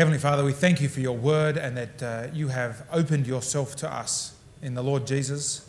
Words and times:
Heavenly 0.00 0.18
Father, 0.18 0.42
we 0.42 0.54
thank 0.54 0.80
you 0.80 0.88
for 0.88 1.00
your 1.00 1.14
word 1.14 1.58
and 1.58 1.76
that 1.76 2.02
uh, 2.02 2.28
you 2.32 2.48
have 2.48 2.86
opened 2.90 3.26
yourself 3.26 3.76
to 3.76 3.94
us 3.94 4.34
in 4.62 4.72
the 4.72 4.82
Lord 4.82 5.06
Jesus 5.06 5.68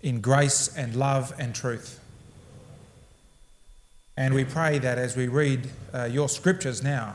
in 0.00 0.20
grace 0.20 0.76
and 0.76 0.96
love 0.96 1.32
and 1.38 1.54
truth. 1.54 2.00
And 4.16 4.34
we 4.34 4.44
pray 4.44 4.80
that 4.80 4.98
as 4.98 5.16
we 5.16 5.28
read 5.28 5.70
uh, 5.94 6.08
your 6.10 6.28
scriptures 6.28 6.82
now, 6.82 7.14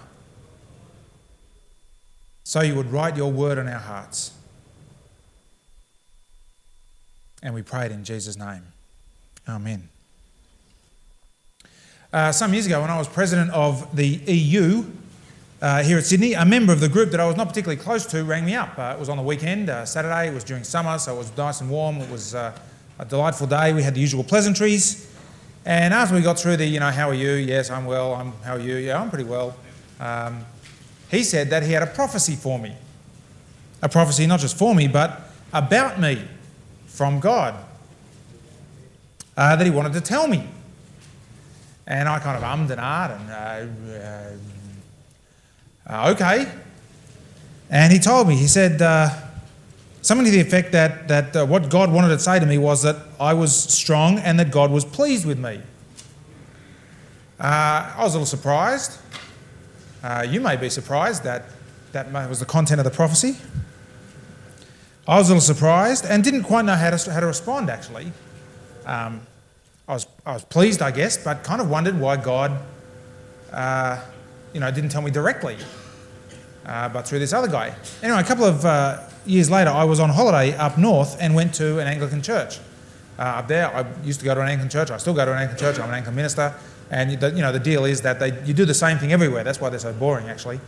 so 2.45 2.61
you 2.61 2.75
would 2.75 2.93
write 2.93 3.17
your 3.17 3.33
word 3.33 3.57
on 3.57 3.67
our 3.67 3.77
hearts. 3.77 4.31
And 7.43 7.53
we 7.53 7.61
pray 7.61 7.87
it 7.87 7.91
in 7.91 8.05
Jesus' 8.05 8.37
name. 8.37 8.63
Amen. 9.49 9.89
Uh, 12.15 12.31
some 12.31 12.53
years 12.53 12.65
ago, 12.65 12.79
when 12.79 12.89
I 12.89 12.97
was 12.97 13.09
president 13.09 13.51
of 13.51 13.93
the 13.93 14.07
EU 14.07 14.85
uh, 15.61 15.83
here 15.83 15.97
at 15.97 16.05
Sydney, 16.05 16.31
a 16.31 16.45
member 16.45 16.71
of 16.71 16.79
the 16.79 16.87
group 16.87 17.11
that 17.11 17.19
I 17.19 17.25
was 17.25 17.35
not 17.35 17.49
particularly 17.49 17.75
close 17.75 18.05
to 18.05 18.23
rang 18.23 18.45
me 18.45 18.55
up. 18.55 18.79
Uh, 18.79 18.93
it 18.95 18.99
was 19.01 19.09
on 19.09 19.17
the 19.17 19.23
weekend, 19.23 19.69
uh, 19.69 19.85
Saturday, 19.85 20.29
it 20.29 20.33
was 20.33 20.45
during 20.45 20.63
summer, 20.63 20.97
so 20.97 21.13
it 21.13 21.17
was 21.17 21.35
nice 21.35 21.59
and 21.59 21.69
warm. 21.69 21.97
It 21.97 22.09
was 22.09 22.33
uh, 22.33 22.57
a 22.99 23.03
delightful 23.03 23.47
day. 23.47 23.73
We 23.73 23.83
had 23.83 23.95
the 23.95 23.99
usual 23.99 24.23
pleasantries. 24.23 25.13
And 25.65 25.93
after 25.93 26.15
we 26.15 26.21
got 26.21 26.39
through 26.39 26.55
the, 26.55 26.65
you 26.65 26.79
know, 26.79 26.89
how 26.89 27.09
are 27.09 27.13
you? 27.13 27.31
Yes, 27.31 27.69
I'm 27.69 27.83
well. 27.83 28.13
I'm, 28.13 28.31
how 28.43 28.53
are 28.53 28.61
you? 28.61 28.77
Yeah, 28.77 29.01
I'm 29.01 29.09
pretty 29.09 29.25
well. 29.25 29.53
Um, 29.99 30.45
he 31.11 31.21
said 31.21 31.49
that 31.49 31.63
he 31.63 31.73
had 31.73 31.83
a 31.83 31.87
prophecy 31.87 32.37
for 32.37 32.57
me. 32.57 32.77
A 33.81 33.89
prophecy 33.89 34.25
not 34.25 34.39
just 34.39 34.57
for 34.57 34.73
me, 34.73 34.87
but 34.87 35.19
about 35.51 35.99
me 35.99 36.21
from 36.85 37.19
God 37.19 37.55
uh, 39.35 39.57
that 39.57 39.65
he 39.65 39.69
wanted 39.69 39.91
to 39.91 39.99
tell 40.01 40.29
me. 40.29 40.47
And 41.87 42.09
I 42.09 42.19
kind 42.19 42.37
of 42.37 42.43
ummed 42.43 42.71
and 42.71 42.81
ahed 42.81 43.11
and, 43.15 43.29
uh, 45.89 45.93
uh, 45.93 46.11
okay. 46.11 46.51
And 47.69 47.93
he 47.93 47.99
told 47.99 48.27
me, 48.27 48.35
he 48.35 48.47
said, 48.47 48.81
uh, 48.81 49.09
something 50.01 50.25
to 50.25 50.31
the 50.31 50.39
effect 50.39 50.71
that, 50.71 51.07
that 51.07 51.35
uh, 51.35 51.45
what 51.45 51.69
God 51.69 51.91
wanted 51.91 52.09
to 52.09 52.19
say 52.19 52.39
to 52.39 52.45
me 52.45 52.57
was 52.57 52.81
that 52.83 52.95
I 53.19 53.33
was 53.33 53.55
strong 53.55 54.17
and 54.19 54.39
that 54.39 54.51
God 54.51 54.71
was 54.71 54.83
pleased 54.85 55.25
with 55.25 55.37
me. 55.37 55.61
Uh, 57.39 57.93
I 57.95 58.03
was 58.03 58.13
a 58.13 58.17
little 58.17 58.25
surprised. 58.25 58.99
Uh, 60.03 60.25
you 60.27 60.39
may 60.39 60.55
be 60.55 60.69
surprised 60.69 61.23
that 61.23 61.45
that 61.91 62.11
was 62.29 62.39
the 62.39 62.45
content 62.45 62.79
of 62.79 62.83
the 62.83 62.91
prophecy. 62.91 63.37
I 65.07 65.17
was 65.17 65.29
a 65.29 65.33
little 65.33 65.41
surprised 65.41 66.05
and 66.05 66.23
didn't 66.23 66.43
quite 66.43 66.65
know 66.65 66.75
how 66.75 66.89
to, 66.89 67.11
how 67.11 67.19
to 67.19 67.27
respond, 67.27 67.69
actually. 67.69 68.11
Um, 68.85 69.21
I 69.87 69.93
was, 69.93 70.07
I 70.25 70.33
was 70.33 70.43
pleased, 70.45 70.81
I 70.81 70.91
guess, 70.91 71.23
but 71.23 71.43
kind 71.43 71.61
of 71.61 71.69
wondered 71.69 71.99
why 71.99 72.17
God, 72.17 72.57
uh, 73.51 74.01
you 74.51 74.59
know, 74.59 74.71
didn't 74.71 74.89
tell 74.89 75.03
me 75.03 75.11
directly, 75.11 75.57
uh, 76.65 76.89
but 76.89 77.07
through 77.07 77.19
this 77.19 77.33
other 77.33 77.47
guy. 77.47 77.75
Anyway, 78.01 78.19
a 78.19 78.23
couple 78.23 78.45
of 78.45 78.65
uh, 78.65 79.01
years 79.27 79.51
later, 79.51 79.69
I 79.69 79.83
was 79.83 79.99
on 79.99 80.09
holiday 80.09 80.55
up 80.57 80.79
north 80.79 81.17
and 81.19 81.35
went 81.35 81.53
to 81.55 81.79
an 81.79 81.87
Anglican 81.87 82.23
church. 82.23 82.59
Uh, 83.19 83.21
up 83.21 83.47
there, 83.47 83.73
I 83.73 83.85
used 84.03 84.19
to 84.19 84.25
go 84.25 84.33
to 84.33 84.41
an 84.41 84.47
Anglican 84.47 84.69
church. 84.69 84.89
I 84.89 84.97
still 84.97 85.13
go 85.13 85.23
to 85.23 85.31
an 85.31 85.37
Anglican 85.37 85.59
church. 85.59 85.79
I'm 85.79 85.89
an 85.89 85.95
Anglican 85.95 86.15
minister, 86.15 86.53
and 86.89 87.19
the, 87.19 87.29
you 87.29 87.41
know 87.41 87.51
the 87.51 87.59
deal 87.59 87.85
is 87.85 88.01
that 88.01 88.19
they, 88.19 88.41
you 88.43 88.53
do 88.53 88.65
the 88.65 88.73
same 88.73 88.97
thing 88.97 89.13
everywhere. 89.13 89.43
That's 89.43 89.61
why 89.61 89.69
they're 89.69 89.79
so 89.79 89.93
boring, 89.93 90.29
actually. 90.29 90.59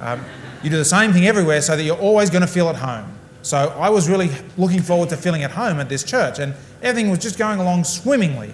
Um, 0.00 0.24
you 0.62 0.70
do 0.70 0.76
the 0.76 0.84
same 0.84 1.12
thing 1.12 1.26
everywhere, 1.26 1.62
so 1.62 1.74
that 1.74 1.82
you're 1.82 1.98
always 1.98 2.28
going 2.28 2.42
to 2.42 2.46
feel 2.48 2.68
at 2.68 2.76
home. 2.76 3.17
So 3.42 3.56
I 3.78 3.88
was 3.88 4.08
really 4.08 4.30
looking 4.56 4.82
forward 4.82 5.08
to 5.10 5.16
feeling 5.16 5.42
at 5.42 5.52
home 5.52 5.80
at 5.80 5.88
this 5.88 6.02
church, 6.02 6.38
and 6.38 6.54
everything 6.82 7.10
was 7.10 7.20
just 7.20 7.38
going 7.38 7.60
along 7.60 7.84
swimmingly, 7.84 8.52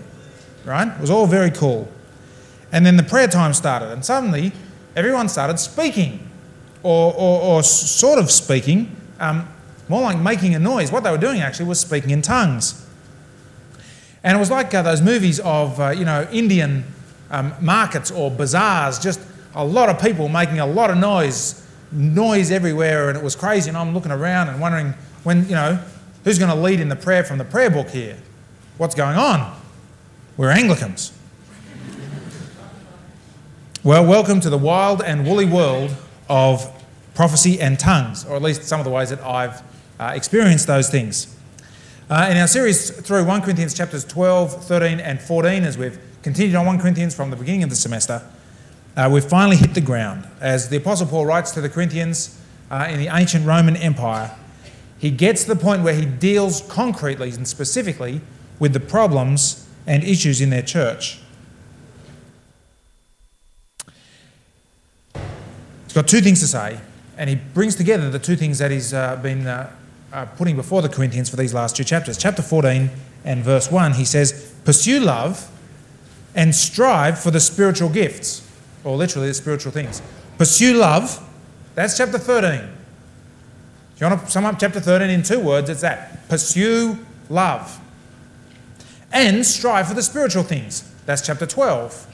right? 0.65 0.89
It 0.89 1.01
was 1.01 1.11
all 1.11 1.27
very 1.27 1.51
cool. 1.51 1.89
And 2.71 2.85
then 2.85 2.97
the 2.97 3.03
prayer 3.03 3.29
time 3.29 3.55
started, 3.55 3.91
and 3.91 4.05
suddenly 4.05 4.53
everyone 4.97 5.29
started 5.29 5.59
speaking, 5.59 6.31
or, 6.83 7.15
or, 7.15 7.41
or 7.41 7.63
sort 7.63 8.19
of 8.19 8.31
speaking, 8.31 8.95
um, 9.21 9.49
more 9.89 10.03
like 10.03 10.19
making 10.19 10.55
a 10.55 10.59
noise. 10.59 10.93
What 10.93 11.03
they 11.03 11.11
were 11.11 11.19
doing 11.19 11.41
actually 11.41 11.67
was 11.67 11.81
speaking 11.81 12.11
in 12.11 12.23
tongues. 12.23 12.87
And 14.23 14.37
it 14.37 14.41
was 14.41 14.51
like 14.51 14.73
uh, 14.75 14.83
those 14.83 15.03
movies 15.03 15.41
of, 15.41 15.81
uh, 15.81 15.91
you 15.91 16.05
know, 16.05 16.27
Indian 16.33 16.85
um, 17.31 17.53
markets 17.61 18.11
or 18.11 18.31
bazaars, 18.31 18.99
just 18.99 19.21
a 19.55 19.65
lot 19.65 19.89
of 19.89 20.01
people 20.01 20.29
making 20.29 20.61
a 20.61 20.67
lot 20.67 20.91
of 20.91 20.97
noise 20.97 21.64
noise 21.93 22.51
everywhere 22.51 23.09
and 23.09 23.17
it 23.19 23.25
was 23.25 23.37
crazy. 23.37 23.69
And 23.69 23.77
I'm 23.77 23.95
looking 23.95 24.13
around 24.13 24.49
and 24.49 24.61
wondering 24.61 24.95
when, 25.23 25.45
you 25.45 25.55
know, 25.55 25.81
who's 26.25 26.39
going 26.39 26.51
to 26.51 26.61
lead 26.61 26.81
in 26.81 26.89
the 26.89 26.97
prayer 26.97 27.25
from 27.25 27.39
the 27.39 27.45
prayer 27.45 27.71
book 27.71 27.91
here? 27.91 28.17
What's 28.77 28.95
going 28.95 29.17
on? 29.17 29.61
We're 30.37 30.51
Anglicans. 30.51 31.13
well, 33.85 34.05
welcome 34.05 34.41
to 34.41 34.51
the 34.51 34.59
wild 34.59 35.03
and 35.03 35.27
woolly 35.27 35.47
world 35.47 35.95
of 36.29 36.71
prophecy 37.15 37.61
and 37.61 37.79
tongues, 37.79 38.25
or 38.25 38.35
at 38.35 38.43
least 38.43 38.65
some 38.65 38.81
of 38.81 38.85
the 38.85 38.91
ways 38.91 39.11
that 39.11 39.21
I've 39.21 39.63
uh, 40.01 40.13
experienced 40.15 40.67
those 40.67 40.91
things. 40.91 41.35
Uh, 42.11 42.29
in 42.31 42.37
our 42.37 42.47
series 42.47 42.91
through 42.91 43.25
1 43.25 43.43
Corinthians 43.43 43.73
chapters 43.73 44.05
12, 44.05 44.65
13, 44.65 45.01
and 45.01 45.21
14, 45.21 45.63
as 45.63 45.79
we've 45.79 45.99
continued 46.23 46.55
on 46.55 46.67
1 46.67 46.81
Corinthians 46.81 47.15
from 47.15 47.31
the 47.31 47.37
beginning 47.37 47.63
of 47.63 47.71
the 47.71 47.77
semester, 47.77 48.23
uh, 48.97 49.09
we've 49.13 49.25
finally 49.25 49.57
hit 49.57 49.75
the 49.75 49.81
ground. 49.81 50.27
As 50.41 50.69
the 50.69 50.77
Apostle 50.77 51.07
Paul 51.07 51.27
writes 51.27 51.51
to 51.53 51.61
the 51.61 51.69
Corinthians 51.69 52.41
uh, 52.71 52.87
in 52.89 52.99
the 52.99 53.09
ancient 53.09 53.47
Roman 53.47 53.77
Empire, 53.77 54.35
he 54.99 55.11
gets 55.11 55.43
to 55.45 55.55
the 55.55 55.61
point 55.61 55.83
where 55.83 55.95
he 55.95 56.05
deals 56.05 56.63
concretely 56.63 57.31
and 57.31 57.47
specifically 57.47 58.21
with 58.59 58.73
the 58.73 58.81
problems 58.81 59.69
and 59.87 60.05
issues 60.05 60.41
in 60.41 60.51
their 60.51 60.63
church. 60.63 61.19
He's 65.85 65.93
got 65.93 66.09
two 66.09 66.21
things 66.21 66.41
to 66.41 66.47
say, 66.47 66.81
and 67.19 67.29
he 67.29 67.37
brings 67.37 67.77
together 67.77 68.11
the 68.11 68.19
two 68.19 68.37
things 68.37 68.59
that 68.59 68.71
he's 68.71 68.95
uh, 68.95 69.17
been 69.17 69.47
uh, 69.47 69.71
uh, 70.13 70.27
putting 70.37 70.57
before 70.57 70.83
the 70.83 70.89
Corinthians 70.89 71.29
for 71.29 71.37
these 71.37 71.53
last 71.53 71.77
two 71.77 71.85
chapters. 71.85 72.17
Chapter 72.17 72.43
14 72.43 72.91
and 73.25 73.45
verse 73.45 73.71
1, 73.71 73.95
he 73.95 74.05
says, 74.05 74.55
Pursue 74.65 75.01
love 75.01 75.51
and 76.35 76.55
strive 76.55 77.19
for 77.19 77.31
the 77.31 77.41
spiritual 77.41 77.89
gifts 77.89 78.44
or 78.85 78.97
literally 78.97 79.29
the 79.29 79.35
spiritual 79.35 79.73
things. 79.73 80.03
Pursue 80.39 80.75
love. 80.75 81.21
That's 81.75 81.97
chapter 81.97 82.19
13. 82.19 82.51
If 83.95 84.01
you 84.01 84.07
want 84.07 84.25
to 84.25 84.31
sum 84.31 84.45
up 84.45 84.59
chapter 84.59 84.81
13 84.81 85.09
in 85.09 85.23
two 85.23 85.41
words, 85.41 85.71
it's 85.71 85.81
that 85.81 86.29
pursue 86.29 86.99
love. 87.29 87.81
And 89.13 89.47
strive 89.47 89.89
for 89.89 89.95
the 89.95 90.03
spiritual 90.03 90.43
things. 90.43 90.91
That's 91.07 91.25
chapter 91.25 91.47
12. 91.47 92.09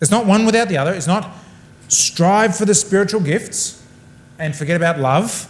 It's 0.00 0.10
not 0.10 0.26
one 0.26 0.46
without 0.46 0.68
the 0.68 0.78
other. 0.78 0.92
It's 0.92 1.06
not 1.06 1.30
strive 1.88 2.56
for 2.56 2.64
the 2.64 2.74
spiritual 2.74 3.20
gifts 3.20 3.84
and 4.38 4.54
forget 4.54 4.76
about 4.76 4.98
love 4.98 5.48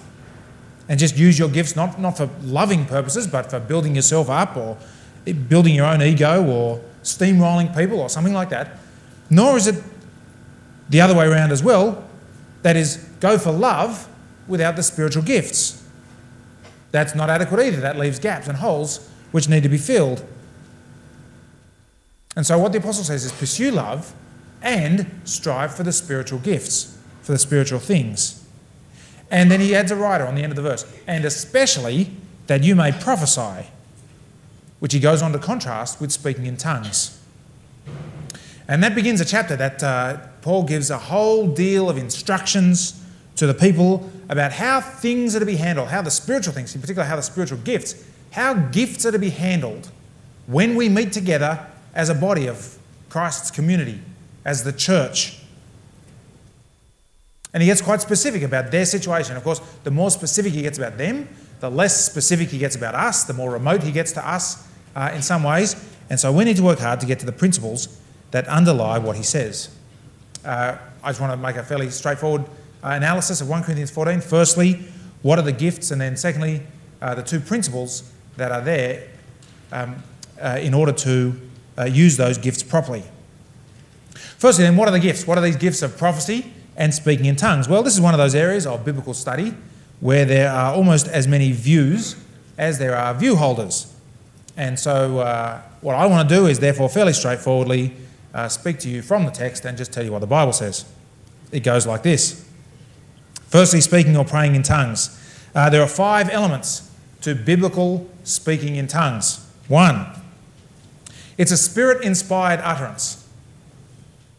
and 0.88 0.98
just 0.98 1.16
use 1.16 1.38
your 1.38 1.48
gifts 1.48 1.76
not, 1.76 2.00
not 2.00 2.16
for 2.16 2.28
loving 2.42 2.84
purposes, 2.84 3.26
but 3.26 3.50
for 3.50 3.60
building 3.60 3.94
yourself 3.94 4.28
up 4.28 4.56
or 4.56 4.76
building 5.48 5.74
your 5.74 5.86
own 5.86 6.02
ego 6.02 6.44
or 6.44 6.80
steamrolling 7.02 7.74
people 7.76 8.00
or 8.00 8.08
something 8.08 8.34
like 8.34 8.48
that 8.50 8.78
nor 9.32 9.56
is 9.56 9.66
it 9.66 9.82
the 10.91 11.00
other 11.00 11.16
way 11.16 11.26
around 11.26 11.53
as 11.53 11.62
well. 11.62 12.06
That 12.60 12.76
is, 12.76 12.97
go 13.19 13.38
for 13.38 13.50
love 13.50 14.06
without 14.47 14.76
the 14.76 14.82
spiritual 14.82 15.22
gifts. 15.22 15.82
That's 16.91 17.15
not 17.15 17.31
adequate 17.31 17.66
either. 17.66 17.81
That 17.81 17.97
leaves 17.97 18.19
gaps 18.19 18.47
and 18.47 18.59
holes 18.59 19.09
which 19.31 19.48
need 19.48 19.62
to 19.62 19.70
be 19.70 19.78
filled. 19.78 20.22
And 22.37 22.47
so, 22.47 22.59
what 22.59 22.72
the 22.72 22.78
apostle 22.78 23.04
says 23.04 23.25
is 23.25 23.32
pursue 23.32 23.70
love 23.70 24.12
and 24.60 25.10
strive 25.25 25.75
for 25.75 25.82
the 25.82 25.93
spiritual 25.93 26.38
gifts, 26.38 26.99
for 27.22 27.32
the 27.32 27.38
spiritual 27.38 27.78
things. 27.78 28.47
And 29.31 29.50
then 29.50 29.60
he 29.60 29.75
adds 29.75 29.91
a 29.91 29.97
writer 29.97 30.26
on 30.26 30.34
the 30.34 30.43
end 30.43 30.53
of 30.53 30.56
the 30.56 30.62
verse, 30.62 30.84
and 31.06 31.25
especially 31.25 32.10
that 32.49 32.62
you 32.62 32.76
may 32.76 32.93
prophesy, 32.93 33.69
which 34.78 34.93
he 34.93 35.00
goes 35.00 35.22
on 35.22 35.32
to 35.32 35.38
contrast 35.38 36.03
with 36.03 36.12
speaking 36.12 36.44
in 36.44 36.59
tongues. 36.59 37.21
And 38.68 38.82
that 38.82 38.94
begins 38.94 39.20
a 39.20 39.24
chapter 39.24 39.56
that 39.56 39.82
uh, 39.82 40.18
Paul 40.40 40.64
gives 40.64 40.90
a 40.90 40.98
whole 40.98 41.48
deal 41.48 41.90
of 41.90 41.96
instructions 41.98 43.00
to 43.37 43.46
the 43.46 43.54
people 43.54 44.10
about 44.28 44.52
how 44.52 44.81
things 44.81 45.34
are 45.34 45.40
to 45.40 45.46
be 45.46 45.56
handled, 45.56 45.88
how 45.88 46.02
the 46.02 46.10
spiritual 46.10 46.52
things, 46.52 46.75
in 46.75 46.81
particular, 46.81 47.06
how 47.06 47.16
the 47.16 47.22
spiritual 47.22 47.58
gifts, 47.58 48.04
how 48.31 48.54
gifts 48.54 49.04
are 49.04 49.12
to 49.12 49.19
be 49.19 49.31
handled 49.31 49.90
when 50.46 50.76
we 50.76 50.88
meet 50.88 51.12
together 51.12 51.66
as 51.94 52.08
a 52.08 52.14
body 52.14 52.46
of 52.46 52.78
Christ's 53.08 53.50
community, 53.50 54.00
as 54.44 54.64
the 54.64 54.72
church. 54.72 55.38
And 57.52 57.62
he 57.62 57.66
gets 57.66 57.82
quite 57.82 58.00
specific 58.00 58.42
about 58.42 58.70
their 58.70 58.87
situation. 58.87 59.37
Of 59.37 59.44
course, 59.44 59.60
the 59.84 59.90
more 59.90 60.10
specific 60.10 60.52
he 60.52 60.62
gets 60.62 60.78
about 60.78 60.96
them, 60.96 61.28
the 61.60 61.70
less 61.70 62.04
specific 62.04 62.48
he 62.48 62.58
gets 62.58 62.75
about 62.75 62.94
us, 62.94 63.25
the 63.25 63.34
more 63.34 63.50
remote 63.50 63.82
he 63.82 63.92
gets 63.92 64.12
to 64.12 64.26
us 64.26 64.66
uh, 64.96 65.10
in 65.14 65.22
some 65.22 65.42
ways. 65.42 65.76
And 66.08 66.19
so 66.19 66.32
we 66.32 66.44
need 66.44 66.56
to 66.56 66.62
work 66.62 66.78
hard 66.78 67.00
to 67.00 67.06
get 67.06 67.19
to 67.20 67.26
the 67.26 67.32
principles 67.32 68.00
that 68.32 68.49
underlie 68.49 68.99
what 68.99 69.17
he 69.17 69.23
says. 69.23 69.75
Uh, 70.44 70.76
I 71.02 71.11
just 71.11 71.20
want 71.20 71.32
to 71.32 71.37
make 71.37 71.56
a 71.56 71.62
fairly 71.62 71.88
straightforward 71.90 72.43
uh, 72.82 72.88
analysis 72.88 73.40
of 73.40 73.49
1 73.49 73.62
Corinthians 73.62 73.90
14. 73.90 74.20
Firstly, 74.20 74.81
what 75.23 75.38
are 75.38 75.43
the 75.43 75.52
gifts? 75.52 75.90
And 75.93 76.00
then, 76.00 76.17
secondly, 76.17 76.62
uh, 77.00 77.14
the 77.14 77.23
two 77.23 77.38
principles 77.40 78.11
that 78.37 78.50
are 78.50 78.61
there 78.61 79.08
um, 79.70 80.02
uh, 80.40 80.58
in 80.61 80.75
order 80.75 80.93
to 80.93 81.40
uh, 81.79 81.84
use 81.84 82.17
those 82.17 82.38
gifts 82.38 82.62
properly. 82.62 83.05
Firstly, 84.38 84.64
then, 84.64 84.76
what 84.76 84.88
are 84.88 84.93
the 84.93 85.00
gifts? 85.00 85.26
What 85.26 85.38
are 85.38 85.43
these 85.43 85.56
gifts 85.56 85.82
of 85.82 85.96
prophecy 85.96 86.52
and 86.76 86.93
speaking 86.93 87.26
in 87.26 87.37
tongues? 87.37 87.69
Well, 87.69 87.82
this 87.82 87.94
is 87.94 88.00
one 88.00 88.14
of 88.14 88.19
those 88.19 88.35
areas 88.35 88.67
of 88.67 88.85
biblical 88.85 89.14
study 89.14 89.55
where 90.00 90.25
there 90.25 90.50
are 90.50 90.75
almost 90.75 91.06
as 91.06 91.28
many 91.28 91.52
views 91.52 92.17
as 92.58 92.78
there 92.78 92.96
are 92.96 93.14
view 93.14 93.37
holders. 93.37 93.94
And 94.56 94.78
so, 94.78 95.19
uh, 95.20 95.61
what 95.81 95.94
I 95.94 96.06
want 96.06 96.28
to 96.28 96.35
do 96.35 96.46
is, 96.46 96.58
therefore, 96.58 96.88
fairly 96.88 97.12
straightforwardly 97.12 97.94
uh, 98.34 98.49
speak 98.49 98.79
to 98.81 98.88
you 98.88 99.02
from 99.02 99.25
the 99.25 99.31
text 99.31 99.64
and 99.64 99.76
just 99.76 99.93
tell 99.93 100.05
you 100.05 100.12
what 100.12 100.20
the 100.20 100.26
Bible 100.26 100.52
says. 100.52 100.84
It 101.50 101.61
goes 101.61 101.87
like 101.87 102.02
this 102.02 102.49
Firstly, 103.52 103.82
speaking 103.82 104.17
or 104.17 104.25
praying 104.25 104.55
in 104.55 104.62
tongues. 104.62 105.19
Uh, 105.55 105.69
there 105.69 105.82
are 105.82 105.87
five 105.87 106.31
elements 106.31 106.90
to 107.20 107.34
biblical 107.34 108.08
speaking 108.25 108.76
in 108.76 108.87
tongues. 108.87 109.46
One, 109.69 110.06
it's 111.37 111.52
a 111.52 111.58
spirit 111.58 112.02
inspired 112.02 112.61
utterance. 112.61 113.29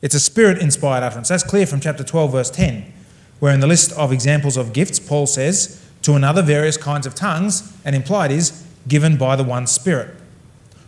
It's 0.02 0.16
a 0.16 0.20
spirit 0.20 0.58
inspired 0.58 1.04
utterance. 1.04 1.30
That's 1.30 1.44
clear 1.44 1.68
from 1.68 1.80
chapter 1.80 2.04
12, 2.04 2.32
verse 2.32 2.50
10, 2.50 2.92
where 3.40 3.54
in 3.54 3.60
the 3.60 3.68
list 3.68 3.92
of 3.94 4.12
examples 4.12 4.58
of 4.58 4.74
gifts, 4.74 5.00
Paul 5.00 5.28
says, 5.28 5.86
to 6.02 6.14
another 6.14 6.42
various 6.42 6.76
kinds 6.76 7.06
of 7.06 7.14
tongues, 7.14 7.72
and 7.86 7.96
implied 7.96 8.32
is 8.32 8.66
given 8.88 9.16
by 9.16 9.36
the 9.36 9.44
one 9.44 9.68
Spirit. 9.68 10.10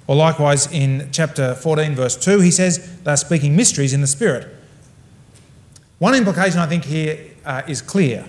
Or 0.08 0.16
likewise 0.16 0.72
in 0.72 1.10
chapter 1.12 1.56
14, 1.56 1.96
verse 1.96 2.16
2, 2.16 2.40
he 2.40 2.52
says 2.52 3.02
they're 3.04 3.18
speaking 3.18 3.56
mysteries 3.56 3.94
in 3.94 4.02
the 4.02 4.08
Spirit. 4.08 4.48
One 5.98 6.14
implication 6.14 6.60
I 6.60 6.68
think 6.68 6.86
here 6.86 7.32
uh, 7.46 7.64
is 7.68 7.82
clear. 7.82 8.26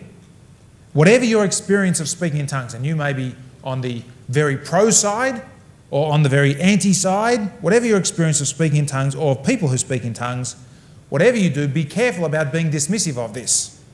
Whatever 0.92 1.24
your 1.24 1.44
experience 1.44 2.00
of 2.00 2.08
speaking 2.08 2.40
in 2.40 2.46
tongues, 2.46 2.72
and 2.72 2.86
you 2.86 2.96
may 2.96 3.12
be 3.12 3.34
on 3.62 3.82
the 3.82 4.02
very 4.28 4.56
pro 4.56 4.90
side 4.90 5.42
or 5.90 6.12
on 6.12 6.22
the 6.22 6.28
very 6.28 6.58
anti 6.60 6.92
side, 6.92 7.50
whatever 7.60 7.84
your 7.84 7.98
experience 7.98 8.40
of 8.40 8.48
speaking 8.48 8.78
in 8.78 8.86
tongues 8.86 9.14
or 9.14 9.32
of 9.32 9.44
people 9.44 9.68
who 9.68 9.76
speak 9.76 10.04
in 10.04 10.14
tongues, 10.14 10.56
whatever 11.10 11.36
you 11.36 11.50
do, 11.50 11.68
be 11.68 11.84
careful 11.84 12.24
about 12.24 12.52
being 12.52 12.70
dismissive 12.70 13.18
of 13.18 13.34
this. 13.34 13.84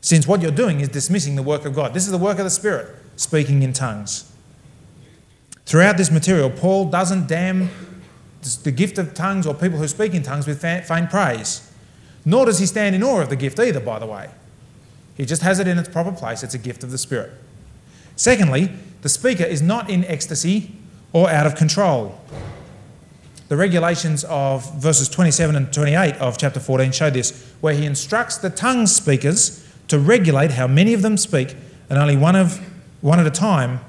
Since 0.00 0.28
what 0.28 0.40
you're 0.40 0.52
doing 0.52 0.80
is 0.80 0.88
dismissing 0.88 1.34
the 1.34 1.42
work 1.42 1.64
of 1.64 1.74
God. 1.74 1.92
This 1.92 2.04
is 2.04 2.12
the 2.12 2.18
work 2.18 2.38
of 2.38 2.44
the 2.44 2.50
Spirit, 2.50 2.94
speaking 3.16 3.62
in 3.62 3.72
tongues. 3.72 4.30
Throughout 5.66 5.96
this 5.96 6.12
material, 6.12 6.48
Paul 6.48 6.86
doesn't 6.86 7.26
damn 7.26 7.70
the 8.62 8.70
gift 8.70 8.98
of 8.98 9.14
tongues 9.14 9.48
or 9.48 9.54
people 9.54 9.78
who 9.78 9.88
speak 9.88 10.14
in 10.14 10.22
tongues 10.22 10.46
with 10.46 10.60
faint 10.60 11.10
praise. 11.10 11.68
Nor 12.24 12.46
does 12.46 12.60
he 12.60 12.66
stand 12.66 12.94
in 12.94 13.02
awe 13.02 13.20
of 13.20 13.30
the 13.30 13.36
gift 13.36 13.58
either, 13.58 13.80
by 13.80 13.98
the 13.98 14.06
way. 14.06 14.30
He 15.16 15.24
just 15.24 15.42
has 15.42 15.58
it 15.58 15.66
in 15.66 15.76
its 15.76 15.88
proper 15.88 16.12
place. 16.12 16.44
It's 16.44 16.54
a 16.54 16.58
gift 16.58 16.84
of 16.84 16.92
the 16.92 16.98
Spirit. 16.98 17.32
Secondly, 18.14 18.72
the 19.02 19.08
speaker 19.08 19.42
is 19.42 19.60
not 19.60 19.90
in 19.90 20.04
ecstasy 20.04 20.72
or 21.12 21.28
out 21.28 21.46
of 21.46 21.56
control. 21.56 22.20
The 23.48 23.56
regulations 23.56 24.24
of 24.24 24.72
verses 24.80 25.08
27 25.08 25.56
and 25.56 25.72
28 25.72 26.14
of 26.16 26.38
chapter 26.38 26.60
14 26.60 26.92
show 26.92 27.10
this, 27.10 27.52
where 27.60 27.74
he 27.74 27.84
instructs 27.84 28.38
the 28.38 28.50
tongue 28.50 28.86
speakers 28.86 29.66
to 29.88 29.98
regulate 29.98 30.52
how 30.52 30.66
many 30.66 30.94
of 30.94 31.02
them 31.02 31.16
speak 31.16 31.56
and 31.90 31.98
only 31.98 32.16
one, 32.16 32.36
of, 32.36 32.58
one 33.02 33.18
at 33.18 33.26
a 33.26 33.30
time 33.30 33.80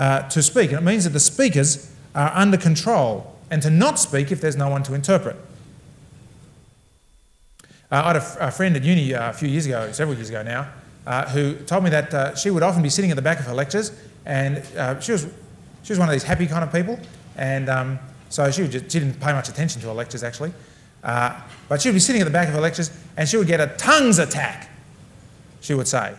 uh, 0.00 0.22
to 0.30 0.42
speak. 0.42 0.70
And 0.70 0.80
it 0.80 0.82
means 0.82 1.04
that 1.04 1.10
the 1.10 1.20
speakers 1.20 1.92
are 2.14 2.32
under 2.34 2.56
control 2.56 3.36
and 3.50 3.60
to 3.62 3.68
not 3.68 3.98
speak 3.98 4.32
if 4.32 4.40
there's 4.40 4.56
no 4.56 4.70
one 4.70 4.82
to 4.84 4.94
interpret. 4.94 5.36
Uh, 7.92 8.02
I 8.04 8.12
had 8.12 8.16
a, 8.16 8.48
a, 8.48 8.50
friend 8.50 8.74
at 8.76 8.82
uni 8.82 9.14
uh, 9.14 9.30
a 9.30 9.32
few 9.32 9.48
years 9.48 9.66
ago, 9.66 9.92
several 9.92 10.16
years 10.16 10.30
ago 10.30 10.42
now, 10.42 10.72
uh, 11.06 11.28
who 11.28 11.54
told 11.54 11.84
me 11.84 11.90
that 11.90 12.14
uh, 12.14 12.34
she 12.34 12.50
would 12.50 12.62
often 12.62 12.82
be 12.82 12.88
sitting 12.88 13.10
at 13.10 13.16
the 13.16 13.22
back 13.22 13.40
of 13.40 13.46
her 13.46 13.52
lectures, 13.52 13.92
and 14.24 14.58
uh, 14.76 14.98
she 15.00 15.12
was 15.12 15.26
she 15.82 15.92
was 15.92 15.98
one 15.98 16.08
of 16.08 16.12
these 16.12 16.22
happy 16.22 16.46
kind 16.46 16.62
of 16.62 16.72
people, 16.72 16.98
and 17.36 17.68
um, 17.68 17.98
so 18.28 18.50
she, 18.50 18.68
just, 18.68 18.90
she 18.90 19.00
didn't 19.00 19.18
pay 19.20 19.32
much 19.32 19.48
attention 19.48 19.80
to 19.80 19.88
her 19.88 19.94
lectures 19.94 20.22
actually, 20.22 20.52
uh, 21.02 21.40
but 21.68 21.82
she 21.82 21.88
would 21.88 21.94
be 21.94 22.00
sitting 22.00 22.22
at 22.22 22.26
the 22.26 22.30
back 22.30 22.48
of 22.48 22.54
her 22.54 22.60
lectures, 22.60 22.90
and 23.16 23.28
she 23.28 23.36
would 23.36 23.48
get 23.48 23.60
a 23.60 23.66
tongues 23.76 24.18
attack. 24.18 24.70
She 25.60 25.74
would 25.74 25.88
say, 25.88 26.14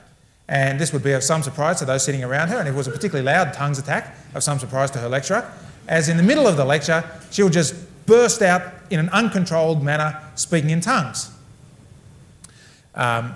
and 0.48 0.80
this 0.80 0.92
would 0.94 1.04
be 1.04 1.14
of 1.14 1.24
some 1.24 1.44
surprise 1.44 1.80
to 1.80 1.86
those 1.86 2.04
sitting 2.04 2.24
around 2.24 2.50
her, 2.50 2.58
and 2.58 2.68
it 2.68 2.74
was 2.74 2.88
a 2.88 2.92
particularly 2.92 3.26
loud 3.26 3.54
tongues 3.54 3.80
attack 3.80 4.16
of 4.36 4.44
some 4.44 4.60
surprise 4.60 4.92
to 4.92 5.00
her 5.00 5.10
lecturer, 5.10 5.52
as 5.88 6.10
in 6.10 6.18
the 6.18 6.24
middle 6.24 6.48
of 6.48 6.58
the 6.58 6.66
lecture 6.66 7.04
she 7.32 7.44
would 7.44 7.54
just 7.54 7.76
burst 8.06 8.42
out 8.42 8.62
in 8.90 9.00
an 9.00 9.10
uncontrolled 9.10 9.82
manner, 9.84 10.22
speaking 10.36 10.70
in 10.70 10.82
tongues. 10.82 11.32
Um, 12.94 13.36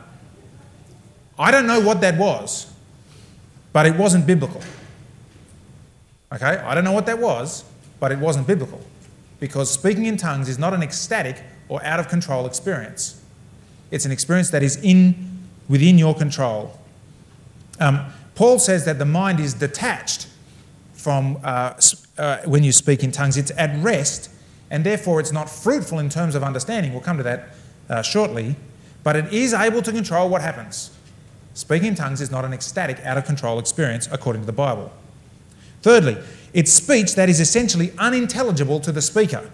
I 1.38 1.52
don't 1.52 1.68
know 1.68 1.80
what 1.80 2.02
that 2.02 2.18
was, 2.18 2.72
but 3.72 3.86
it 3.86 3.96
wasn't 3.96 4.26
biblical. 4.26 4.62
Okay? 6.34 6.46
I 6.46 6.76
don't 6.76 6.84
know 6.84 6.92
what 6.92 7.06
that 7.06 7.20
was, 7.20 7.64
but 8.00 8.12
it 8.12 8.20
wasn't 8.20 8.48
biblical. 8.48 8.82
Because 9.40 9.70
speaking 9.70 10.06
in 10.06 10.18
tongues 10.18 10.50
is 10.50 10.58
not 10.58 10.74
an 10.74 10.82
ecstatic 10.82 11.42
or 11.68 11.84
out 11.84 12.00
of 12.00 12.08
control 12.08 12.46
experience. 12.46 13.22
It's 13.92 14.06
an 14.06 14.12
experience 14.12 14.50
that 14.52 14.64
is 14.64 14.78
in 14.78 15.44
within 15.68 15.98
your 15.98 16.16
control. 16.16 16.80
Um, 17.80 18.06
Paul 18.36 18.60
says 18.60 18.86
that 18.86 19.00
the 19.00 19.06
mind 19.06 19.40
is 19.40 19.54
detached 19.54 20.28
from 20.94 21.40
uh, 21.44 21.80
uh, 22.18 22.38
when 22.46 22.64
you 22.64 22.72
speak 22.72 23.04
in 23.04 23.12
tongues. 23.12 23.38
It's 23.38 23.52
at 23.58 23.82
rest, 23.84 24.30
and 24.70 24.84
therefore 24.84 25.20
it's 25.20 25.32
not 25.32 25.50
fruitful 25.50 26.00
in 26.00 26.10
terms 26.10 26.36
of 26.36 26.44
understanding. 26.44 26.92
We'll 26.92 27.02
come 27.02 27.18
to 27.18 27.24
that 27.24 27.50
uh, 27.90 28.02
shortly 28.02 28.56
but 29.06 29.16
it 29.16 29.32
is 29.32 29.54
able 29.54 29.84
to 29.84 29.92
control 29.92 30.28
what 30.30 30.42
happens. 30.42 30.90
Speaking 31.54 31.90
in 31.90 31.96
tongues 31.96 32.22
is 32.22 32.32
not 32.32 32.44
an 32.44 32.54
ecstatic, 32.54 33.00
out 33.06 33.20
of 33.20 33.26
control 33.26 33.60
experience 33.60 34.10
according 34.12 34.42
to 34.42 34.48
the 34.48 34.52
Bible. 34.52 34.92
Thirdly, 35.84 36.18
it's 36.54 36.74
speech 36.74 37.14
that 37.14 37.30
is 37.30 37.40
essentially 37.40 37.94
unintelligible 38.00 38.80
to 38.80 38.92
the 38.92 39.04
speaker. 39.04 39.52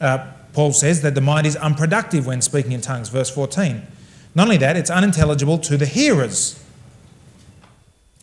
Uh, 0.00 0.26
Paul 0.52 0.72
says 0.72 1.02
that 1.02 1.14
the 1.14 1.20
mind 1.20 1.46
is 1.46 1.54
unproductive 1.54 2.26
when 2.26 2.42
speaking 2.42 2.72
in 2.72 2.80
tongues, 2.80 3.10
verse 3.10 3.30
14. 3.30 3.86
Not 4.34 4.48
only 4.48 4.56
that, 4.56 4.76
it's 4.76 4.90
unintelligible 4.90 5.58
to 5.58 5.76
the 5.76 5.86
hearers. 5.86 6.60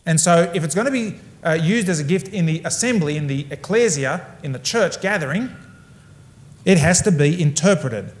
And 0.06 0.20
so, 0.20 0.50
if 0.54 0.64
it's 0.64 0.74
going 0.74 0.86
to 0.86 0.92
be 0.92 1.18
uh, 1.44 1.52
used 1.52 1.88
as 1.88 2.00
a 2.00 2.04
gift 2.04 2.28
in 2.28 2.46
the 2.46 2.62
assembly, 2.64 3.16
in 3.16 3.26
the 3.26 3.46
ecclesia, 3.50 4.36
in 4.42 4.52
the 4.52 4.58
church 4.58 5.00
gathering, 5.00 5.50
it 6.64 6.78
has 6.78 7.02
to 7.02 7.12
be 7.12 7.40
interpreted. 7.40 8.12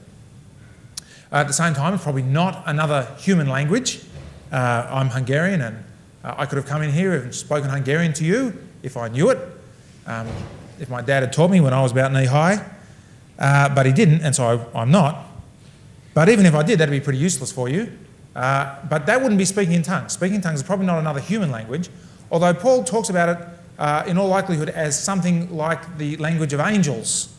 Uh, 1.32 1.36
at 1.36 1.46
the 1.46 1.52
same 1.52 1.74
time, 1.74 1.94
it's 1.94 2.02
probably 2.02 2.22
not 2.22 2.62
another 2.66 3.08
human 3.18 3.48
language. 3.48 4.00
Uh, 4.52 4.86
I'm 4.90 5.08
Hungarian 5.08 5.60
and 5.62 5.84
uh, 6.22 6.34
I 6.38 6.46
could 6.46 6.56
have 6.56 6.66
come 6.66 6.82
in 6.82 6.92
here 6.92 7.14
and 7.14 7.34
spoken 7.34 7.68
Hungarian 7.68 8.12
to 8.14 8.24
you 8.24 8.56
if 8.82 8.96
I 8.96 9.08
knew 9.08 9.30
it, 9.30 9.38
um, 10.06 10.28
if 10.78 10.88
my 10.88 11.00
dad 11.00 11.22
had 11.22 11.32
taught 11.32 11.50
me 11.50 11.60
when 11.60 11.74
I 11.74 11.82
was 11.82 11.92
about 11.92 12.12
knee 12.12 12.26
high. 12.26 12.64
Uh, 13.38 13.74
but 13.74 13.84
he 13.84 13.92
didn't, 13.92 14.22
and 14.22 14.34
so 14.34 14.70
I, 14.74 14.82
am 14.82 14.90
not. 14.90 15.26
But 16.14 16.28
even 16.28 16.46
if 16.46 16.54
I 16.54 16.62
did, 16.62 16.78
that'd 16.78 16.92
be 16.92 17.00
pretty 17.00 17.18
useless 17.18 17.50
for 17.50 17.68
you. 17.68 17.92
Uh, 18.34 18.76
but 18.88 19.06
that 19.06 19.20
wouldn't 19.20 19.38
be 19.38 19.44
speaking 19.44 19.74
in 19.74 19.82
tongues. 19.82 20.12
Speaking 20.12 20.36
in 20.36 20.40
tongues 20.40 20.60
is 20.60 20.66
probably 20.66 20.86
not 20.86 20.98
another 20.98 21.20
human 21.20 21.50
language, 21.50 21.88
although 22.30 22.52
Paul 22.52 22.84
talks 22.84 23.08
about 23.08 23.28
it 23.28 23.48
uh, 23.78 24.04
in 24.06 24.18
all 24.18 24.28
likelihood 24.28 24.68
as 24.68 25.00
something 25.00 25.54
like 25.54 25.98
the 25.98 26.16
language 26.16 26.52
of 26.52 26.60
angels. 26.60 27.34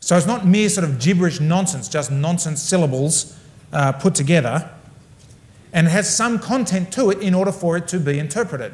So 0.00 0.16
it's 0.16 0.26
not 0.26 0.46
mere 0.46 0.68
sort 0.68 0.88
of 0.88 1.00
gibberish 1.00 1.40
nonsense, 1.40 1.88
just 1.88 2.10
nonsense 2.10 2.62
syllables 2.62 3.36
uh, 3.72 3.92
put 3.92 4.14
together. 4.14 4.70
And 5.72 5.86
it 5.86 5.90
has 5.90 6.14
some 6.14 6.38
content 6.38 6.92
to 6.92 7.10
it 7.10 7.18
in 7.18 7.34
order 7.34 7.52
for 7.52 7.76
it 7.76 7.88
to 7.88 8.00
be 8.00 8.18
interpreted. 8.18 8.72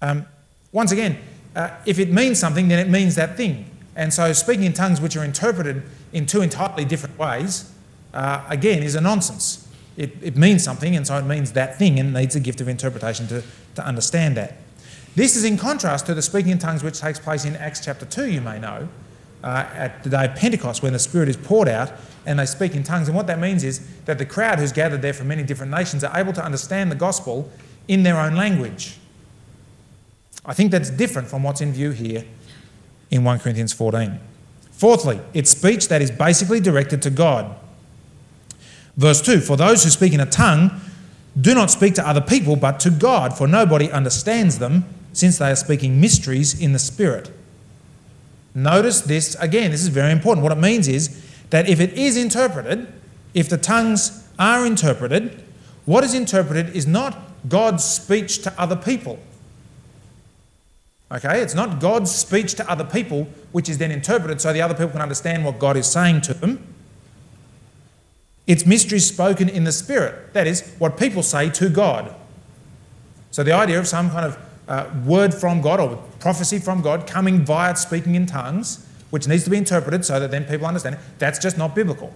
Um, 0.00 0.26
once 0.72 0.92
again, 0.92 1.18
uh, 1.56 1.70
if 1.86 1.98
it 1.98 2.10
means 2.10 2.38
something, 2.38 2.68
then 2.68 2.78
it 2.78 2.90
means 2.90 3.14
that 3.16 3.36
thing. 3.36 3.66
And 3.96 4.14
so 4.14 4.32
speaking 4.32 4.64
in 4.64 4.72
tongues 4.72 5.00
which 5.00 5.16
are 5.16 5.24
interpreted 5.24 5.82
in 6.12 6.26
two 6.26 6.40
entirely 6.40 6.84
different 6.84 7.18
ways, 7.18 7.72
uh, 8.14 8.44
again, 8.48 8.82
is 8.82 8.94
a 8.94 9.00
nonsense. 9.00 9.68
It, 9.96 10.12
it 10.22 10.36
means 10.36 10.62
something, 10.62 10.94
and 10.94 11.06
so 11.06 11.16
it 11.18 11.24
means 11.24 11.52
that 11.52 11.78
thing 11.78 11.98
and 11.98 12.12
needs 12.12 12.36
a 12.36 12.40
gift 12.40 12.60
of 12.60 12.68
interpretation 12.68 13.26
to, 13.28 13.42
to 13.74 13.84
understand 13.84 14.36
that. 14.36 14.58
This 15.14 15.34
is 15.34 15.44
in 15.44 15.56
contrast 15.58 16.06
to 16.06 16.14
the 16.14 16.22
speaking 16.22 16.52
in 16.52 16.58
tongues 16.58 16.84
which 16.84 17.00
takes 17.00 17.18
place 17.18 17.44
in 17.44 17.56
Acts 17.56 17.84
chapter 17.84 18.06
2, 18.06 18.30
you 18.30 18.40
may 18.40 18.60
know, 18.60 18.88
uh, 19.42 19.66
at 19.74 20.04
the 20.04 20.10
day 20.10 20.26
of 20.26 20.36
Pentecost 20.36 20.82
when 20.82 20.92
the 20.92 20.98
Spirit 20.98 21.28
is 21.28 21.36
poured 21.36 21.68
out 21.68 21.92
and 22.26 22.38
they 22.38 22.46
speak 22.46 22.74
in 22.74 22.82
tongues. 22.82 23.08
And 23.08 23.16
what 23.16 23.26
that 23.26 23.40
means 23.40 23.64
is 23.64 23.80
that 24.04 24.18
the 24.18 24.26
crowd 24.26 24.58
who's 24.58 24.72
gathered 24.72 25.02
there 25.02 25.12
from 25.12 25.28
many 25.28 25.42
different 25.42 25.72
nations 25.72 26.04
are 26.04 26.16
able 26.16 26.32
to 26.34 26.44
understand 26.44 26.90
the 26.92 26.96
gospel 26.96 27.50
in 27.88 28.02
their 28.02 28.18
own 28.18 28.36
language. 28.36 28.98
I 30.44 30.54
think 30.54 30.70
that's 30.70 30.90
different 30.90 31.28
from 31.28 31.42
what's 31.42 31.60
in 31.60 31.72
view 31.72 31.90
here 31.90 32.24
in 33.10 33.24
1 33.24 33.38
Corinthians 33.40 33.72
14. 33.72 34.20
Fourthly, 34.78 35.20
it's 35.34 35.50
speech 35.50 35.88
that 35.88 36.00
is 36.00 36.12
basically 36.12 36.60
directed 36.60 37.02
to 37.02 37.10
God. 37.10 37.52
Verse 38.96 39.20
2 39.20 39.40
For 39.40 39.56
those 39.56 39.82
who 39.82 39.90
speak 39.90 40.12
in 40.12 40.20
a 40.20 40.26
tongue 40.26 40.70
do 41.38 41.52
not 41.52 41.72
speak 41.72 41.94
to 41.96 42.08
other 42.08 42.20
people, 42.20 42.54
but 42.54 42.78
to 42.80 42.90
God, 42.90 43.36
for 43.36 43.48
nobody 43.48 43.90
understands 43.90 44.60
them 44.60 44.84
since 45.12 45.38
they 45.38 45.50
are 45.50 45.56
speaking 45.56 46.00
mysteries 46.00 46.60
in 46.60 46.72
the 46.72 46.78
Spirit. 46.78 47.32
Notice 48.54 49.00
this 49.00 49.34
again, 49.40 49.72
this 49.72 49.82
is 49.82 49.88
very 49.88 50.12
important. 50.12 50.44
What 50.44 50.52
it 50.52 50.60
means 50.60 50.86
is 50.86 51.24
that 51.50 51.68
if 51.68 51.80
it 51.80 51.94
is 51.94 52.16
interpreted, 52.16 52.86
if 53.34 53.48
the 53.48 53.58
tongues 53.58 54.28
are 54.38 54.64
interpreted, 54.64 55.42
what 55.86 56.04
is 56.04 56.14
interpreted 56.14 56.76
is 56.76 56.86
not 56.86 57.18
God's 57.48 57.82
speech 57.82 58.42
to 58.42 58.54
other 58.56 58.76
people. 58.76 59.18
Okay? 61.10 61.40
It's 61.40 61.54
not 61.54 61.80
God's 61.80 62.14
speech 62.14 62.54
to 62.54 62.70
other 62.70 62.84
people, 62.84 63.28
which 63.52 63.68
is 63.68 63.78
then 63.78 63.90
interpreted 63.90 64.40
so 64.40 64.52
the 64.52 64.62
other 64.62 64.74
people 64.74 64.90
can 64.90 65.00
understand 65.00 65.44
what 65.44 65.58
God 65.58 65.76
is 65.76 65.86
saying 65.86 66.22
to 66.22 66.34
them. 66.34 66.74
It's 68.46 68.64
mysteries 68.64 69.06
spoken 69.06 69.48
in 69.48 69.64
the 69.64 69.72
Spirit. 69.72 70.32
That 70.32 70.46
is, 70.46 70.74
what 70.78 70.96
people 70.96 71.22
say 71.22 71.50
to 71.50 71.68
God. 71.68 72.14
So 73.30 73.42
the 73.42 73.52
idea 73.52 73.78
of 73.78 73.86
some 73.86 74.10
kind 74.10 74.24
of 74.24 74.38
uh, 74.66 74.90
word 75.04 75.34
from 75.34 75.60
God 75.60 75.80
or 75.80 75.96
prophecy 76.18 76.58
from 76.58 76.80
God 76.80 77.06
coming 77.06 77.44
via 77.44 77.76
speaking 77.76 78.14
in 78.14 78.26
tongues, 78.26 78.86
which 79.10 79.28
needs 79.28 79.44
to 79.44 79.50
be 79.50 79.56
interpreted 79.56 80.04
so 80.04 80.18
that 80.18 80.30
then 80.30 80.44
people 80.44 80.66
understand 80.66 80.96
it, 80.96 81.00
that's 81.18 81.38
just 81.38 81.58
not 81.58 81.74
biblical. 81.74 82.12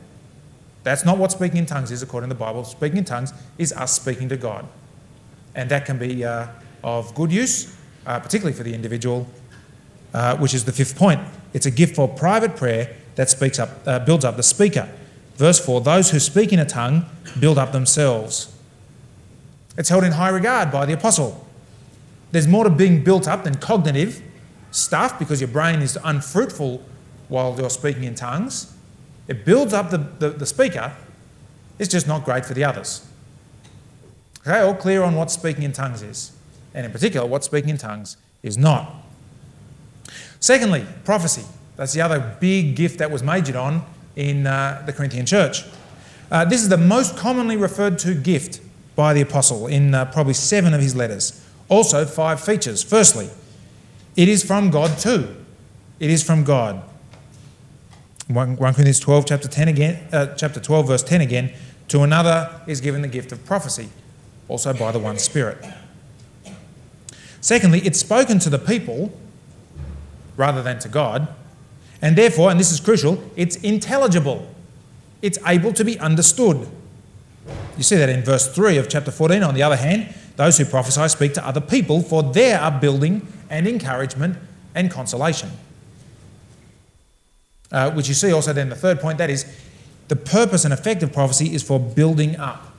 That's 0.85 1.05
not 1.05 1.19
what 1.19 1.33
speaking 1.33 1.59
in 1.59 1.67
tongues 1.67 1.91
is 1.91 2.03
according 2.03 2.31
to 2.31 2.35
the 2.35 2.41
Bible. 2.41 2.65
Speaking 2.65 2.99
in 2.99 3.05
tongues 3.05 3.33
is 3.59 3.73
us 3.73 3.93
speaking 3.93 4.29
to 4.31 4.37
God. 4.37 4.67
And 5.55 5.71
that 5.71 5.85
can 5.85 5.99
be 5.99 6.25
uh, 6.25 6.49
of 6.83 7.15
good 7.15 7.31
use, 7.31 7.77
uh, 8.07 8.21
particularly 8.21 8.57
for 8.57 8.63
the 8.63 8.75
individual, 8.75 9.27
uh, 10.15 10.37
which 10.37 10.55
is 10.55 10.65
the 10.65 10.73
fifth 10.73 10.97
point. 10.97 11.21
It's 11.53 11.67
a 11.67 11.71
gift 11.71 11.97
for 11.97 12.09
private 12.09 12.57
prayer 12.57 12.97
that 13.15 13.31
speaks 13.31 13.59
up, 13.59 13.71
uh, 13.87 13.99
builds 14.01 14.25
up 14.25 14.37
the 14.37 14.43
speaker. 14.43 14.89
Verse 15.37 15.65
4 15.65 15.81
Those 15.81 16.11
who 16.11 16.19
speak 16.19 16.53
in 16.53 16.59
a 16.59 16.67
tongue 16.67 17.07
build 17.39 17.59
up 17.59 17.73
themselves. 17.73 18.55
It's 19.77 19.89
held 19.89 20.05
in 20.05 20.13
high 20.13 20.29
regard 20.29 20.71
by 20.71 20.87
the 20.87 20.93
apostle. 20.93 21.47
There's 22.31 22.49
more 22.49 22.65
to 22.65 22.71
being 22.71 23.05
built 23.05 23.27
up 23.27 23.45
than 23.45 23.57
cognitive 23.57 24.23
stuff 24.71 25.19
because 25.19 25.41
your 25.41 25.49
brain 25.49 25.81
is 25.81 25.99
unfruitful 26.03 26.83
while 27.29 27.55
you're 27.59 27.71
speaking 27.71 28.05
in 28.05 28.15
tongues. 28.15 28.75
It 29.29 29.45
builds 29.45 29.73
up 29.73 29.91
the, 29.91 29.99
the, 29.99 30.31
the 30.31 30.47
speaker, 30.47 30.95
it's 31.79 31.91
just 31.91 32.07
not 32.07 32.25
great 32.25 32.45
for 32.45 32.55
the 32.55 32.65
others. 32.65 33.07
Okay, 34.41 34.61
all 34.61 34.75
clear 34.75 35.03
on 35.03 35.15
what 35.15 35.31
speaking 35.31 35.63
in 35.63 35.73
tongues 35.73 36.03
is, 36.03 36.33
and 36.75 36.87
in 36.87 36.93
particular, 36.93 37.27
what 37.27 37.45
speaking 37.45 37.71
in 37.71 37.79
tongues 37.79 38.17
is 38.43 38.59
not. 38.59 38.95
Secondly, 40.41 40.87
prophecy. 41.05 41.45
That's 41.77 41.93
the 41.93 42.01
other 42.01 42.37
big 42.41 42.77
gift 42.77 42.99
that 42.99 43.11
was 43.11 43.23
majored 43.23 43.57
on 43.57 43.85
in 44.17 44.47
uh, 44.47 44.83
the 44.87 44.93
Corinthian 44.93 45.27
church. 45.27 45.65
Uh, 46.31 46.45
this 46.45 46.63
is 46.63 46.69
the 46.69 46.77
most 46.77 47.17
commonly 47.17 47.57
referred 47.57 47.99
to 48.01 48.15
gift 48.15 48.61
by 48.97 49.13
the 49.13 49.21
apostle 49.21 49.67
in 49.67 49.95
uh, 49.95 50.05
probably 50.07 50.35
seven 50.35 50.75
of 50.75 50.81
his 50.81 50.95
letters. 50.95 51.45
Also, 51.69 52.05
five 52.05 52.41
features. 52.41 52.83
Firstly, 52.83 53.31
it 54.17 54.29
is 54.29 54.45
from 54.45 54.71
God 54.71 54.99
too. 54.99 55.35
It 56.01 56.11
is 56.11 56.23
from 56.23 56.45
God. 56.45 56.83
1 58.29 58.57
Corinthians 58.57 59.01
12, 59.01 59.27
chapter 59.27 59.49
10 59.49 59.69
again, 59.69 60.09
uh, 60.13 60.27
chapter 60.35 60.61
12, 60.61 60.87
verse 60.87 61.03
10 61.03 61.21
again. 61.21 61.53
To 61.89 62.03
another 62.03 62.63
is 62.67 62.81
given 62.81 63.03
the 63.03 63.09
gift 63.09 63.33
of 63.33 63.45
prophecy, 63.45 63.89
also 64.49 64.73
by 64.73 64.93
the 64.93 64.99
one 64.99 65.19
Spirit. 65.19 65.65
Secondly, 67.43 67.81
it's 67.81 67.99
spoken 67.99 68.39
to 68.39 68.49
the 68.49 68.59
people 68.59 69.13
rather 70.37 70.63
than 70.63 70.79
to 70.79 70.89
God. 70.89 71.29
And 72.01 72.17
therefore, 72.17 72.51
and 72.51 72.59
this 72.59 72.73
is 72.73 72.81
crucial, 72.81 73.23
it's 73.37 73.57
intelligible. 73.57 74.49
It's 75.21 75.39
able 75.47 75.73
to 75.75 75.85
be 75.85 75.99
understood. 75.99 76.67
You 77.77 77.83
see 77.83 77.97
that 77.97 78.09
in 78.09 78.23
verse 78.23 78.53
3 78.53 78.79
of 78.79 78.89
chapter 78.89 79.11
14. 79.11 79.43
On 79.43 79.55
the 79.55 79.63
other 79.63 79.77
hand, 79.77 80.15
those 80.37 80.57
who 80.57 80.65
prophesy 80.65 81.09
speak 81.09 81.35
to 81.35 81.47
other 81.47 81.61
people 81.61 82.01
for 82.01 82.23
their 82.23 82.61
upbuilding 82.61 83.27
and 83.51 83.67
encouragement 83.67 84.39
and 84.75 84.91
consolation. 84.91 85.51
Uh, 87.73 87.91
which 87.91 88.07
you 88.07 88.15
see 88.15 88.33
also 88.33 88.53
then 88.53 88.69
the 88.69 88.77
third 88.77 89.01
point 89.01 89.19
that 89.19 89.31
is, 89.31 89.45
the 90.09 90.17
purpose 90.17 90.65
and 90.65 90.73
effect 90.73 91.03
of 91.03 91.13
prophecy 91.13 91.55
is 91.55 91.63
for 91.63 91.81
building 91.81 92.37
up, 92.37 92.73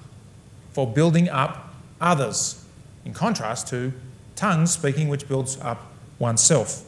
for 0.72 0.88
building 0.88 1.28
up 1.30 1.74
others, 2.00 2.64
in 3.04 3.14
contrast 3.14 3.68
to 3.68 3.92
tongues 4.36 4.72
speaking, 4.72 5.08
which 5.08 5.28
builds 5.28 5.60
up 5.62 5.92
oneself. 6.20 6.84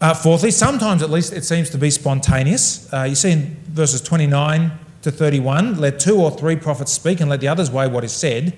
Uh, 0.00 0.14
fourthly, 0.14 0.50
sometimes 0.50 1.02
at 1.02 1.10
least 1.10 1.32
it 1.32 1.44
seems 1.44 1.68
to 1.70 1.76
be 1.76 1.90
spontaneous. 1.90 2.90
Uh, 2.92 3.02
you 3.02 3.14
see 3.14 3.32
in 3.32 3.56
verses 3.68 4.00
29 4.00 4.72
to 5.02 5.10
31 5.10 5.78
let 5.78 6.00
two 6.00 6.16
or 6.20 6.30
three 6.30 6.56
prophets 6.56 6.92
speak 6.92 7.20
and 7.20 7.28
let 7.28 7.40
the 7.40 7.48
others 7.48 7.70
weigh 7.70 7.86
what 7.86 8.02
is 8.02 8.12
said. 8.12 8.56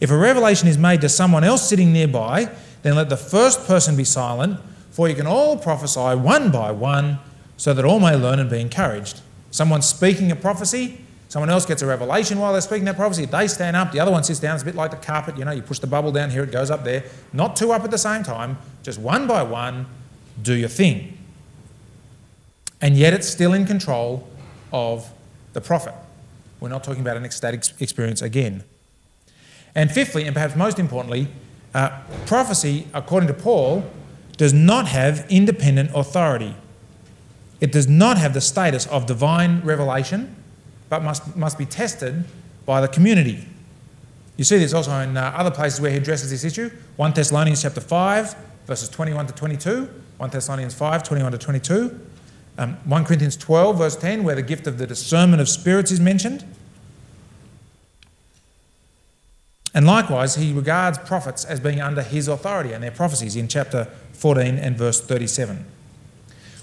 If 0.00 0.10
a 0.10 0.16
revelation 0.16 0.66
is 0.66 0.78
made 0.78 1.00
to 1.02 1.08
someone 1.08 1.44
else 1.44 1.68
sitting 1.68 1.92
nearby, 1.92 2.50
then 2.82 2.96
let 2.96 3.08
the 3.08 3.16
first 3.16 3.66
person 3.66 3.96
be 3.96 4.04
silent, 4.04 4.58
for 4.90 5.08
you 5.08 5.14
can 5.14 5.26
all 5.26 5.56
prophesy 5.56 6.16
one 6.16 6.50
by 6.50 6.72
one, 6.72 7.18
so 7.56 7.74
that 7.74 7.84
all 7.84 8.00
may 8.00 8.16
learn 8.16 8.38
and 8.38 8.48
be 8.48 8.58
encouraged. 8.58 9.20
Someone 9.50 9.82
speaking 9.82 10.32
a 10.32 10.36
prophecy, 10.36 10.99
someone 11.30 11.48
else 11.48 11.64
gets 11.64 11.80
a 11.80 11.86
revelation 11.86 12.40
while 12.40 12.50
they're 12.50 12.60
speaking 12.60 12.84
that 12.84 12.96
prophecy, 12.96 13.24
they 13.24 13.46
stand 13.46 13.76
up, 13.76 13.92
the 13.92 14.00
other 14.00 14.10
one 14.10 14.24
sits 14.24 14.40
down, 14.40 14.56
it's 14.56 14.64
a 14.64 14.66
bit 14.66 14.74
like 14.74 14.90
the 14.90 14.96
carpet, 14.96 15.38
you 15.38 15.44
know, 15.44 15.52
you 15.52 15.62
push 15.62 15.78
the 15.78 15.86
bubble 15.86 16.10
down 16.10 16.28
here, 16.28 16.42
it 16.42 16.50
goes 16.50 16.72
up 16.72 16.82
there. 16.82 17.04
Not 17.32 17.54
two 17.54 17.70
up 17.70 17.84
at 17.84 17.92
the 17.92 17.98
same 17.98 18.24
time, 18.24 18.58
just 18.82 18.98
one 18.98 19.28
by 19.28 19.44
one, 19.44 19.86
do 20.42 20.54
your 20.54 20.68
thing. 20.68 21.16
And 22.80 22.96
yet 22.96 23.14
it's 23.14 23.28
still 23.28 23.52
in 23.52 23.64
control 23.64 24.28
of 24.72 25.08
the 25.52 25.60
prophet. 25.60 25.94
We're 26.58 26.68
not 26.68 26.82
talking 26.82 27.00
about 27.00 27.16
an 27.16 27.24
ecstatic 27.24 27.62
experience 27.78 28.22
again. 28.22 28.64
And 29.76 29.88
fifthly, 29.92 30.24
and 30.24 30.34
perhaps 30.34 30.56
most 30.56 30.80
importantly, 30.80 31.28
uh, 31.74 32.00
prophecy, 32.26 32.88
according 32.92 33.28
to 33.28 33.34
Paul, 33.34 33.88
does 34.36 34.52
not 34.52 34.88
have 34.88 35.24
independent 35.30 35.90
authority. 35.94 36.56
It 37.60 37.70
does 37.70 37.86
not 37.86 38.18
have 38.18 38.34
the 38.34 38.40
status 38.40 38.86
of 38.86 39.06
divine 39.06 39.60
revelation, 39.60 40.34
but 40.90 41.02
must, 41.02 41.34
must 41.36 41.56
be 41.56 41.64
tested 41.64 42.24
by 42.66 42.82
the 42.82 42.88
community. 42.88 43.46
You 44.36 44.44
see 44.44 44.58
this 44.58 44.74
also 44.74 44.92
in 44.98 45.16
uh, 45.16 45.32
other 45.34 45.50
places 45.50 45.80
where 45.80 45.90
he 45.90 45.96
addresses 45.96 46.30
this 46.30 46.44
issue. 46.44 46.70
1 46.96 47.12
Thessalonians 47.12 47.62
chapter 47.62 47.80
5, 47.80 48.34
verses 48.66 48.88
21 48.90 49.28
to 49.28 49.32
22, 49.32 49.88
1 50.18 50.30
Thessalonians 50.30 50.74
5, 50.74 51.02
21 51.02 51.32
to 51.32 51.38
22. 51.38 52.00
Um, 52.58 52.76
1 52.84 53.04
Corinthians 53.04 53.36
12, 53.36 53.78
verse 53.78 53.96
10, 53.96 54.24
where 54.24 54.34
the 54.34 54.42
gift 54.42 54.66
of 54.66 54.76
the 54.76 54.86
discernment 54.86 55.40
of 55.40 55.48
spirits 55.48 55.90
is 55.90 56.00
mentioned. 56.00 56.44
And 59.72 59.86
likewise, 59.86 60.34
he 60.34 60.52
regards 60.52 60.98
prophets 60.98 61.44
as 61.44 61.60
being 61.60 61.80
under 61.80 62.02
his 62.02 62.26
authority 62.26 62.72
and 62.72 62.82
their 62.82 62.90
prophecies 62.90 63.36
in 63.36 63.46
chapter 63.46 63.84
14 64.14 64.58
and 64.58 64.76
verse 64.76 65.00
37. 65.00 65.64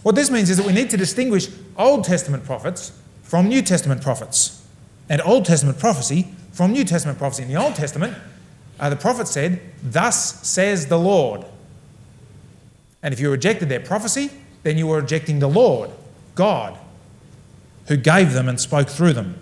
What 0.04 0.16
this 0.16 0.30
means 0.30 0.50
is 0.50 0.58
that 0.58 0.66
we 0.66 0.74
need 0.74 0.90
to 0.90 0.98
distinguish 0.98 1.48
Old 1.78 2.04
Testament 2.04 2.44
prophets 2.44 2.92
from 3.28 3.50
New 3.50 3.62
Testament 3.62 4.02
prophets, 4.02 4.66
and 5.10 5.22
Old 5.22 5.44
Testament 5.44 5.78
prophecy 5.80 6.30
from 6.54 6.72
New 6.72 6.86
Testament 6.86 7.20
prophecy. 7.20 7.44
In 7.44 7.50
the 7.50 7.62
Old 7.62 7.76
Testament, 7.76 8.18
uh, 8.80 8.90
the 8.90 8.96
prophet 8.96 9.28
said, 9.28 9.60
Thus 9.84 10.48
says 10.48 10.88
the 10.88 10.98
Lord. 10.98 11.44
And 13.04 13.14
if 13.14 13.20
you 13.20 13.30
rejected 13.30 13.68
their 13.68 13.82
prophecy, 13.82 14.32
then 14.64 14.78
you 14.78 14.88
were 14.88 15.02
rejecting 15.02 15.40
the 15.40 15.50
Lord, 15.50 15.90
God, 16.36 16.78
who 17.88 17.98
gave 17.98 18.32
them 18.32 18.48
and 18.48 18.62
spoke 18.62 18.88
through 18.88 19.14
them. 19.14 19.38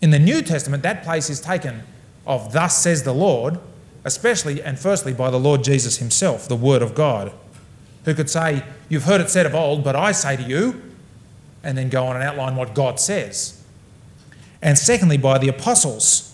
In 0.00 0.10
the 0.10 0.18
New 0.18 0.42
Testament, 0.42 0.82
that 0.82 1.04
place 1.04 1.30
is 1.30 1.40
taken 1.40 1.84
of 2.26 2.52
thus 2.52 2.76
says 2.76 3.04
the 3.04 3.14
Lord, 3.14 3.60
especially 4.04 4.60
and 4.60 4.78
firstly 4.78 5.12
by 5.12 5.30
the 5.30 5.38
Lord 5.38 5.62
Jesus 5.62 5.98
himself, 5.98 6.48
the 6.48 6.56
Word 6.56 6.82
of 6.82 6.96
God, 6.96 7.32
who 8.04 8.14
could 8.14 8.28
say, 8.28 8.64
You've 8.88 9.04
heard 9.04 9.20
it 9.20 9.30
said 9.30 9.46
of 9.46 9.54
old, 9.54 9.84
but 9.84 9.94
I 9.94 10.10
say 10.10 10.36
to 10.36 10.42
you, 10.42 10.91
and 11.62 11.76
then 11.76 11.88
go 11.88 12.06
on 12.06 12.16
and 12.16 12.24
outline 12.24 12.56
what 12.56 12.74
God 12.74 12.98
says. 12.98 13.62
And 14.60 14.78
secondly, 14.78 15.16
by 15.16 15.38
the 15.38 15.48
apostles. 15.48 16.28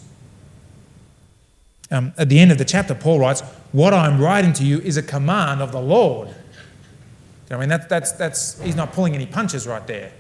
Um, 1.90 2.12
at 2.18 2.28
the 2.28 2.38
end 2.38 2.52
of 2.52 2.58
the 2.58 2.64
chapter, 2.64 2.94
Paul 2.94 3.20
writes, 3.20 3.40
What 3.73 3.94
I'm 3.94 4.20
writing 4.20 4.52
to 4.54 4.64
you 4.64 4.78
is 4.80 4.97
a 4.97 5.02
command 5.02 5.62
of 5.62 5.73
the 5.73 5.80
Lord. 5.80 6.28
I 7.50 7.56
mean, 7.56 7.70
that, 7.70 7.88
that's, 7.88 8.12
that's, 8.12 8.61
he's 8.61 8.76
not 8.76 8.92
pulling 8.92 9.14
any 9.14 9.25
punches 9.25 9.66
right 9.66 9.87
there. 9.87 10.12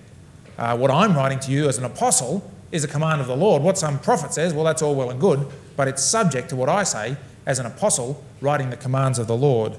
Uh, 0.56 0.76
what 0.76 0.90
I'm 0.90 1.14
writing 1.14 1.38
to 1.40 1.50
you 1.50 1.68
as 1.68 1.76
an 1.76 1.84
apostle 1.84 2.50
is 2.72 2.84
a 2.84 2.88
command 2.88 3.20
of 3.20 3.26
the 3.26 3.36
Lord. 3.36 3.62
What 3.62 3.76
some 3.76 3.98
prophet 3.98 4.32
says, 4.32 4.54
well, 4.54 4.64
that's 4.64 4.80
all 4.80 4.94
well 4.94 5.10
and 5.10 5.20
good, 5.20 5.46
but 5.76 5.88
it's 5.88 6.02
subject 6.02 6.48
to 6.50 6.56
what 6.56 6.70
I 6.70 6.84
say 6.84 7.16
as 7.44 7.58
an 7.58 7.66
apostle 7.66 8.24
writing 8.40 8.70
the 8.70 8.76
commands 8.76 9.18
of 9.18 9.26
the 9.26 9.36
Lord. 9.36 9.74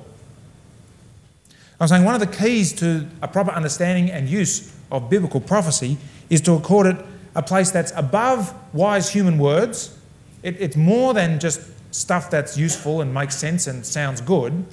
I'm 1.79 1.87
saying 1.87 2.03
one 2.03 2.13
of 2.13 2.19
the 2.19 2.27
keys 2.27 2.73
to 2.73 3.07
a 3.21 3.27
proper 3.27 3.51
understanding 3.51 4.11
and 4.11 4.29
use 4.29 4.75
of 4.91 5.09
biblical 5.09 5.41
prophecy 5.41 5.97
is 6.29 6.41
to 6.41 6.53
accord 6.53 6.87
it 6.87 7.05
a 7.35 7.43
place 7.43 7.71
that's 7.71 7.91
above 7.95 8.53
wise 8.73 9.11
human 9.11 9.37
words. 9.37 9.97
It, 10.43 10.59
it's 10.59 10.75
more 10.75 11.13
than 11.13 11.39
just 11.39 11.61
stuff 11.91 12.29
that's 12.29 12.57
useful 12.57 13.01
and 13.01 13.13
makes 13.13 13.35
sense 13.35 13.67
and 13.67 13.85
sounds 13.85 14.21
good, 14.21 14.65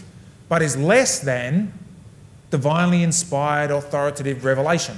but 0.48 0.62
is 0.62 0.76
less 0.76 1.18
than 1.18 1.72
divinely 2.50 3.02
inspired 3.02 3.70
authoritative 3.70 4.44
revelation. 4.44 4.96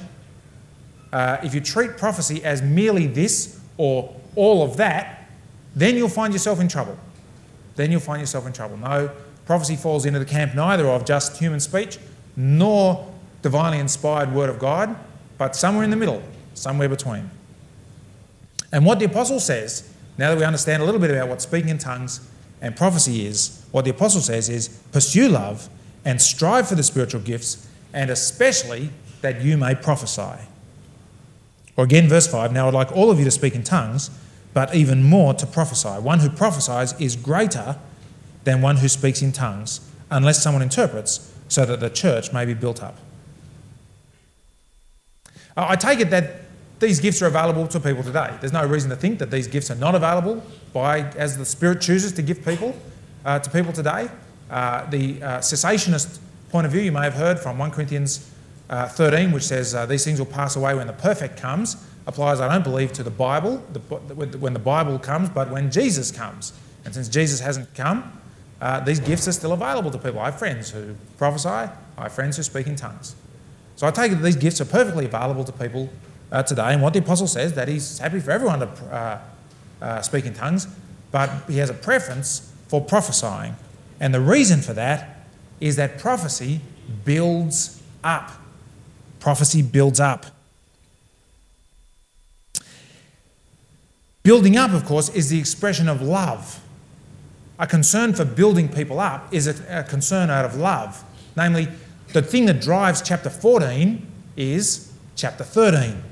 Uh, 1.13 1.39
if 1.43 1.55
you 1.55 1.61
treat 1.61 1.97
prophecy 1.97 2.45
as 2.45 2.61
merely 2.61 3.07
this 3.07 3.59
or 3.77 4.15
all 4.37 4.63
of 4.63 4.77
that, 4.77 5.29
then 5.75 5.97
you'll 5.97 6.09
find 6.09 6.33
yourself 6.33 6.61
in 6.61 6.69
trouble. 6.69 6.99
Then 7.77 7.91
you'll 7.91 8.01
find 8.01 8.21
yourself 8.21 8.47
in 8.47 8.53
trouble. 8.53 8.77
No, 8.77 9.11
prophecy 9.47 9.77
falls 9.77 10.05
into 10.05 10.19
the 10.19 10.25
camp 10.25 10.55
neither 10.55 10.87
of 10.87 11.05
just 11.05 11.39
human 11.39 11.61
speech 11.61 11.99
nor 12.37 13.13
divinely 13.43 13.79
inspired 13.79 14.33
word 14.35 14.51
of 14.51 14.59
God, 14.59 14.97
but 15.39 15.57
somewhere 15.57 15.85
in 15.85 15.91
the 15.91 15.97
middle, 15.97 16.23
somewhere 16.55 16.89
between. 16.89 17.31
And 18.73 18.85
what 18.85 18.99
the 18.99 19.07
apostle 19.07 19.41
says, 19.41 19.91
now 20.19 20.31
that 20.31 20.39
we 20.39 20.45
understand 20.45 20.83
a 20.83 20.85
little 20.85 21.01
bit 21.01 21.11
about 21.11 21.29
what 21.29 21.41
speaking 21.41 21.71
in 21.71 21.79
tongues 21.79 22.21
And 22.61 22.77
prophecy 22.77 23.27
is, 23.27 23.65
what 23.71 23.85
the 23.85 23.91
apostle 23.91 24.21
says 24.21 24.49
is, 24.49 24.69
pursue 24.93 25.29
love 25.29 25.69
and 26.05 26.21
strive 26.21 26.69
for 26.69 26.75
the 26.75 26.83
spiritual 26.83 27.21
gifts, 27.21 27.69
and 27.93 28.11
especially 28.11 28.91
that 29.21 29.43
you 29.43 29.57
may 29.57 29.75
prophesy. 29.75 30.43
Or 31.77 31.85
again, 31.85 32.09
verse 32.09 32.27
5 32.27 32.53
Now 32.53 32.69
I'd 32.69 32.75
like 32.75 32.91
all 32.93 33.11
of 33.11 33.19
you 33.19 33.25
to 33.25 33.31
speak 33.31 33.55
in 33.55 33.63
tongues, 33.63 34.11
but 34.55 34.75
even 34.75 35.05
more 35.05 35.35
to 35.35 35.47
prophesy. 35.47 35.89
One 35.89 36.21
who 36.21 36.31
prophesies 36.31 36.99
is 37.01 37.15
greater 37.15 37.79
than 38.45 38.63
one 38.63 38.79
who 38.79 38.89
speaks 38.89 39.23
in 39.23 39.33
tongues, 39.33 39.81
unless 40.11 40.43
someone 40.43 40.63
interprets, 40.63 41.33
so 41.49 41.65
that 41.65 41.81
the 41.81 41.91
church 41.91 42.33
may 42.33 42.45
be 42.45 42.55
built 42.55 42.83
up. 42.83 42.97
I 45.67 45.77
take 45.77 46.01
it 46.01 46.11
that 46.11 46.43
these 46.79 47.01
gifts 47.01 47.21
are 47.23 47.27
available 47.27 47.67
to 47.69 47.81
people 47.81 48.05
today. 48.05 48.33
There's 48.41 48.53
no 48.53 48.65
reason 48.65 48.91
to 48.91 48.97
think 48.97 49.19
that 49.19 49.31
these 49.31 49.49
gifts 49.49 49.71
are 49.71 49.77
not 49.77 49.95
available 49.95 50.43
by, 50.73 51.01
as 51.17 51.37
the 51.37 51.45
Spirit 51.45 51.81
chooses 51.81 52.13
to 52.13 52.23
give 52.23 52.45
people 52.45 52.77
uh, 53.25 53.39
to 53.41 53.51
people 53.51 53.73
today. 53.73 54.09
Uh, 54.51 54.89
the 54.89 55.23
uh, 55.23 55.39
cessationist 55.39 56.21
point 56.51 56.67
of 56.67 56.73
view 56.73 56.81
you 56.81 56.93
may 56.93 57.03
have 57.03 57.15
heard 57.15 57.39
from 57.39 57.59
1 57.59 57.71
Corinthians 57.73 58.31
uh, 58.71 58.87
13, 58.89 59.33
which 59.33 59.43
says 59.43 59.75
uh, 59.75 59.87
these 59.87 60.05
things 60.05 60.19
will 60.19 60.27
pass 60.27 60.57
away 60.57 60.75
when 60.75 60.87
the 60.87 60.93
perfect 60.93 61.37
comes, 61.37 61.77
applies, 62.07 62.41
I 62.41 62.51
don't 62.51 62.65
believe, 62.65 62.93
to 62.95 63.03
the 63.03 63.11
Bible, 63.11 63.63
the, 63.73 63.81
when 64.39 64.53
the 64.53 64.59
Bible 64.59 64.99
comes, 64.99 65.29
but 65.29 65.51
when 65.51 65.71
Jesus 65.71 66.11
comes. 66.11 66.53
And 66.85 66.95
since 66.95 67.09
Jesus 67.09 67.41
hasn't 67.41 67.75
come, 67.75 68.13
uh, 68.61 68.81
these 68.81 69.01
gifts 69.01 69.29
are 69.29 69.33
still 69.33 69.53
available 69.53 69.91
to 69.91 69.99
people. 69.99 70.21
I 70.21 70.27
have 70.27 70.39
friends 70.39 70.71
who 70.71 70.95
prophesy, 71.17 71.49
I 71.49 71.73
have 71.97 72.13
friends 72.13 72.37
who 72.37 72.43
speak 72.43 72.67
in 72.67 72.77
tongues. 72.77 73.15
So 73.79 73.87
I 73.87 73.93
take 73.93 74.11
it 74.11 74.17
that 74.17 74.25
these 74.25 74.35
gifts 74.35 74.61
are 74.61 74.65
perfectly 74.65 75.05
available 75.05 75.45
to 75.45 75.53
people 75.53 75.89
uh, 76.33 76.43
today. 76.43 76.73
And 76.73 76.83
what 76.83 76.95
the 76.95 76.99
apostle 76.99 77.29
says, 77.29 77.53
is 77.53 77.57
that 77.57 77.69
he's 77.69 78.01
happy 78.01 78.19
for 78.19 78.33
everyone 78.33 78.59
to 78.59 78.67
uh, 78.67 79.21
uh, 79.81 80.03
speak 80.03 80.25
in 80.25 80.35
tongues, 80.35 80.67
but 81.13 81.31
he 81.47 81.59
has 81.59 81.71
a 81.71 81.75
preference 81.75 82.53
for 82.67 82.81
prophesying. 82.81 83.55
And 84.01 84.13
the 84.13 84.21
reason 84.21 84.63
for 84.63 84.73
that 84.73 85.25
is 85.61 85.77
that 85.77 86.01
prophecy 86.01 86.61
builds 87.05 87.81
up. 88.03 88.33
Prophecy 89.21 89.63
builds 89.63 90.01
up. 90.01 90.27
Building 94.25 94.57
up, 94.57 94.73
of 94.73 94.87
course, 94.87 95.09
is 95.11 95.31
the 95.31 95.39
expression 95.39 95.89
of 95.89 96.03
love. 96.03 96.61
A 97.61 97.67
concern 97.69 98.13
for 98.13 98.25
building 98.25 98.69
people 98.69 98.99
up 98.99 99.33
is 99.33 99.47
a, 99.47 99.83
a 99.83 99.85
concern 99.85 100.31
out 100.31 100.45
of 100.45 100.57
love. 100.57 101.05
Namely, 101.37 101.69
the 102.13 102.23
thing 102.23 102.47
that 102.47 102.61
drives 102.61 103.03
chapter 103.03 103.31
14 103.31 104.07
is 104.37 104.93
chapter 105.17 105.45
13. 105.45 106.03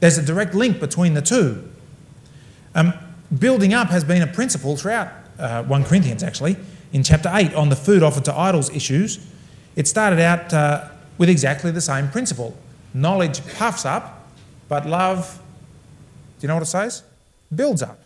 There's 0.00 0.18
a 0.18 0.22
direct 0.22 0.54
link 0.54 0.80
between 0.80 1.14
the 1.14 1.22
two. 1.22 1.68
Um, 2.74 2.92
building 3.36 3.74
up 3.74 3.88
has 3.88 4.04
been 4.04 4.22
a 4.22 4.26
principle 4.26 4.76
throughout 4.76 5.08
uh, 5.38 5.62
1 5.64 5.84
Corinthians, 5.84 6.22
actually. 6.22 6.56
In 6.92 7.02
chapter 7.02 7.30
8, 7.32 7.54
on 7.54 7.68
the 7.68 7.76
food 7.76 8.02
offered 8.02 8.24
to 8.26 8.34
idols 8.34 8.74
issues, 8.74 9.24
it 9.76 9.86
started 9.86 10.20
out 10.20 10.52
uh, 10.52 10.88
with 11.18 11.28
exactly 11.28 11.70
the 11.70 11.80
same 11.80 12.08
principle. 12.08 12.56
Knowledge 12.94 13.46
puffs 13.56 13.84
up, 13.84 14.28
but 14.68 14.86
love, 14.86 15.40
do 16.38 16.44
you 16.44 16.48
know 16.48 16.54
what 16.54 16.62
it 16.62 16.66
says? 16.66 17.02
Builds 17.54 17.82
up. 17.82 18.00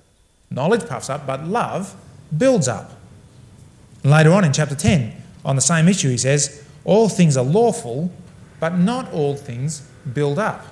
Knowledge 0.51 0.87
puffs 0.87 1.09
up, 1.09 1.27
but 1.27 1.47
love 1.47 1.95
builds 2.37 2.69
up. 2.69 2.93
Later 4.05 4.33
on 4.33 4.45
in 4.45 4.53
chapter 4.53 4.75
10, 4.75 5.15
on 5.45 5.57
the 5.57 5.63
same 5.63 5.89
issue, 5.89 6.09
he 6.09 6.19
says, 6.19 6.62
All 6.85 7.09
things 7.09 7.37
are 7.37 7.45
lawful, 7.45 8.13
but 8.61 8.77
not 8.77 9.13
all 9.13 9.37
things 9.37 9.89
build 10.13 10.39
up. 10.39 10.67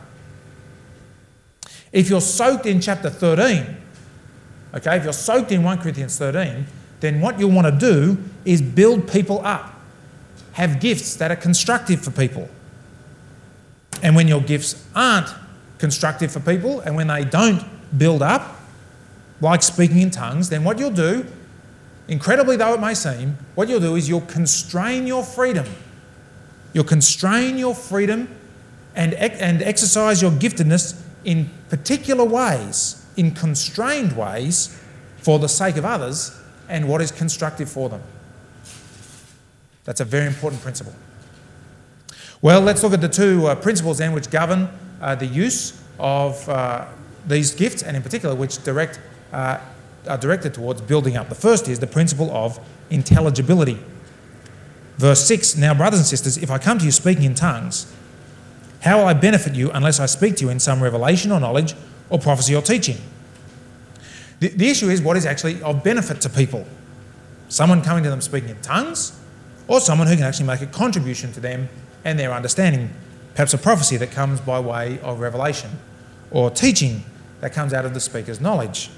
If 1.92 2.08
you're 2.08 2.20
soaked 2.20 2.66
in 2.66 2.80
chapter 2.80 3.10
13, 3.10 3.76
okay, 4.74 4.96
if 4.96 5.04
you're 5.04 5.12
soaked 5.12 5.50
in 5.52 5.62
1 5.62 5.78
Corinthians 5.78 6.16
13, 6.18 6.66
then 7.00 7.20
what 7.20 7.38
you'll 7.38 7.50
want 7.50 7.66
to 7.66 7.72
do 7.72 8.18
is 8.44 8.62
build 8.62 9.10
people 9.10 9.44
up. 9.44 9.74
Have 10.52 10.80
gifts 10.80 11.16
that 11.16 11.30
are 11.30 11.36
constructive 11.36 12.00
for 12.02 12.10
people. 12.10 12.48
And 14.02 14.14
when 14.14 14.28
your 14.28 14.40
gifts 14.40 14.86
aren't 14.94 15.28
constructive 15.78 16.30
for 16.30 16.40
people 16.40 16.80
and 16.80 16.94
when 16.94 17.06
they 17.08 17.24
don't 17.24 17.64
build 17.96 18.22
up, 18.22 18.56
like 19.40 19.62
speaking 19.62 19.98
in 19.98 20.10
tongues, 20.10 20.48
then 20.48 20.64
what 20.64 20.78
you'll 20.78 20.90
do, 20.90 21.26
incredibly 22.08 22.56
though 22.56 22.74
it 22.74 22.80
may 22.80 22.94
seem, 22.94 23.36
what 23.54 23.68
you'll 23.68 23.80
do 23.80 23.96
is 23.96 24.08
you'll 24.08 24.20
constrain 24.22 25.06
your 25.06 25.24
freedom. 25.24 25.66
You'll 26.72 26.84
constrain 26.84 27.58
your 27.58 27.74
freedom 27.74 28.28
and, 28.94 29.14
and 29.14 29.62
exercise 29.62 30.22
your 30.22 30.30
giftedness 30.30 31.00
in 31.24 31.50
particular 31.68 32.24
ways, 32.24 33.04
in 33.16 33.32
constrained 33.32 34.16
ways, 34.16 34.80
for 35.18 35.38
the 35.38 35.48
sake 35.48 35.76
of 35.76 35.84
others 35.84 36.38
and 36.68 36.88
what 36.88 37.00
is 37.00 37.10
constructive 37.10 37.70
for 37.70 37.88
them. 37.88 38.02
That's 39.84 40.00
a 40.00 40.04
very 40.04 40.26
important 40.26 40.62
principle. 40.62 40.94
Well, 42.42 42.60
let's 42.60 42.82
look 42.82 42.94
at 42.94 43.00
the 43.00 43.08
two 43.08 43.46
uh, 43.46 43.54
principles 43.54 43.98
then 43.98 44.12
which 44.12 44.30
govern 44.30 44.68
uh, 45.00 45.14
the 45.14 45.26
use 45.26 45.82
of 45.98 46.48
uh, 46.48 46.86
these 47.26 47.54
gifts 47.54 47.82
and, 47.82 47.96
in 47.96 48.02
particular, 48.02 48.34
which 48.34 48.62
direct, 48.64 48.98
uh, 49.32 49.58
are 50.08 50.18
directed 50.18 50.54
towards 50.54 50.80
building 50.80 51.16
up. 51.16 51.28
The 51.28 51.34
first 51.34 51.68
is 51.68 51.80
the 51.80 51.86
principle 51.86 52.30
of 52.30 52.58
intelligibility. 52.88 53.78
Verse 55.00 55.24
6 55.24 55.56
Now, 55.56 55.72
brothers 55.72 55.98
and 55.98 56.06
sisters, 56.06 56.36
if 56.36 56.50
I 56.50 56.58
come 56.58 56.78
to 56.78 56.84
you 56.84 56.90
speaking 56.90 57.24
in 57.24 57.34
tongues, 57.34 57.90
how 58.82 58.98
will 58.98 59.06
I 59.06 59.14
benefit 59.14 59.54
you 59.54 59.70
unless 59.70 59.98
I 59.98 60.04
speak 60.04 60.36
to 60.36 60.44
you 60.44 60.50
in 60.50 60.60
some 60.60 60.82
revelation 60.82 61.32
or 61.32 61.40
knowledge 61.40 61.74
or 62.10 62.18
prophecy 62.18 62.54
or 62.54 62.60
teaching? 62.60 62.98
The, 64.40 64.48
the 64.48 64.68
issue 64.68 64.90
is 64.90 65.00
what 65.00 65.16
is 65.16 65.24
actually 65.24 65.62
of 65.62 65.82
benefit 65.82 66.20
to 66.20 66.28
people. 66.28 66.66
Someone 67.48 67.80
coming 67.80 68.04
to 68.04 68.10
them 68.10 68.20
speaking 68.20 68.50
in 68.50 68.60
tongues, 68.60 69.18
or 69.68 69.80
someone 69.80 70.06
who 70.06 70.16
can 70.16 70.24
actually 70.24 70.46
make 70.46 70.60
a 70.60 70.66
contribution 70.66 71.32
to 71.32 71.40
them 71.40 71.70
and 72.04 72.18
their 72.18 72.32
understanding. 72.32 72.90
Perhaps 73.34 73.54
a 73.54 73.58
prophecy 73.58 73.96
that 73.96 74.10
comes 74.10 74.38
by 74.42 74.60
way 74.60 75.00
of 75.00 75.20
revelation, 75.20 75.70
or 76.30 76.50
teaching 76.50 77.04
that 77.40 77.54
comes 77.54 77.72
out 77.72 77.86
of 77.86 77.94
the 77.94 78.00
speaker's 78.00 78.38
knowledge. 78.38 78.90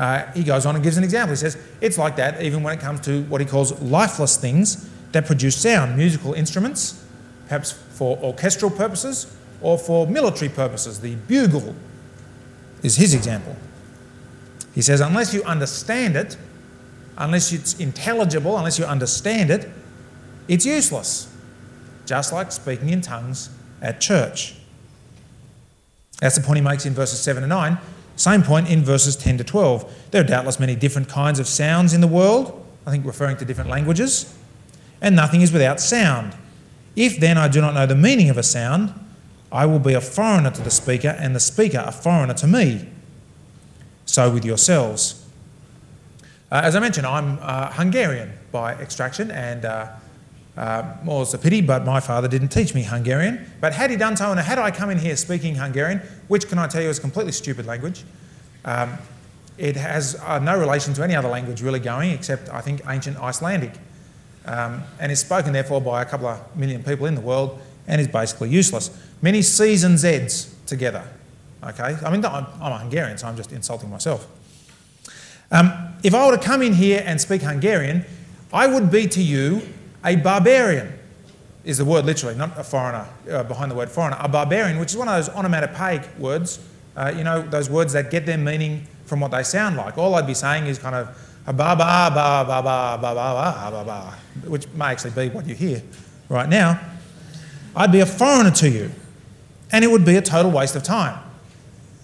Uh, 0.00 0.32
he 0.32 0.42
goes 0.42 0.64
on 0.64 0.74
and 0.74 0.82
gives 0.82 0.96
an 0.96 1.04
example. 1.04 1.32
He 1.32 1.36
says, 1.36 1.58
It's 1.82 1.98
like 1.98 2.16
that 2.16 2.42
even 2.42 2.62
when 2.62 2.72
it 2.72 2.80
comes 2.80 3.00
to 3.00 3.22
what 3.24 3.42
he 3.42 3.46
calls 3.46 3.78
lifeless 3.82 4.38
things 4.38 4.88
that 5.12 5.26
produce 5.26 5.56
sound, 5.56 5.94
musical 5.94 6.32
instruments, 6.32 7.04
perhaps 7.46 7.72
for 7.72 8.16
orchestral 8.22 8.70
purposes 8.70 9.36
or 9.60 9.76
for 9.76 10.06
military 10.06 10.48
purposes. 10.48 11.00
The 11.00 11.16
bugle 11.16 11.74
is 12.82 12.96
his 12.96 13.12
example. 13.12 13.54
He 14.74 14.80
says, 14.80 15.02
unless 15.02 15.34
you 15.34 15.42
understand 15.42 16.16
it, 16.16 16.38
unless 17.18 17.52
it's 17.52 17.78
intelligible, 17.78 18.56
unless 18.56 18.78
you 18.78 18.86
understand 18.86 19.50
it, 19.50 19.68
it's 20.48 20.64
useless. 20.64 21.30
Just 22.06 22.32
like 22.32 22.52
speaking 22.52 22.88
in 22.88 23.02
tongues 23.02 23.50
at 23.82 24.00
church. 24.00 24.54
That's 26.22 26.36
the 26.36 26.42
point 26.42 26.56
he 26.56 26.64
makes 26.64 26.86
in 26.86 26.94
verses 26.94 27.20
7 27.20 27.42
and 27.42 27.50
9. 27.50 27.76
Same 28.20 28.42
point 28.42 28.68
in 28.68 28.84
verses 28.84 29.16
10 29.16 29.38
to 29.38 29.44
12. 29.44 30.10
There 30.10 30.20
are 30.20 30.26
doubtless 30.26 30.60
many 30.60 30.76
different 30.76 31.08
kinds 31.08 31.38
of 31.38 31.48
sounds 31.48 31.94
in 31.94 32.02
the 32.02 32.06
world, 32.06 32.66
I 32.86 32.90
think 32.90 33.06
referring 33.06 33.38
to 33.38 33.46
different 33.46 33.70
languages, 33.70 34.36
and 35.00 35.16
nothing 35.16 35.40
is 35.40 35.50
without 35.50 35.80
sound. 35.80 36.36
If 36.94 37.18
then 37.18 37.38
I 37.38 37.48
do 37.48 37.62
not 37.62 37.72
know 37.72 37.86
the 37.86 37.94
meaning 37.94 38.28
of 38.28 38.36
a 38.36 38.42
sound, 38.42 38.92
I 39.50 39.64
will 39.64 39.78
be 39.78 39.94
a 39.94 40.02
foreigner 40.02 40.50
to 40.50 40.60
the 40.60 40.70
speaker, 40.70 41.16
and 41.18 41.34
the 41.34 41.40
speaker 41.40 41.82
a 41.82 41.90
foreigner 41.90 42.34
to 42.34 42.46
me. 42.46 42.86
So 44.04 44.30
with 44.30 44.44
yourselves. 44.44 45.26
Uh, 46.52 46.60
as 46.62 46.76
I 46.76 46.80
mentioned, 46.80 47.06
I'm 47.06 47.38
uh, 47.40 47.72
Hungarian 47.72 48.34
by 48.52 48.74
extraction, 48.74 49.30
and 49.30 49.64
uh, 49.64 49.92
uh, 50.56 50.96
more 51.04 51.22
as 51.22 51.32
a 51.32 51.38
pity, 51.38 51.60
but 51.60 51.84
my 51.84 52.00
father 52.00 52.28
didn't 52.28 52.48
teach 52.48 52.74
me 52.74 52.82
Hungarian. 52.82 53.50
But 53.60 53.72
had 53.72 53.90
he 53.90 53.96
done 53.96 54.16
so, 54.16 54.30
and 54.30 54.40
had 54.40 54.58
I 54.58 54.70
come 54.70 54.90
in 54.90 54.98
here 54.98 55.16
speaking 55.16 55.54
Hungarian, 55.54 56.00
which 56.28 56.48
can 56.48 56.58
I 56.58 56.66
tell 56.66 56.82
you 56.82 56.88
is 56.88 56.98
a 56.98 57.00
completely 57.00 57.32
stupid 57.32 57.66
language, 57.66 58.04
um, 58.64 58.98
it 59.56 59.76
has 59.76 60.16
uh, 60.16 60.38
no 60.38 60.58
relation 60.58 60.94
to 60.94 61.02
any 61.02 61.14
other 61.14 61.28
language 61.28 61.62
really 61.62 61.80
going, 61.80 62.10
except 62.10 62.48
I 62.48 62.60
think 62.60 62.82
ancient 62.88 63.18
Icelandic 63.18 63.72
um, 64.46 64.82
and 64.98 65.12
is 65.12 65.20
spoken 65.20 65.52
therefore 65.52 65.80
by 65.80 66.02
a 66.02 66.04
couple 66.04 66.26
of 66.26 66.56
million 66.56 66.82
people 66.82 67.06
in 67.06 67.14
the 67.14 67.20
world 67.20 67.60
and 67.86 68.00
is 68.00 68.08
basically 68.08 68.48
useless. 68.48 68.90
Many 69.22 69.42
C's 69.42 69.84
and 69.84 69.98
Z's 69.98 70.54
together. 70.66 71.04
Okay, 71.62 71.96
I 72.04 72.10
mean, 72.10 72.24
I'm, 72.24 72.46
I'm 72.60 72.72
a 72.72 72.78
Hungarian, 72.78 73.18
so 73.18 73.26
I'm 73.26 73.36
just 73.36 73.52
insulting 73.52 73.90
myself. 73.90 74.26
Um, 75.50 75.94
if 76.02 76.14
I 76.14 76.26
were 76.26 76.36
to 76.36 76.42
come 76.42 76.62
in 76.62 76.72
here 76.72 77.02
and 77.04 77.20
speak 77.20 77.42
Hungarian, 77.42 78.04
I 78.52 78.66
would 78.66 78.90
be 78.90 79.06
to 79.08 79.22
you 79.22 79.60
a 80.04 80.16
barbarian, 80.16 80.92
is 81.64 81.78
the 81.78 81.84
word 81.84 82.06
literally, 82.06 82.36
not 82.36 82.58
a 82.58 82.64
foreigner, 82.64 83.06
uh, 83.30 83.42
behind 83.42 83.70
the 83.70 83.74
word 83.74 83.90
foreigner, 83.90 84.16
a 84.20 84.28
barbarian, 84.28 84.78
which 84.78 84.90
is 84.90 84.96
one 84.96 85.08
of 85.08 85.14
those 85.14 85.34
onomatopoeic 85.34 86.18
words, 86.18 86.58
uh, 86.96 87.12
you 87.14 87.24
know, 87.24 87.42
those 87.42 87.68
words 87.68 87.92
that 87.92 88.10
get 88.10 88.26
their 88.26 88.38
meaning 88.38 88.86
from 89.04 89.20
what 89.20 89.30
they 89.30 89.42
sound 89.42 89.76
like. 89.76 89.98
All 89.98 90.14
I'd 90.14 90.26
be 90.26 90.34
saying 90.34 90.66
is 90.66 90.78
kind 90.78 90.94
of 90.94 91.08
a 91.46 91.52
ba 91.52 91.74
ba 91.76 92.10
ba 92.14 92.44
ba 92.46 92.62
ba 92.62 92.62
ba 92.62 92.98
ba 92.98 93.14
ba 93.14 93.70
ba 93.70 93.84
ba, 93.84 94.48
which 94.48 94.68
may 94.68 94.86
actually 94.86 95.10
be 95.10 95.34
what 95.34 95.46
you 95.46 95.54
hear 95.54 95.82
right 96.28 96.48
now, 96.48 96.80
I'd 97.74 97.92
be 97.92 98.00
a 98.00 98.06
foreigner 98.06 98.50
to 98.52 98.68
you. 98.68 98.90
And 99.72 99.84
it 99.84 99.88
would 99.88 100.04
be 100.04 100.16
a 100.16 100.22
total 100.22 100.50
waste 100.50 100.74
of 100.76 100.82
time, 100.82 101.22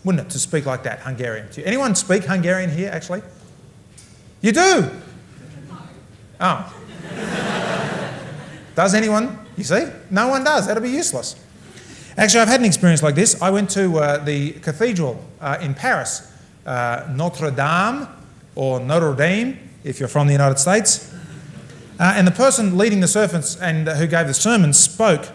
wouldn't 0.05 0.27
it, 0.27 0.31
to 0.31 0.39
speak 0.39 0.67
like 0.67 0.85
that 0.85 1.01
Hungarian 1.01 1.51
to 1.51 1.61
you? 1.61 1.67
Anyone 1.67 1.95
speak 1.95 2.25
Hungarian 2.25 2.71
here, 2.71 2.91
actually? 2.93 3.23
You 4.41 4.53
do? 4.53 4.91
Oh. 6.41 6.73
Does 8.77 8.95
anyone? 8.95 9.39
You 9.57 9.65
see? 9.65 9.89
No 10.11 10.29
one 10.29 10.45
does. 10.45 10.67
That'll 10.67 10.83
be 10.83 10.91
useless. 10.91 11.35
Actually, 12.19 12.41
I've 12.41 12.49
had 12.49 12.61
an 12.61 12.67
experience 12.67 13.03
like 13.03 13.15
this. 13.15 13.41
I 13.43 13.51
went 13.51 13.71
to 13.71 13.99
uh, 13.99 14.25
the 14.25 14.53
cathedral 14.53 15.25
uh, 15.41 15.59
in 15.61 15.75
Paris, 15.75 16.31
uh, 16.67 17.09
Notre 17.11 17.51
Dame, 17.51 18.07
or 18.55 18.79
Notre 18.79 19.15
Dame, 19.15 19.59
if 19.83 19.99
you're 19.99 20.09
from 20.09 20.27
the 20.27 20.35
United 20.35 20.59
States. 20.59 21.13
Uh, 21.99 22.13
and 22.17 22.27
the 22.27 22.33
person 22.33 22.77
leading 22.77 23.01
the 23.01 23.09
service 23.09 23.57
and 23.61 23.89
who 23.89 24.07
gave 24.07 24.27
the 24.27 24.35
sermon 24.35 24.75
spoke 24.75 25.27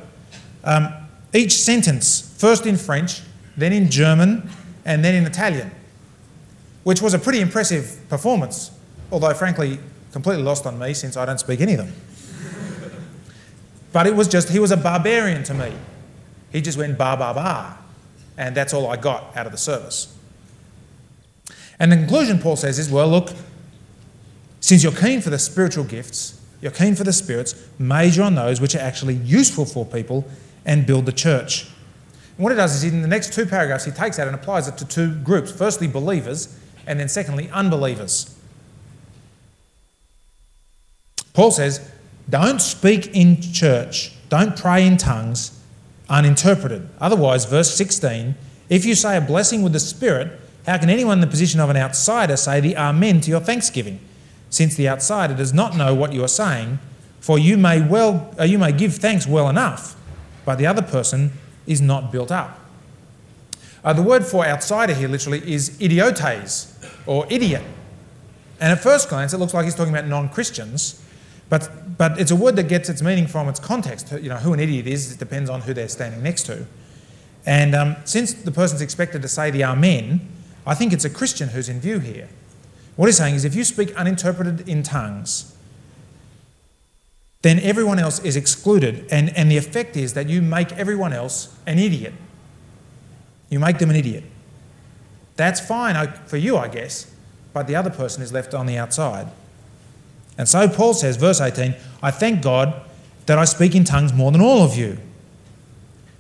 um, 0.64 0.94
each 1.34 1.54
sentence, 1.54 2.36
first 2.38 2.68
in 2.68 2.78
French, 2.78 3.24
then 3.58 3.74
in 3.74 3.90
German, 3.90 4.48
and 4.86 5.04
then 5.04 5.16
in 5.16 5.26
Italian, 5.26 5.72
which 6.84 7.02
was 7.02 7.16
a 7.16 7.20
pretty 7.20 7.40
impressive 7.40 8.00
performance, 8.08 8.70
although 9.12 9.34
frankly, 9.34 9.80
completely 10.12 10.44
lost 10.44 10.68
on 10.68 10.78
me 10.78 10.94
since 10.94 11.18
I 11.18 11.26
don't 11.26 11.40
speak 11.40 11.62
any 11.62 11.74
of 11.74 11.80
them. 11.80 11.94
But 13.92 14.08
it 14.08 14.16
was 14.16 14.28
just, 14.28 14.50
he 14.50 14.60
was 14.60 14.72
a 14.72 14.78
barbarian 14.78 15.44
to 15.44 15.54
me. 15.54 15.74
He 16.52 16.62
just 16.62 16.78
went 16.78 16.98
ba 16.98 17.16
ba 17.18 17.34
ba, 17.34 17.78
and 18.38 18.56
that's 18.56 18.74
all 18.74 18.88
I 18.88 18.98
got 18.98 19.36
out 19.36 19.46
of 19.46 19.52
the 19.52 19.58
service. 19.58 20.18
And 21.80 21.92
the 21.92 21.98
conclusion 21.98 22.40
Paul 22.40 22.56
says 22.56 22.78
is 22.78 22.90
well, 22.90 23.08
look, 23.08 23.32
since 24.60 24.84
you're 24.84 24.92
keen 24.92 25.22
for 25.22 25.30
the 25.30 25.40
spiritual 25.40 25.84
gifts, 25.84 26.40
you're 26.62 26.72
keen 26.72 26.96
for 26.96 27.04
the 27.04 27.14
spirits, 27.14 27.56
major 27.80 28.22
on 28.22 28.36
those 28.36 28.62
which 28.62 28.76
are 28.76 28.80
actually 28.80 29.16
useful 29.16 29.66
for 29.66 29.86
people 29.86 30.26
and 30.66 30.86
build 30.86 31.08
the 31.08 31.12
church. 31.12 31.68
And 32.38 32.44
what 32.44 32.52
he 32.52 32.56
does 32.56 32.76
is 32.76 32.84
in 32.84 33.02
the 33.02 33.08
next 33.08 33.34
two 33.34 33.46
paragraphs, 33.46 33.86
he 33.86 33.92
takes 33.92 34.18
that 34.18 34.28
and 34.28 34.36
applies 34.36 34.68
it 34.68 34.78
to 34.78 34.86
two 34.86 35.16
groups 35.16 35.52
firstly, 35.52 35.88
believers, 35.88 36.58
and 36.86 37.00
then 37.00 37.10
secondly, 37.10 37.50
unbelievers. 37.50 38.36
Paul 41.34 41.52
says, 41.52 41.90
Don't 42.30 42.62
speak 42.62 43.08
in 43.16 43.42
church, 43.42 44.14
don't 44.30 44.56
pray 44.56 44.86
in 44.86 44.98
tongues 44.98 45.60
uninterpreted. 46.10 46.88
Otherwise, 47.00 47.46
verse 47.46 47.74
16, 47.74 48.36
if 48.70 48.86
you 48.86 48.96
say 48.96 49.18
a 49.18 49.22
blessing 49.22 49.64
with 49.64 49.74
the 49.74 49.80
Spirit, 49.80 50.40
how 50.66 50.78
can 50.78 50.90
anyone 50.90 51.18
in 51.18 51.22
the 51.22 51.28
position 51.28 51.60
of 51.60 51.70
an 51.70 51.78
outsider 51.78 52.38
say 52.38 52.60
the 52.60 52.78
Amen 52.78 53.22
to 53.22 53.30
your 53.32 53.40
thanksgiving? 53.40 54.00
Since 54.50 54.76
the 54.76 54.90
outsider 54.90 55.34
does 55.34 55.54
not 55.54 55.76
know 55.76 55.96
what 55.96 56.14
you 56.14 56.24
are 56.24 56.28
saying, 56.28 56.80
for 57.22 57.40
you 57.40 57.58
may 57.58 57.82
well 57.82 58.34
uh, 58.40 58.44
you 58.44 58.60
may 58.60 58.72
give 58.72 58.96
thanks 58.96 59.26
well 59.26 59.50
enough, 59.50 59.96
but 60.46 60.58
the 60.58 60.68
other 60.68 60.82
person 60.82 61.32
is 61.66 61.82
not 61.82 62.12
built 62.12 62.32
up. 62.32 62.60
Uh, 63.84 63.94
the 63.94 64.02
word 64.02 64.26
for 64.26 64.46
outsider 64.46 64.94
here 64.94 65.08
literally 65.08 65.42
is 65.52 65.80
idiotes 65.82 66.78
or 67.06 67.26
idiot. 67.30 67.64
And 68.60 68.72
at 68.72 68.84
first 68.84 69.10
glance, 69.10 69.34
it 69.34 69.38
looks 69.38 69.54
like 69.54 69.66
he's 69.66 69.74
talking 69.74 69.94
about 69.94 70.08
non 70.08 70.30
Christians, 70.30 71.04
but, 71.52 71.98
but 71.98 72.18
it's 72.18 72.32
a 72.32 72.36
word 72.36 72.56
that 72.56 72.70
gets 72.70 72.88
its 72.88 73.02
meaning 73.02 73.28
from 73.28 73.50
its 73.50 73.60
context. 73.60 74.10
You 74.14 74.30
know, 74.30 74.38
who 74.38 74.54
an 74.54 74.62
idiot 74.62 74.88
is, 74.88 75.12
it 75.12 75.20
depends 75.20 75.50
on 75.50 75.60
who 75.60 75.74
they're 75.74 75.90
standing 75.90 76.24
next 76.24 76.44
to. 76.44 76.66
And 77.46 77.76
um, 77.76 77.98
since 78.06 78.34
the 78.34 78.52
person's 78.52 78.82
expected 78.82 79.22
to 79.22 79.28
say 79.28 79.52
the 79.52 79.66
Amen, 79.66 80.30
I 80.66 80.76
think 80.76 80.94
it's 80.94 81.04
a 81.04 81.10
Christian 81.10 81.50
who's 81.50 81.68
in 81.68 81.82
view 81.82 82.00
here. 82.00 82.30
What 82.96 83.08
he's 83.08 83.18
saying 83.18 83.36
is 83.36 83.44
if 83.44 83.54
you 83.54 83.66
speak 83.66 83.94
uninterpreted 83.98 84.70
in 84.70 84.82
tongues, 84.82 85.54
then 87.42 87.60
everyone 87.60 88.00
else 88.00 88.24
is 88.24 88.38
excluded, 88.38 89.06
and, 89.12 89.36
and 89.36 89.52
the 89.52 89.58
effect 89.58 89.98
is 89.98 90.14
that 90.14 90.30
you 90.30 90.42
make 90.42 90.72
everyone 90.74 91.12
else 91.12 91.54
an 91.68 91.80
idiot. 91.80 92.14
You 93.50 93.60
make 93.60 93.80
them 93.80 93.90
an 93.90 93.98
idiot. 93.98 94.24
That's 95.36 95.60
fine 95.60 96.14
for 96.28 96.38
you, 96.38 96.56
I 96.56 96.70
guess, 96.70 97.12
but 97.52 97.68
the 97.68 97.76
other 97.76 97.90
person 97.90 98.24
is 98.24 98.32
left 98.32 98.54
on 98.54 98.68
the 98.68 98.78
outside. 98.78 99.28
And 100.42 100.50
so 100.50 100.68
Paul 100.68 100.96
says, 100.96 101.18
verse 101.18 101.40
18, 101.40 101.76
I 102.02 102.10
thank 102.10 102.42
God 102.42 102.74
that 103.28 103.38
I 103.38 103.46
speak 103.46 103.76
in 103.76 103.84
tongues 103.84 104.12
more 104.12 104.32
than 104.32 104.42
all 104.42 104.64
of 104.64 104.76
you. 104.76 104.98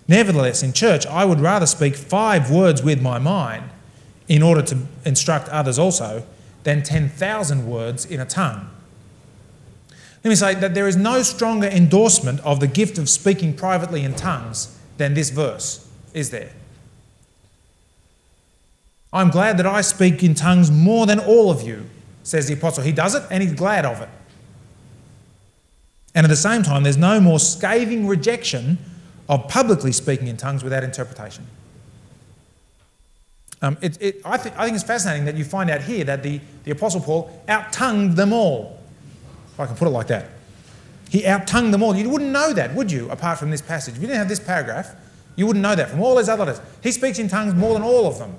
Nevertheless, 0.07 0.62
in 0.62 0.73
church, 0.73 1.07
I 1.07 1.25
would 1.25 1.39
rather 1.39 1.65
speak 1.65 1.95
five 1.95 2.51
words 2.51 2.84
with 2.84 3.01
my 3.01 3.17
mind 3.17 3.71
in 4.27 4.43
order 4.43 4.62
to 4.62 4.77
instruct 5.05 5.49
others 5.49 5.79
also 5.79 6.23
than 6.62 6.84
10,000 6.84 7.67
words 7.67 8.05
in 8.05 8.19
a 8.19 8.25
tongue. 8.25 8.69
Let 10.23 10.29
me 10.29 10.36
say 10.36 10.53
that 10.53 10.75
there 10.75 10.88
is 10.88 10.95
no 10.95 11.23
stronger 11.23 11.65
endorsement 11.65 12.41
of 12.41 12.60
the 12.60 12.67
gift 12.67 12.99
of 12.99 13.10
speaking 13.10 13.55
privately 13.55 14.03
in 14.03 14.13
tongues 14.13 14.77
than 14.97 15.15
this 15.15 15.31
verse, 15.31 15.89
is 16.13 16.29
there? 16.29 16.51
I'm 19.12 19.31
glad 19.31 19.57
that 19.57 19.65
I 19.65 19.81
speak 19.81 20.21
in 20.21 20.36
tongues 20.36 20.69
more 20.69 21.07
than 21.07 21.17
all 21.17 21.49
of 21.49 21.63
you, 21.63 21.88
says 22.23 22.47
the 22.47 22.53
apostle. 22.53 22.84
He 22.84 22.91
does 22.91 23.15
it 23.15 23.23
and 23.29 23.41
he's 23.41 23.53
glad 23.53 23.86
of 23.86 24.01
it. 24.01 24.10
And 26.13 26.25
at 26.25 26.29
the 26.29 26.36
same 26.36 26.63
time, 26.63 26.84
there's 26.84 26.97
no 26.97 27.19
more 27.19 27.39
scathing 27.39 28.07
rejection 28.07 28.77
of 29.29 29.47
publicly 29.47 29.91
speaking 29.91 30.27
in 30.27 30.38
tongues 30.38 30.63
without 30.63 30.84
interpretation. 30.84 31.47
Um, 33.62 33.77
it, 33.81 34.01
it, 34.01 34.21
I, 34.25 34.38
th- 34.38 34.55
I, 34.57 34.65
think 34.65 34.75
it's 34.75 34.84
fascinating 34.84 35.25
that 35.25 35.38
you 35.38 35.45
find 35.45 35.69
out 35.69 35.81
here 35.81 36.03
that 36.05 36.23
the, 36.23 36.41
the 36.63 36.71
Apostle 36.71 36.99
Paul 36.99 37.43
out-tongued 37.47 38.15
them 38.15 38.34
all, 38.34 38.79
if 39.53 39.60
I 39.60 39.67
can 39.67 39.75
put 39.75 39.88
it 39.88 39.91
like 39.91 40.07
that. 40.07 40.29
He 41.10 41.25
out-tongued 41.27 41.73
them 41.73 41.84
all. 41.84 41.95
You 41.95 42.10
wouldn't 42.10 42.31
know 42.31 42.53
that, 42.53 42.73
would 42.73 42.91
you, 42.91 43.10
apart 43.12 43.38
from 43.38 43.51
this 43.51 43.62
passage? 43.62 43.95
If 43.95 44.01
you 44.01 44.07
didn't 44.07 44.19
have 44.19 44.29
this 44.29 44.39
paragraph, 44.39 44.95
you 45.36 45.45
wouldn't 45.45 45.62
know 45.62 45.75
that 45.75 45.89
from 45.89 46.01
all 46.01 46.17
his 46.17 46.27
other 46.27 46.45
letters. 46.45 46.62
He 46.81 46.91
speaks 46.91 47.19
in 47.19 47.27
tongues 47.27 47.53
more 47.53 47.73
than 47.73 47.84
all 47.84 48.07
of 48.07 48.17
them. 48.17 48.36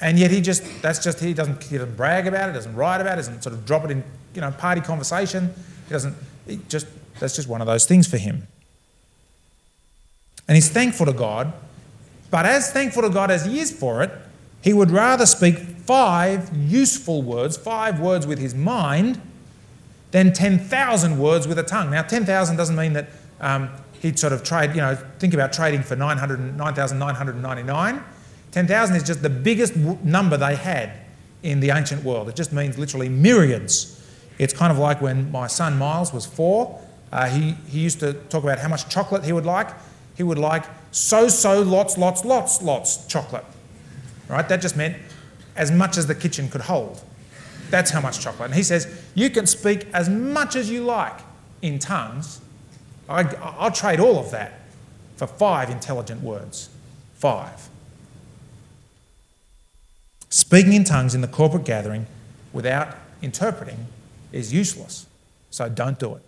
And 0.00 0.18
yet 0.18 0.30
he 0.30 0.40
just, 0.40 0.62
that's 0.80 1.02
just, 1.02 1.20
he 1.20 1.34
doesn't, 1.34 1.62
he 1.64 1.76
doesn't 1.76 1.96
brag 1.96 2.26
about 2.26 2.48
it, 2.48 2.52
doesn't 2.52 2.74
write 2.74 3.00
about 3.00 3.14
it, 3.14 3.22
doesn't 3.22 3.42
sort 3.42 3.54
of 3.54 3.66
drop 3.66 3.84
it 3.84 3.90
in, 3.90 4.04
you 4.34 4.40
know, 4.40 4.50
party 4.52 4.80
conversation. 4.80 5.52
He 5.86 5.92
doesn't, 5.92 6.14
he 6.46 6.60
just, 6.68 6.86
that's 7.18 7.34
just 7.34 7.48
one 7.48 7.60
of 7.60 7.66
those 7.66 7.84
things 7.84 8.06
for 8.06 8.16
him. 8.16 8.46
And 10.46 10.54
he's 10.54 10.68
thankful 10.68 11.06
to 11.06 11.12
God 11.12 11.52
but 12.30 12.46
as 12.46 12.72
thankful 12.72 13.02
to 13.02 13.10
God 13.10 13.30
as 13.30 13.44
he 13.44 13.60
is 13.60 13.70
for 13.72 14.02
it, 14.02 14.10
he 14.62 14.72
would 14.72 14.90
rather 14.90 15.26
speak 15.26 15.58
five 15.58 16.50
useful 16.56 17.22
words, 17.22 17.56
five 17.56 18.00
words 18.00 18.26
with 18.26 18.40
his 18.40 18.54
mind, 18.54 19.20
than 20.10 20.32
10,000 20.32 21.18
words 21.18 21.46
with 21.46 21.58
a 21.58 21.62
tongue. 21.62 21.90
Now, 21.90 22.00
10,000 22.02 22.56
doesn't 22.56 22.76
mean 22.76 22.94
that 22.94 23.10
um, 23.40 23.68
he'd 24.00 24.18
sort 24.18 24.32
of 24.32 24.42
trade, 24.42 24.70
you 24.70 24.80
know, 24.80 24.94
think 25.18 25.34
about 25.34 25.52
trading 25.52 25.82
for 25.82 25.96
9,999. 25.96 28.04
10,000 28.52 28.96
is 28.96 29.02
just 29.02 29.22
the 29.22 29.30
biggest 29.30 29.76
number 29.76 30.36
they 30.36 30.56
had 30.56 30.92
in 31.42 31.60
the 31.60 31.70
ancient 31.70 32.04
world. 32.04 32.28
It 32.28 32.36
just 32.36 32.52
means 32.52 32.78
literally 32.78 33.08
myriads. 33.08 33.94
It's 34.38 34.54
kind 34.54 34.72
of 34.72 34.78
like 34.78 35.00
when 35.00 35.30
my 35.30 35.46
son 35.46 35.78
Miles 35.78 36.12
was 36.12 36.26
four, 36.26 36.80
uh, 37.12 37.28
he, 37.28 37.52
he 37.68 37.80
used 37.80 38.00
to 38.00 38.14
talk 38.14 38.44
about 38.44 38.58
how 38.58 38.68
much 38.68 38.88
chocolate 38.88 39.24
he 39.24 39.32
would 39.32 39.46
like. 39.46 39.68
He 40.16 40.22
would 40.22 40.38
like 40.38 40.64
so, 40.90 41.28
so, 41.28 41.62
lots, 41.62 41.96
lots, 41.98 42.24
lots, 42.24 42.62
lots 42.62 43.06
chocolate. 43.06 43.44
Right? 44.28 44.48
That 44.48 44.60
just 44.60 44.76
meant 44.76 44.96
as 45.56 45.70
much 45.70 45.96
as 45.96 46.06
the 46.06 46.14
kitchen 46.14 46.48
could 46.48 46.62
hold. 46.62 47.02
That's 47.70 47.90
how 47.90 48.00
much 48.00 48.20
chocolate. 48.20 48.46
And 48.46 48.54
he 48.54 48.62
says, 48.62 49.02
You 49.14 49.30
can 49.30 49.46
speak 49.46 49.86
as 49.92 50.08
much 50.08 50.56
as 50.56 50.70
you 50.70 50.84
like 50.84 51.18
in 51.62 51.78
tongues. 51.78 52.40
I, 53.08 53.24
I'll 53.36 53.70
trade 53.70 54.00
all 54.00 54.18
of 54.18 54.30
that 54.30 54.60
for 55.16 55.26
five 55.26 55.70
intelligent 55.70 56.22
words. 56.22 56.70
Five. 57.14 57.67
Speaking 60.30 60.74
in 60.74 60.84
tongues 60.84 61.14
in 61.14 61.20
the 61.20 61.28
corporate 61.28 61.64
gathering 61.64 62.06
without 62.52 62.96
interpreting 63.22 63.86
is 64.32 64.52
useless. 64.52 65.06
So 65.50 65.68
don't 65.68 65.98
do 65.98 66.14
it. 66.14 66.22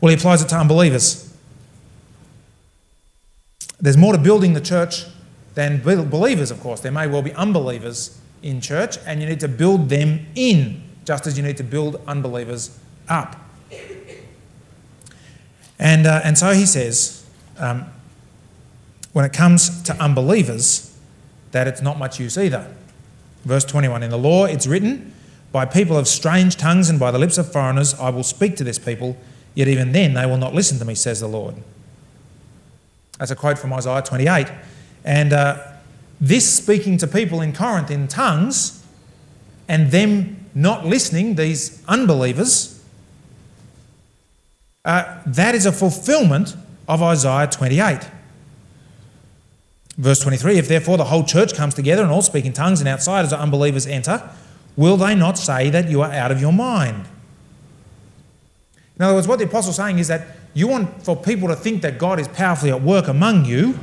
Well, 0.00 0.10
he 0.10 0.16
applies 0.16 0.42
it 0.42 0.48
to 0.50 0.56
unbelievers. 0.56 1.34
There's 3.80 3.96
more 3.96 4.12
to 4.12 4.18
building 4.18 4.52
the 4.52 4.60
church 4.60 5.04
than 5.54 5.80
believers, 5.82 6.50
of 6.50 6.60
course. 6.60 6.80
There 6.80 6.92
may 6.92 7.06
well 7.06 7.22
be 7.22 7.32
unbelievers 7.32 8.18
in 8.42 8.60
church, 8.60 8.98
and 9.06 9.20
you 9.20 9.28
need 9.28 9.40
to 9.40 9.48
build 9.48 9.88
them 9.88 10.26
in, 10.34 10.82
just 11.04 11.26
as 11.26 11.36
you 11.36 11.42
need 11.42 11.56
to 11.56 11.64
build 11.64 12.00
unbelievers 12.06 12.78
up. 13.08 13.36
And, 15.78 16.06
uh, 16.06 16.20
and 16.22 16.38
so 16.38 16.52
he 16.52 16.66
says, 16.66 17.26
um, 17.58 17.86
when 19.12 19.24
it 19.24 19.32
comes 19.32 19.82
to 19.82 19.94
unbelievers, 19.96 20.93
that 21.54 21.68
it's 21.68 21.80
not 21.80 21.98
much 21.98 22.18
use 22.18 22.36
either. 22.36 22.68
Verse 23.44 23.64
21 23.64 24.02
In 24.02 24.10
the 24.10 24.18
law 24.18 24.44
it's 24.44 24.66
written, 24.66 25.14
By 25.52 25.64
people 25.64 25.96
of 25.96 26.08
strange 26.08 26.56
tongues 26.56 26.90
and 26.90 26.98
by 26.98 27.12
the 27.12 27.18
lips 27.18 27.38
of 27.38 27.50
foreigners 27.50 27.94
I 27.94 28.10
will 28.10 28.24
speak 28.24 28.56
to 28.56 28.64
this 28.64 28.78
people, 28.78 29.16
yet 29.54 29.68
even 29.68 29.92
then 29.92 30.14
they 30.14 30.26
will 30.26 30.36
not 30.36 30.52
listen 30.52 30.78
to 30.80 30.84
me, 30.84 30.96
says 30.96 31.20
the 31.20 31.28
Lord. 31.28 31.54
That's 33.18 33.30
a 33.30 33.36
quote 33.36 33.56
from 33.56 33.72
Isaiah 33.72 34.02
28. 34.02 34.50
And 35.04 35.32
uh, 35.32 35.64
this 36.20 36.52
speaking 36.52 36.98
to 36.98 37.06
people 37.06 37.40
in 37.40 37.52
Corinth 37.52 37.90
in 37.90 38.08
tongues 38.08 38.84
and 39.68 39.92
them 39.92 40.46
not 40.54 40.84
listening, 40.84 41.36
these 41.36 41.84
unbelievers, 41.86 42.84
uh, 44.84 45.20
that 45.24 45.54
is 45.54 45.66
a 45.66 45.72
fulfillment 45.72 46.56
of 46.88 47.00
Isaiah 47.00 47.46
28. 47.46 48.00
Verse 49.96 50.20
23 50.20 50.58
If 50.58 50.68
therefore 50.68 50.96
the 50.96 51.04
whole 51.04 51.24
church 51.24 51.54
comes 51.54 51.74
together 51.74 52.02
and 52.02 52.10
all 52.10 52.22
speak 52.22 52.44
in 52.44 52.52
tongues 52.52 52.80
and 52.80 52.88
outsiders 52.88 53.32
or 53.32 53.36
unbelievers 53.36 53.86
enter, 53.86 54.28
will 54.76 54.96
they 54.96 55.14
not 55.14 55.38
say 55.38 55.70
that 55.70 55.88
you 55.88 56.02
are 56.02 56.12
out 56.12 56.30
of 56.30 56.40
your 56.40 56.52
mind? 56.52 57.06
In 58.96 59.04
other 59.04 59.14
words, 59.14 59.26
what 59.26 59.38
the 59.38 59.44
apostle's 59.44 59.76
saying 59.76 59.98
is 59.98 60.08
that 60.08 60.26
you 60.54 60.68
want 60.68 61.02
for 61.02 61.16
people 61.16 61.48
to 61.48 61.56
think 61.56 61.82
that 61.82 61.98
God 61.98 62.20
is 62.20 62.28
powerfully 62.28 62.70
at 62.70 62.80
work 62.80 63.08
among 63.08 63.44
you. 63.44 63.78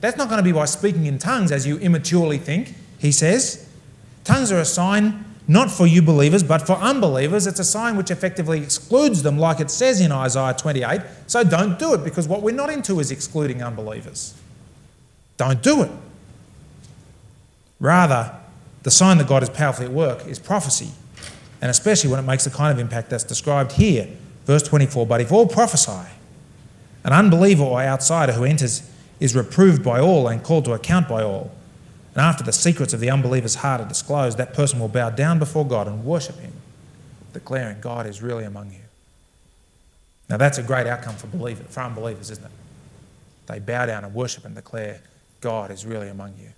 That's 0.00 0.16
not 0.16 0.28
going 0.28 0.38
to 0.38 0.44
be 0.44 0.52
by 0.52 0.66
speaking 0.66 1.06
in 1.06 1.18
tongues 1.18 1.50
as 1.50 1.66
you 1.66 1.76
immaturely 1.78 2.38
think, 2.38 2.74
he 2.98 3.10
says. 3.10 3.68
Tongues 4.22 4.52
are 4.52 4.60
a 4.60 4.64
sign 4.64 5.24
not 5.48 5.70
for 5.70 5.86
you 5.86 6.02
believers, 6.02 6.42
but 6.42 6.66
for 6.66 6.74
unbelievers. 6.74 7.46
It's 7.46 7.58
a 7.58 7.64
sign 7.64 7.96
which 7.96 8.10
effectively 8.10 8.62
excludes 8.62 9.22
them, 9.22 9.38
like 9.38 9.60
it 9.60 9.70
says 9.70 10.00
in 10.00 10.12
Isaiah 10.12 10.54
28. 10.54 11.00
So 11.26 11.42
don't 11.42 11.78
do 11.78 11.94
it 11.94 12.04
because 12.04 12.28
what 12.28 12.42
we're 12.42 12.54
not 12.54 12.70
into 12.70 13.00
is 13.00 13.10
excluding 13.10 13.62
unbelievers. 13.62 14.34
Don't 15.38 15.62
do 15.62 15.82
it. 15.82 15.90
Rather, 17.80 18.34
the 18.82 18.90
sign 18.90 19.16
that 19.18 19.26
God 19.26 19.42
is 19.42 19.48
powerfully 19.48 19.86
at 19.86 19.92
work 19.92 20.26
is 20.26 20.38
prophecy, 20.38 20.90
and 21.62 21.70
especially 21.70 22.10
when 22.10 22.18
it 22.18 22.26
makes 22.26 22.44
the 22.44 22.50
kind 22.50 22.72
of 22.72 22.78
impact 22.78 23.08
that's 23.08 23.24
described 23.24 23.72
here. 23.72 24.08
Verse 24.44 24.62
24 24.62 25.06
But 25.06 25.20
if 25.22 25.32
all 25.32 25.46
prophesy, 25.46 26.10
an 27.04 27.12
unbeliever 27.12 27.62
or 27.62 27.80
outsider 27.80 28.32
who 28.32 28.44
enters 28.44 28.88
is 29.20 29.34
reproved 29.34 29.82
by 29.82 30.00
all 30.00 30.28
and 30.28 30.42
called 30.42 30.64
to 30.66 30.72
account 30.72 31.08
by 31.08 31.22
all. 31.22 31.52
And 32.14 32.22
after 32.22 32.42
the 32.42 32.52
secrets 32.52 32.92
of 32.92 33.00
the 33.00 33.10
unbeliever's 33.10 33.56
heart 33.56 33.80
are 33.80 33.88
disclosed, 33.88 34.38
that 34.38 34.52
person 34.54 34.80
will 34.80 34.88
bow 34.88 35.10
down 35.10 35.38
before 35.38 35.66
God 35.66 35.86
and 35.86 36.04
worship 36.04 36.38
him, 36.38 36.52
declaring, 37.32 37.80
God 37.80 38.06
is 38.06 38.22
really 38.22 38.44
among 38.44 38.72
you. 38.72 38.80
Now, 40.28 40.36
that's 40.36 40.58
a 40.58 40.62
great 40.62 40.86
outcome 40.86 41.14
for, 41.14 41.26
believers, 41.28 41.66
for 41.68 41.80
unbelievers, 41.80 42.30
isn't 42.30 42.44
it? 42.44 42.50
They 43.46 43.60
bow 43.60 43.86
down 43.86 44.04
and 44.04 44.14
worship 44.14 44.44
and 44.44 44.54
declare, 44.54 45.00
God 45.40 45.70
is 45.70 45.86
really 45.86 46.08
among 46.08 46.34
you. 46.38 46.48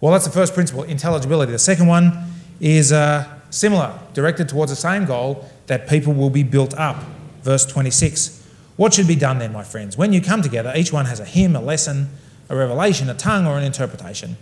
Well, 0.00 0.12
that's 0.12 0.24
the 0.24 0.32
first 0.32 0.54
principle, 0.54 0.82
intelligibility. 0.84 1.52
The 1.52 1.58
second 1.58 1.86
one 1.86 2.32
is 2.60 2.92
uh, 2.92 3.26
similar, 3.50 3.98
directed 4.14 4.48
towards 4.48 4.70
the 4.70 4.76
same 4.76 5.04
goal 5.04 5.48
that 5.66 5.88
people 5.88 6.12
will 6.12 6.30
be 6.30 6.42
built 6.42 6.74
up. 6.74 7.02
Verse 7.42 7.64
26. 7.66 8.46
What 8.76 8.94
should 8.94 9.08
be 9.08 9.16
done 9.16 9.38
then, 9.38 9.52
my 9.52 9.64
friends? 9.64 9.96
When 9.96 10.12
you 10.12 10.20
come 10.20 10.42
together, 10.42 10.72
each 10.76 10.92
one 10.92 11.06
has 11.06 11.20
a 11.20 11.24
hymn, 11.24 11.56
a 11.56 11.60
lesson, 11.60 12.08
a 12.48 12.56
revelation, 12.56 13.10
a 13.10 13.14
tongue, 13.14 13.46
or 13.46 13.58
an 13.58 13.64
interpretation. 13.64 14.36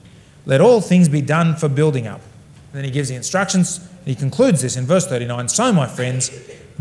Let 0.45 0.61
all 0.61 0.81
things 0.81 1.09
be 1.09 1.23
done 1.23 1.57
for 1.57 1.69
building 1.69 2.07
up. 2.07 2.21
And 2.73 2.79
then 2.79 2.85
he 2.85 2.91
gives 2.91 3.09
the 3.09 3.15
instructions, 3.15 3.79
and 3.79 4.09
he 4.09 4.15
concludes 4.15 4.63
this 4.63 4.77
in 4.77 4.85
verse 4.85 5.07
39 5.07 5.49
So, 5.49 5.73
my 5.73 5.87
friends, 5.87 6.31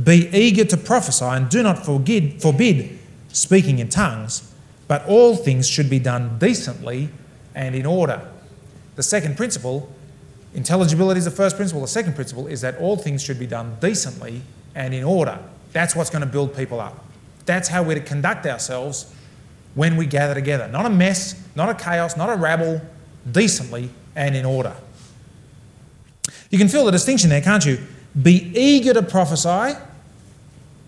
be 0.02 0.30
eager 0.34 0.66
to 0.66 0.78
prophesy, 0.78 1.26
and 1.26 1.50
do 1.50 1.64
not 1.64 1.86
forbid, 1.86 2.42
forbid 2.42 3.00
speaking 3.30 3.80
in 3.80 3.90
tongues, 3.90 4.54
but 4.88 5.06
all 5.08 5.36
things 5.36 5.68
should 5.68 5.90
be 5.90 6.00
done 6.00 6.38
decently 6.38 7.10
and 7.54 7.76
in 7.76 7.86
order. 7.86 8.30
The 8.96 9.04
second 9.04 9.38
principle, 9.38 9.90
intelligibility 10.54 11.18
is 11.18 11.26
the 11.26 11.32
first 11.32 11.56
principle. 11.56 11.82
The 11.82 11.88
second 11.88 12.16
principle 12.16 12.48
is 12.48 12.62
that 12.62 12.78
all 12.78 12.98
things 12.98 13.24
should 13.24 13.40
be 13.40 13.48
done 13.48 13.78
decently 13.80 14.42
and 14.76 14.94
in 14.94 15.04
order. 15.04 15.40
That's 15.74 15.96
what's 15.96 16.10
going 16.10 16.22
to 16.22 16.28
build 16.28 16.56
people 16.56 16.80
up. 16.80 17.04
That's 17.46 17.68
how 17.68 17.84
we're 17.84 17.96
to 17.96 18.02
conduct 18.02 18.46
ourselves 18.46 19.14
when 19.74 19.98
we 19.98 20.06
gather 20.06 20.34
together. 20.34 20.68
Not 20.68 20.86
a 20.86 20.90
mess, 20.90 21.42
not 21.56 21.70
a 21.70 21.76
chaos, 21.76 22.16
not 22.16 22.30
a 22.30 22.36
rabble, 22.36 22.82
decently 23.30 23.90
and 24.16 24.36
in 24.36 24.46
order. 24.46 24.74
You 26.50 26.58
can 26.58 26.70
feel 26.70 26.86
the 26.86 26.92
distinction 26.92 27.30
there, 27.30 27.42
can't 27.42 27.66
you? 27.66 27.80
Be 28.22 28.52
eager 28.56 28.94
to 28.94 29.02
prophesy. 29.02 29.78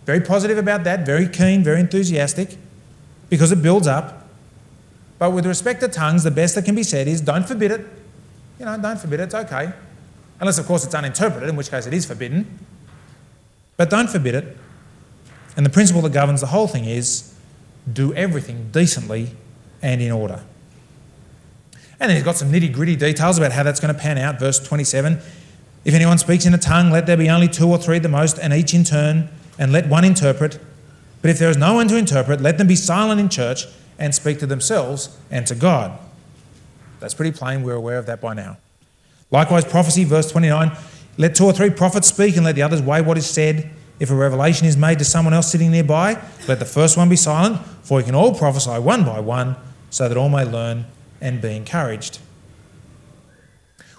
Very 0.05 0.21
positive 0.21 0.57
about 0.57 0.85
that, 0.85 1.05
very 1.05 1.27
keen, 1.27 1.63
very 1.63 1.81
enthusiastic, 1.81 2.57
because 3.29 3.51
it 3.51 3.61
builds 3.61 3.87
up. 3.87 4.27
But 5.19 5.31
with 5.31 5.45
respect 5.45 5.81
to 5.81 5.87
tongues, 5.87 6.23
the 6.23 6.31
best 6.31 6.55
that 6.55 6.65
can 6.65 6.75
be 6.75 6.83
said 6.83 7.07
is 7.07 7.21
don't 7.21 7.47
forbid 7.47 7.71
it. 7.71 7.81
You 8.59 8.65
know, 8.65 8.77
don't 8.77 8.99
forbid 8.99 9.19
it, 9.19 9.23
it's 9.23 9.35
okay. 9.35 9.71
Unless, 10.39 10.59
of 10.59 10.67
course, 10.67 10.85
it's 10.85 10.93
uninterpreted, 10.93 11.49
in 11.49 11.55
which 11.55 11.71
case 11.71 11.87
it 11.87 11.93
is 11.93 12.05
forbidden. 12.05 12.59
But 13.75 13.89
don't 13.89 14.09
forbid 14.09 14.35
it. 14.35 14.57
And 15.55 15.65
the 15.65 15.69
principle 15.69 16.01
that 16.03 16.13
governs 16.13 16.41
the 16.41 16.47
whole 16.47 16.67
thing 16.67 16.85
is 16.85 17.33
do 17.91 18.13
everything 18.13 18.69
decently 18.71 19.31
and 19.81 20.01
in 20.01 20.11
order. 20.11 20.43
And 21.99 22.09
then 22.09 22.15
he's 22.15 22.23
got 22.23 22.35
some 22.35 22.51
nitty 22.51 22.71
gritty 22.71 22.95
details 22.95 23.37
about 23.37 23.51
how 23.51 23.63
that's 23.63 23.79
going 23.79 23.93
to 23.93 23.99
pan 23.99 24.17
out. 24.19 24.39
Verse 24.39 24.59
27 24.59 25.19
If 25.83 25.93
anyone 25.93 26.19
speaks 26.19 26.45
in 26.45 26.53
a 26.53 26.59
tongue, 26.59 26.91
let 26.91 27.07
there 27.07 27.17
be 27.17 27.29
only 27.29 27.47
two 27.47 27.67
or 27.67 27.77
three 27.77 27.97
at 27.97 28.03
the 28.03 28.09
most, 28.09 28.37
and 28.37 28.53
each 28.53 28.73
in 28.73 28.83
turn, 28.83 29.29
and 29.57 29.71
let 29.71 29.87
one 29.87 30.03
interpret. 30.03 30.59
But 31.27 31.31
if 31.31 31.39
there 31.39 31.49
is 31.49 31.57
no 31.57 31.73
one 31.73 31.89
to 31.89 31.97
interpret, 31.97 32.39
let 32.39 32.57
them 32.57 32.67
be 32.67 32.77
silent 32.77 33.19
in 33.19 33.27
church 33.27 33.65
and 33.99 34.15
speak 34.15 34.39
to 34.39 34.45
themselves 34.45 35.17
and 35.29 35.45
to 35.47 35.55
God. 35.55 35.99
That's 37.01 37.13
pretty 37.13 37.37
plain. 37.37 37.63
We're 37.63 37.73
aware 37.73 37.97
of 37.97 38.05
that 38.05 38.21
by 38.21 38.33
now. 38.33 38.55
Likewise, 39.29 39.65
prophecy, 39.65 40.05
verse 40.05 40.31
29 40.31 40.71
let 41.17 41.35
two 41.35 41.43
or 41.43 41.51
three 41.51 41.69
prophets 41.69 42.07
speak 42.07 42.37
and 42.37 42.45
let 42.45 42.55
the 42.55 42.61
others 42.61 42.81
weigh 42.81 43.01
what 43.01 43.17
is 43.17 43.29
said. 43.29 43.69
If 43.99 44.09
a 44.09 44.15
revelation 44.15 44.67
is 44.67 44.77
made 44.77 44.99
to 44.99 45.03
someone 45.03 45.33
else 45.33 45.51
sitting 45.51 45.69
nearby, 45.69 46.17
let 46.47 46.59
the 46.59 46.65
first 46.65 46.95
one 46.95 47.09
be 47.09 47.17
silent, 47.17 47.59
for 47.83 47.97
we 47.97 48.03
can 48.03 48.15
all 48.15 48.33
prophesy 48.33 48.79
one 48.79 49.03
by 49.03 49.19
one, 49.19 49.57
so 49.89 50.07
that 50.07 50.17
all 50.17 50.29
may 50.29 50.45
learn 50.45 50.85
and 51.19 51.41
be 51.41 51.57
encouraged. 51.57 52.19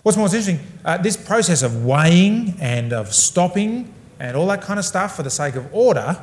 What's 0.03 0.17
more 0.17 0.29
interesting, 0.29 0.61
uh, 0.83 0.97
this 0.97 1.19
process 1.19 1.63
of 1.63 1.85
weighing 1.85 2.57
and 2.59 2.95
of 2.95 3.13
stopping 3.13 3.93
and 4.19 4.35
all 4.35 4.47
that 4.47 4.63
kind 4.63 4.79
of 4.79 4.87
stuff 4.87 5.15
for 5.15 5.23
the 5.23 5.31
sake 5.31 5.57
of 5.57 5.69
order 5.75 6.23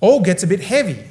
all 0.00 0.20
gets 0.20 0.42
a 0.42 0.46
bit 0.46 0.60
heavy. 0.60 1.04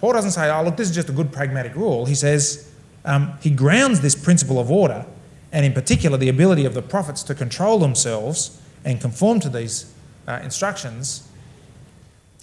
Paul 0.00 0.12
doesn't 0.12 0.32
say, 0.32 0.50
oh, 0.50 0.64
look, 0.64 0.76
this 0.76 0.88
is 0.88 0.94
just 0.94 1.08
a 1.08 1.12
good 1.12 1.32
pragmatic 1.32 1.74
rule. 1.74 2.06
He 2.06 2.14
says, 2.14 2.70
um, 3.04 3.34
he 3.40 3.50
grounds 3.50 4.00
this 4.00 4.14
principle 4.14 4.58
of 4.58 4.70
order, 4.70 5.06
and 5.52 5.64
in 5.64 5.72
particular, 5.72 6.16
the 6.16 6.28
ability 6.28 6.64
of 6.64 6.74
the 6.74 6.82
prophets 6.82 7.22
to 7.24 7.34
control 7.34 7.78
themselves 7.78 8.60
and 8.84 9.00
conform 9.00 9.40
to 9.40 9.48
these 9.48 9.92
uh, 10.26 10.40
instructions 10.42 11.28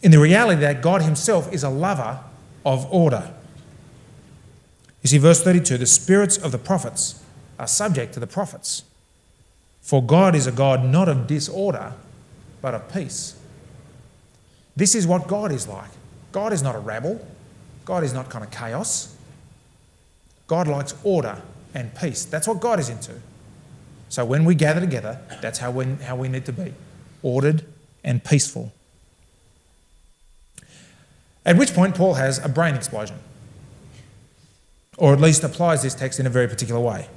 in 0.02 0.12
the 0.12 0.20
reality 0.20 0.62
that 0.62 0.82
God 0.82 1.02
Himself 1.02 1.52
is 1.52 1.64
a 1.64 1.70
lover 1.70 2.20
of 2.66 2.92
order. 2.92 3.34
You 5.02 5.08
see, 5.08 5.18
verse 5.18 5.44
32 5.44 5.78
the 5.78 5.86
spirits 5.86 6.38
of 6.38 6.52
the 6.52 6.58
prophets 6.58 7.24
are 7.58 7.68
subject 7.68 8.14
to 8.14 8.20
the 8.20 8.28
prophets. 8.28 8.84
For 9.82 10.04
God 10.04 10.36
is 10.36 10.46
a 10.46 10.52
God 10.52 10.84
not 10.86 11.10
of 11.10 11.28
disorder, 11.28 11.94
but 12.62 12.74
of 12.74 12.92
peace. 12.94 13.38
This 14.80 14.96
is 14.96 15.06
what 15.06 15.28
God 15.28 15.52
is 15.52 15.68
like. 15.68 15.89
God 16.32 16.54
is 16.54 16.63
not 16.63 16.74
a 16.74 16.80
rabble, 16.80 17.26
God 17.84 18.02
is 18.02 18.13
not 18.13 18.30
kind 18.30 18.46
of 18.46 18.50
chaos. 18.50 19.13
God 20.48 20.68
likes 20.70 20.96
order 21.04 21.42
and 21.76 21.94
peace. 21.94 22.24
That's 22.24 22.48
what 22.48 22.62
God 22.62 22.80
is 22.80 22.89
into. 22.89 23.13
So 24.08 24.24
when 24.24 24.46
we 24.46 24.56
gather 24.56 24.80
together, 24.80 25.20
that's 25.42 25.60
how 25.60 25.70
we, 25.70 25.86
how 25.86 26.15
we 26.15 26.30
need 26.30 26.46
to 26.46 26.54
be 26.54 26.74
ordered 27.22 27.65
and 28.06 28.24
peaceful. 28.24 28.72
At 31.46 31.58
which 31.58 31.74
point, 31.74 31.94
Paul 31.94 32.13
has 32.13 32.44
a 32.44 32.48
brain 32.48 32.74
explosion, 32.74 33.18
or 34.98 35.12
at 35.13 35.20
least 35.20 35.44
applies 35.44 35.84
this 35.84 35.94
text 35.94 36.20
in 36.22 36.26
a 36.26 36.30
very 36.30 36.48
particular 36.48 36.80
way. 36.80 37.10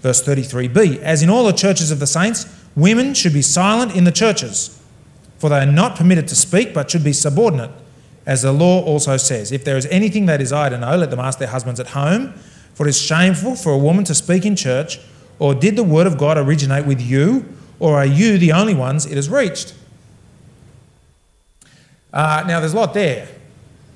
Verse 0.00 0.22
33b 0.22 1.00
As 1.00 1.24
in 1.24 1.28
all 1.28 1.44
the 1.44 1.52
churches 1.52 1.90
of 1.90 1.98
the 1.98 2.06
saints, 2.06 2.46
women 2.76 3.14
should 3.14 3.34
be 3.34 3.42
silent 3.42 3.96
in 3.96 4.04
the 4.04 4.12
churches, 4.12 4.77
for 5.38 5.48
they 5.48 5.60
are 5.60 5.66
not 5.66 5.96
permitted 5.96 6.28
to 6.28 6.36
speak, 6.36 6.74
but 6.74 6.90
should 6.90 7.04
be 7.04 7.12
subordinate, 7.12 7.70
as 8.26 8.42
the 8.42 8.52
law 8.52 8.82
also 8.82 9.16
says. 9.16 9.52
If 9.52 9.64
there 9.64 9.76
is 9.76 9.86
anything 9.86 10.26
they 10.26 10.36
desire 10.36 10.70
to 10.70 10.78
know, 10.78 10.96
let 10.96 11.10
them 11.10 11.20
ask 11.20 11.38
their 11.38 11.48
husbands 11.48 11.80
at 11.80 11.88
home, 11.88 12.32
for 12.74 12.86
it 12.86 12.90
is 12.90 13.00
shameful 13.00 13.56
for 13.56 13.72
a 13.72 13.78
woman 13.78 14.04
to 14.04 14.14
speak 14.14 14.44
in 14.44 14.56
church. 14.56 15.00
Or 15.38 15.54
did 15.54 15.76
the 15.76 15.84
word 15.84 16.08
of 16.08 16.18
God 16.18 16.36
originate 16.36 16.84
with 16.84 17.00
you, 17.00 17.44
or 17.78 17.96
are 17.96 18.06
you 18.06 18.38
the 18.38 18.52
only 18.52 18.74
ones 18.74 19.06
it 19.06 19.14
has 19.14 19.30
reached? 19.30 19.74
Uh, 22.12 22.42
now, 22.46 22.58
there's 22.58 22.72
a 22.72 22.76
lot 22.76 22.92
there. 22.94 23.28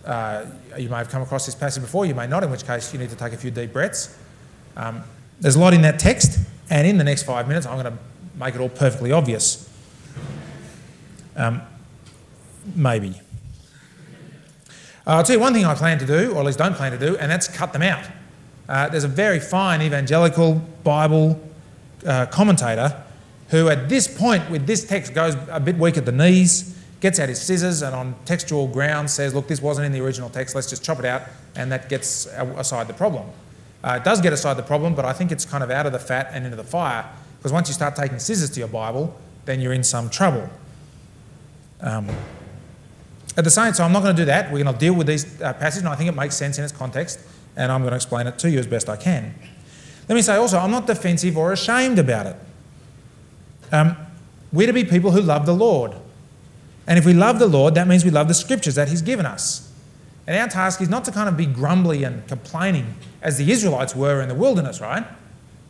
Uh, 0.04 0.46
you 0.78 0.88
may 0.88 0.98
have 0.98 1.08
come 1.08 1.22
across 1.22 1.46
this 1.46 1.54
passage 1.54 1.82
before, 1.82 2.06
you 2.06 2.14
may 2.14 2.26
not, 2.26 2.44
in 2.44 2.50
which 2.50 2.64
case 2.64 2.92
you 2.92 2.98
need 2.98 3.10
to 3.10 3.16
take 3.16 3.32
a 3.32 3.36
few 3.36 3.50
deep 3.50 3.72
breaths. 3.72 4.16
Um, 4.76 5.02
there's 5.40 5.56
a 5.56 5.60
lot 5.60 5.74
in 5.74 5.82
that 5.82 5.98
text, 5.98 6.38
and 6.70 6.86
in 6.86 6.98
the 6.98 7.04
next 7.04 7.24
five 7.24 7.48
minutes, 7.48 7.66
I'm 7.66 7.80
going 7.80 7.92
to 7.92 7.98
make 8.38 8.54
it 8.54 8.60
all 8.60 8.68
perfectly 8.68 9.10
obvious. 9.10 9.68
Um, 11.36 11.62
maybe. 12.74 13.20
Uh, 15.06 15.16
I'll 15.16 15.24
tell 15.24 15.36
you 15.36 15.40
one 15.40 15.52
thing 15.52 15.64
I 15.64 15.74
plan 15.74 15.98
to 15.98 16.06
do, 16.06 16.32
or 16.32 16.40
at 16.40 16.46
least 16.46 16.58
don't 16.58 16.74
plan 16.74 16.92
to 16.92 16.98
do, 16.98 17.16
and 17.16 17.30
that's 17.30 17.48
cut 17.48 17.72
them 17.72 17.82
out. 17.82 18.04
Uh, 18.68 18.88
there's 18.88 19.04
a 19.04 19.08
very 19.08 19.40
fine 19.40 19.82
evangelical 19.82 20.54
Bible 20.84 21.40
uh, 22.06 22.26
commentator 22.26 23.02
who, 23.48 23.68
at 23.68 23.88
this 23.88 24.06
point 24.06 24.48
with 24.50 24.66
this 24.66 24.84
text, 24.84 25.14
goes 25.14 25.36
a 25.50 25.60
bit 25.60 25.76
weak 25.76 25.96
at 25.96 26.06
the 26.06 26.12
knees 26.12 26.72
gets 27.02 27.18
out 27.18 27.28
his 27.28 27.42
scissors 27.42 27.82
and 27.82 27.94
on 27.96 28.14
textual 28.24 28.68
grounds 28.68 29.12
says, 29.12 29.34
look, 29.34 29.48
this 29.48 29.60
wasn't 29.60 29.84
in 29.84 29.90
the 29.90 30.00
original 30.00 30.30
text, 30.30 30.54
let's 30.54 30.70
just 30.70 30.84
chop 30.84 31.00
it 31.00 31.04
out, 31.04 31.22
and 31.56 31.70
that 31.70 31.88
gets 31.88 32.26
aside 32.56 32.86
the 32.86 32.94
problem. 32.94 33.28
Uh, 33.82 33.98
it 34.00 34.04
does 34.04 34.20
get 34.20 34.32
aside 34.32 34.56
the 34.56 34.62
problem, 34.62 34.94
but 34.94 35.04
I 35.04 35.12
think 35.12 35.32
it's 35.32 35.44
kind 35.44 35.64
of 35.64 35.70
out 35.72 35.84
of 35.84 35.92
the 35.92 35.98
fat 35.98 36.30
and 36.32 36.44
into 36.44 36.56
the 36.56 36.64
fire, 36.64 37.04
because 37.38 37.52
once 37.52 37.68
you 37.68 37.74
start 37.74 37.96
taking 37.96 38.20
scissors 38.20 38.50
to 38.50 38.60
your 38.60 38.68
Bible, 38.68 39.18
then 39.46 39.60
you're 39.60 39.72
in 39.72 39.82
some 39.82 40.08
trouble. 40.08 40.48
Um, 41.82 42.08
at 43.36 43.44
the 43.44 43.50
same 43.50 43.72
time, 43.72 43.86
I'm 43.86 43.92
not 43.92 44.02
going 44.02 44.14
to 44.14 44.22
do 44.22 44.26
that. 44.26 44.52
We're 44.52 44.62
going 44.62 44.74
to 44.74 44.80
deal 44.80 44.94
with 44.94 45.06
these 45.06 45.40
uh, 45.40 45.52
passages, 45.54 45.80
and 45.80 45.88
I 45.88 45.96
think 45.96 46.08
it 46.08 46.14
makes 46.14 46.36
sense 46.36 46.58
in 46.58 46.64
its 46.64 46.72
context, 46.72 47.18
and 47.56 47.72
I'm 47.72 47.80
going 47.80 47.92
to 47.92 47.96
explain 47.96 48.26
it 48.26 48.38
to 48.40 48.50
you 48.50 48.58
as 48.58 48.66
best 48.66 48.88
I 48.88 48.96
can. 48.96 49.34
Let 50.08 50.14
me 50.14 50.22
say 50.22 50.36
also, 50.36 50.58
I'm 50.58 50.70
not 50.70 50.86
defensive 50.86 51.36
or 51.36 51.52
ashamed 51.52 51.98
about 51.98 52.26
it. 52.26 52.36
Um, 53.70 53.96
we're 54.52 54.66
to 54.66 54.72
be 54.72 54.84
people 54.84 55.12
who 55.12 55.22
love 55.22 55.46
the 55.46 55.54
Lord. 55.54 55.94
And 56.86 56.98
if 56.98 57.06
we 57.06 57.14
love 57.14 57.38
the 57.38 57.46
Lord, 57.46 57.74
that 57.76 57.88
means 57.88 58.04
we 58.04 58.10
love 58.10 58.28
the 58.28 58.34
scriptures 58.34 58.74
that 58.74 58.88
He's 58.88 59.02
given 59.02 59.24
us. 59.24 59.72
And 60.26 60.36
our 60.36 60.48
task 60.48 60.80
is 60.80 60.88
not 60.88 61.04
to 61.06 61.12
kind 61.12 61.28
of 61.28 61.36
be 61.36 61.46
grumbly 61.46 62.04
and 62.04 62.26
complaining 62.28 62.94
as 63.22 63.38
the 63.38 63.50
Israelites 63.50 63.96
were 63.96 64.20
in 64.20 64.28
the 64.28 64.34
wilderness, 64.34 64.80
right? 64.80 65.04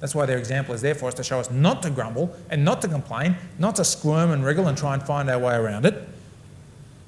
That's 0.03 0.17
why 0.17 0.27
their 0.27 0.37
example 0.37 0.75
is 0.75 0.81
there 0.81 0.97
for 0.97 1.07
us 1.07 1.15
to 1.15 1.23
show 1.23 1.39
us 1.39 1.49
not 1.49 1.81
to 1.85 1.91
grumble 1.91 2.35
and 2.51 2.65
not 2.65 2.83
to 2.83 2.89
complain, 2.89 3.37
not 3.61 3.77
to 3.77 3.85
squirm 3.85 4.33
and 4.33 4.45
wriggle 4.45 4.67
and 4.67 4.77
try 4.77 4.95
and 4.95 5.03
find 5.03 5.31
our 5.31 5.39
way 5.39 5.55
around 5.55 5.87
it. 5.87 6.09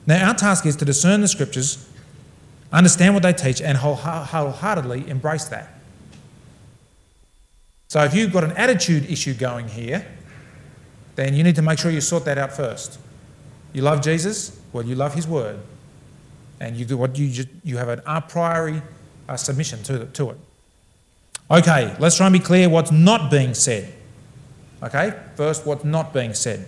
Now, 0.07 0.29
our 0.29 0.35
task 0.35 0.65
is 0.65 0.77
to 0.77 0.85
discern 0.85 1.21
the 1.21 1.27
scriptures, 1.27 1.89
understand 2.73 3.15
what 3.15 3.25
they 3.25 3.33
teach, 3.33 3.61
and 3.61 3.79
wholeheartedly 3.79 5.09
embrace 5.09 5.47
that. 5.47 5.75
So, 7.89 8.05
if 8.05 8.15
you've 8.15 8.33
got 8.33 8.45
an 8.45 8.53
attitude 8.53 9.11
issue 9.11 9.35
going 9.35 9.67
here, 9.67 10.07
then 11.17 11.35
you 11.35 11.43
need 11.43 11.57
to 11.57 11.63
make 11.63 11.81
sure 11.81 11.91
you 11.91 12.01
sort 12.01 12.25
that 12.27 12.39
out 12.39 12.53
first. 12.53 13.01
You 13.73 13.83
love 13.83 14.03
Jesus, 14.03 14.57
well, 14.73 14.85
you 14.85 14.95
love 14.95 15.15
his 15.15 15.27
word. 15.27 15.59
And 16.61 16.77
you 16.77 16.85
do 16.85 16.97
what 16.97 17.19
you 17.19 17.45
you 17.65 17.77
have 17.77 17.89
an 17.89 18.03
a 18.07 18.21
priori 18.21 18.81
uh, 19.29 19.37
submission 19.37 19.83
to, 19.83 20.07
to 20.07 20.31
it. 20.31 20.39
Okay, 21.51 21.95
let's 21.99 22.17
try 22.17 22.27
and 22.27 22.33
be 22.33 22.39
clear 22.39 22.69
what's 22.69 22.91
not 22.91 23.31
being 23.31 23.55
said. 23.55 23.93
Okay, 24.83 25.15
first, 25.37 25.67
what's 25.67 25.85
not 25.85 26.13
being 26.13 26.35
said. 26.35 26.67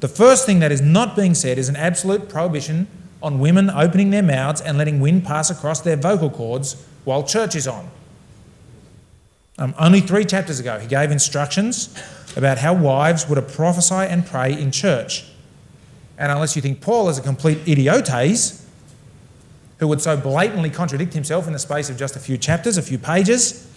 The 0.00 0.08
first 0.08 0.46
thing 0.46 0.60
that 0.60 0.72
is 0.72 0.80
not 0.80 1.16
being 1.16 1.34
said 1.34 1.58
is 1.58 1.68
an 1.68 1.76
absolute 1.76 2.28
prohibition 2.28 2.86
on 3.22 3.38
women 3.38 3.70
opening 3.70 4.10
their 4.10 4.22
mouths 4.22 4.60
and 4.60 4.78
letting 4.78 5.00
wind 5.00 5.24
pass 5.24 5.50
across 5.50 5.80
their 5.80 5.96
vocal 5.96 6.30
cords 6.30 6.84
while 7.04 7.22
church 7.22 7.54
is 7.54 7.66
on. 7.66 7.88
Um, 9.58 9.74
only 9.78 10.00
three 10.00 10.24
chapters 10.24 10.58
ago, 10.58 10.78
he 10.78 10.88
gave 10.88 11.10
instructions 11.10 11.96
about 12.36 12.58
how 12.58 12.74
wives 12.74 13.28
were 13.28 13.36
to 13.36 13.42
prophesy 13.42 13.94
and 13.94 14.26
pray 14.26 14.52
in 14.52 14.70
church. 14.70 15.24
And 16.16 16.32
unless 16.32 16.56
you 16.56 16.62
think 16.62 16.80
Paul 16.80 17.08
is 17.08 17.18
a 17.18 17.22
complete 17.22 17.58
idiotes 17.66 18.66
who 19.78 19.88
would 19.88 20.00
so 20.00 20.16
blatantly 20.16 20.70
contradict 20.70 21.12
himself 21.12 21.46
in 21.46 21.52
the 21.52 21.58
space 21.58 21.90
of 21.90 21.96
just 21.96 22.16
a 22.16 22.20
few 22.20 22.38
chapters, 22.38 22.78
a 22.78 22.82
few 22.82 22.98
pages, 22.98 23.71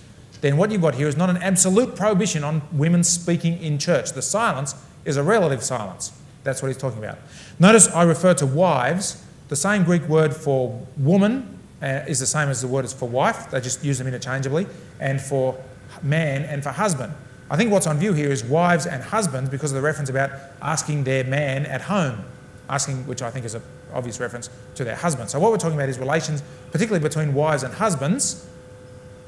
then 0.46 0.58
what 0.58 0.70
you've 0.70 0.82
got 0.82 0.94
here 0.94 1.08
is 1.08 1.18
not 1.18 1.32
an 1.32 1.38
absolute 1.38 1.96
prohibition 1.96 2.44
on 2.44 2.62
women 2.72 3.04
speaking 3.04 3.60
in 3.64 3.80
church. 3.80 4.12
The 4.12 4.22
silence 4.22 4.76
is 5.04 5.18
a 5.18 5.24
relative 5.24 5.64
silence. 5.64 6.12
That's 6.44 6.62
what 6.62 6.68
he's 6.68 6.78
talking 6.78 7.00
about. 7.00 7.18
Notice 7.58 7.88
I 7.88 8.04
refer 8.04 8.36
to 8.36 8.46
wives. 8.46 9.26
The 9.48 9.56
same 9.56 9.84
Greek 9.84 10.04
word 10.04 10.36
for 10.36 10.86
woman 10.98 11.58
uh, 11.82 12.06
is 12.08 12.20
the 12.20 12.28
same 12.28 12.50
as 12.50 12.62
the 12.62 12.68
word 12.68 12.86
is 12.86 12.94
for 12.94 13.10
wife. 13.10 13.50
They 13.50 13.60
just 13.60 13.84
use 13.84 13.98
them 13.98 14.06
interchangeably. 14.06 14.68
And 15.00 15.20
for 15.20 15.60
man 16.04 16.44
and 16.44 16.62
for 16.62 16.70
husband. 16.70 17.12
I 17.50 17.58
think 17.58 17.72
what's 17.72 17.88
on 17.88 17.98
view 17.98 18.14
here 18.14 18.32
is 18.32 18.44
wives 18.44 18.86
and 18.86 19.02
husbands 19.02 19.50
because 19.50 19.72
of 19.72 19.76
the 19.76 19.82
reference 19.82 20.12
about 20.12 20.30
asking 20.62 21.06
their 21.06 21.24
man 21.24 21.66
at 21.66 21.82
home, 21.82 22.24
asking, 22.70 23.08
which 23.08 23.24
I 23.24 23.32
think 23.32 23.48
is 23.48 23.56
an 23.56 23.64
obvious 23.96 24.20
reference 24.20 24.52
to 24.76 24.84
their 24.84 24.96
husband. 24.96 25.32
So, 25.32 25.40
what 25.40 25.52
we're 25.52 25.58
talking 25.58 25.78
about 25.78 25.90
is 25.90 25.98
relations, 25.98 26.44
particularly 26.72 27.02
between 27.02 27.34
wives 27.34 27.64
and 27.64 27.74
husbands, 27.74 28.48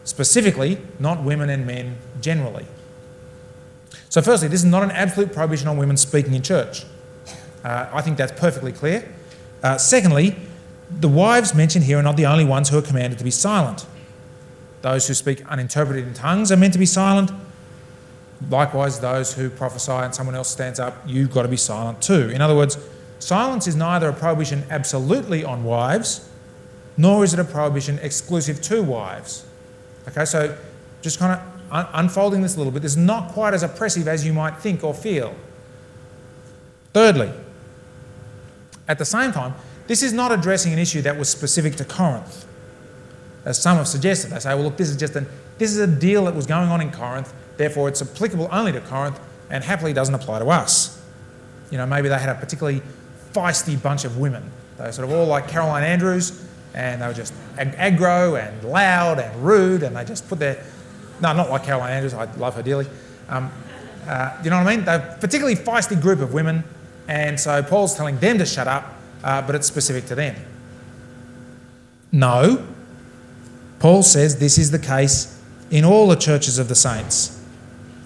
specifically, 0.07 0.77
not 0.99 1.21
women 1.21 1.49
and 1.49 1.67
men 1.67 1.97
generally. 2.21 2.65
So, 4.07 4.21
firstly, 4.21 4.47
this 4.47 4.61
is 4.63 4.69
not 4.69 4.83
an 4.83 4.91
absolute 4.91 5.33
prohibition 5.33 5.67
on 5.67 5.77
women 5.77 5.97
speaking 5.97 6.33
in 6.33 6.41
church. 6.41 6.85
Uh, 7.63 7.89
I 7.91 8.01
think 8.01 8.17
that's 8.17 8.31
perfectly 8.39 8.71
clear. 8.71 9.13
Uh, 9.61 9.77
secondly, 9.77 10.37
the 10.89 11.09
wives 11.09 11.53
mentioned 11.53 11.83
here 11.83 11.99
are 11.99 12.03
not 12.03 12.15
the 12.15 12.25
only 12.25 12.45
ones 12.45 12.69
who 12.69 12.77
are 12.77 12.81
commanded 12.81 13.17
to 13.19 13.25
be 13.25 13.31
silent. 13.31 13.85
Those 14.81 15.07
who 15.09 15.13
speak 15.13 15.45
uninterpreted 15.51 16.07
in 16.07 16.13
tongues 16.13 16.53
are 16.53 16.57
meant 16.57 16.71
to 16.73 16.79
be 16.79 16.85
silent. 16.85 17.31
Likewise, 18.49 19.01
those 19.01 19.33
who 19.33 19.49
prophesy 19.49 19.91
and 19.91 20.15
someone 20.15 20.35
else 20.35 20.49
stands 20.49 20.79
up, 20.79 20.95
you've 21.05 21.33
got 21.33 21.41
to 21.41 21.49
be 21.49 21.57
silent 21.57 22.01
too. 22.01 22.29
In 22.29 22.39
other 22.39 22.55
words, 22.55 22.77
silence 23.19 23.67
is 23.67 23.75
neither 23.75 24.07
a 24.07 24.13
prohibition 24.13 24.63
absolutely 24.69 25.43
on 25.43 25.65
wives, 25.65 26.29
nor 26.95 27.25
is 27.25 27.33
it 27.33 27.39
a 27.39 27.43
prohibition 27.43 27.99
exclusive 27.99 28.61
to 28.61 28.81
wives. 28.81 29.46
Okay, 30.07 30.25
so 30.25 30.57
just 31.01 31.19
kind 31.19 31.39
of 31.39 31.71
un- 31.71 31.87
unfolding 31.93 32.41
this 32.41 32.55
a 32.55 32.57
little 32.57 32.71
bit, 32.71 32.83
is 32.83 32.97
not 32.97 33.31
quite 33.31 33.53
as 33.53 33.63
oppressive 33.63 34.07
as 34.07 34.25
you 34.25 34.33
might 34.33 34.57
think 34.57 34.83
or 34.83 34.93
feel. 34.93 35.35
Thirdly, 36.93 37.31
at 38.87 38.97
the 38.97 39.05
same 39.05 39.31
time, 39.31 39.53
this 39.87 40.01
is 40.01 40.13
not 40.13 40.31
addressing 40.31 40.73
an 40.73 40.79
issue 40.79 41.01
that 41.01 41.17
was 41.17 41.29
specific 41.29 41.75
to 41.75 41.85
Corinth. 41.85 42.45
As 43.45 43.61
some 43.61 43.77
have 43.77 43.87
suggested, 43.87 44.31
they 44.31 44.39
say, 44.39 44.53
well, 44.53 44.63
look, 44.63 44.77
this 44.77 44.89
is 44.89 44.97
just 44.97 45.15
an, 45.15 45.27
this 45.57 45.71
is 45.71 45.79
a 45.79 45.87
deal 45.87 46.25
that 46.25 46.35
was 46.35 46.45
going 46.45 46.69
on 46.69 46.81
in 46.81 46.91
Corinth 46.91 47.33
Therefore, 47.57 47.89
it's 47.89 48.01
applicable 48.01 48.47
only 48.51 48.71
to 48.71 48.81
Corinth 48.81 49.19
and 49.49 49.63
happily 49.63 49.91
doesn't 49.91 50.13
apply 50.13 50.39
to 50.39 50.45
us. 50.45 51.01
You 51.71 51.77
know, 51.77 51.85
maybe 51.85 52.07
they 52.07 52.17
had 52.17 52.29
a 52.29 52.35
particularly 52.35 52.81
feisty 53.33 53.81
bunch 53.81 54.05
of 54.05 54.17
women. 54.17 54.49
They 54.77 54.85
were 54.85 54.91
sort 54.91 55.09
of 55.09 55.15
all 55.15 55.25
like 55.25 55.47
Caroline 55.47 55.83
Andrews, 55.83 56.46
and 56.77 57.01
they 57.01 57.07
were 57.07 57.13
just 57.13 57.33
ag- 57.57 57.75
aggro 57.75 58.39
and 58.39 58.63
loud 58.63 59.17
and 59.17 59.43
rude, 59.43 59.81
and 59.81 59.95
they 59.95 60.05
just 60.05 60.29
put 60.29 60.37
their. 60.37 60.63
No, 61.19 61.33
not 61.33 61.49
like 61.49 61.63
Caroline 61.63 61.93
Andrews, 61.93 62.13
I 62.13 62.31
love 62.35 62.53
her 62.53 62.61
dearly. 62.61 62.85
Um, 63.27 63.51
uh, 64.07 64.39
you 64.43 64.51
know 64.51 64.57
what 64.57 64.67
I 64.67 64.75
mean? 64.75 64.85
They're 64.85 64.99
a 64.99 65.17
particularly 65.19 65.55
feisty 65.55 65.99
group 65.99 66.19
of 66.19 66.33
women, 66.33 66.63
and 67.07 67.39
so 67.39 67.63
Paul's 67.63 67.95
telling 67.95 68.19
them 68.19 68.37
to 68.37 68.45
shut 68.45 68.67
up, 68.67 68.93
uh, 69.23 69.41
but 69.41 69.55
it's 69.55 69.65
specific 69.65 70.05
to 70.05 70.15
them. 70.15 70.35
No, 72.11 72.63
Paul 73.79 74.03
says 74.03 74.37
this 74.37 74.59
is 74.59 74.69
the 74.69 74.79
case 74.79 75.41
in 75.71 75.83
all 75.83 76.07
the 76.07 76.15
churches 76.15 76.59
of 76.59 76.67
the 76.69 76.75
saints 76.75 77.43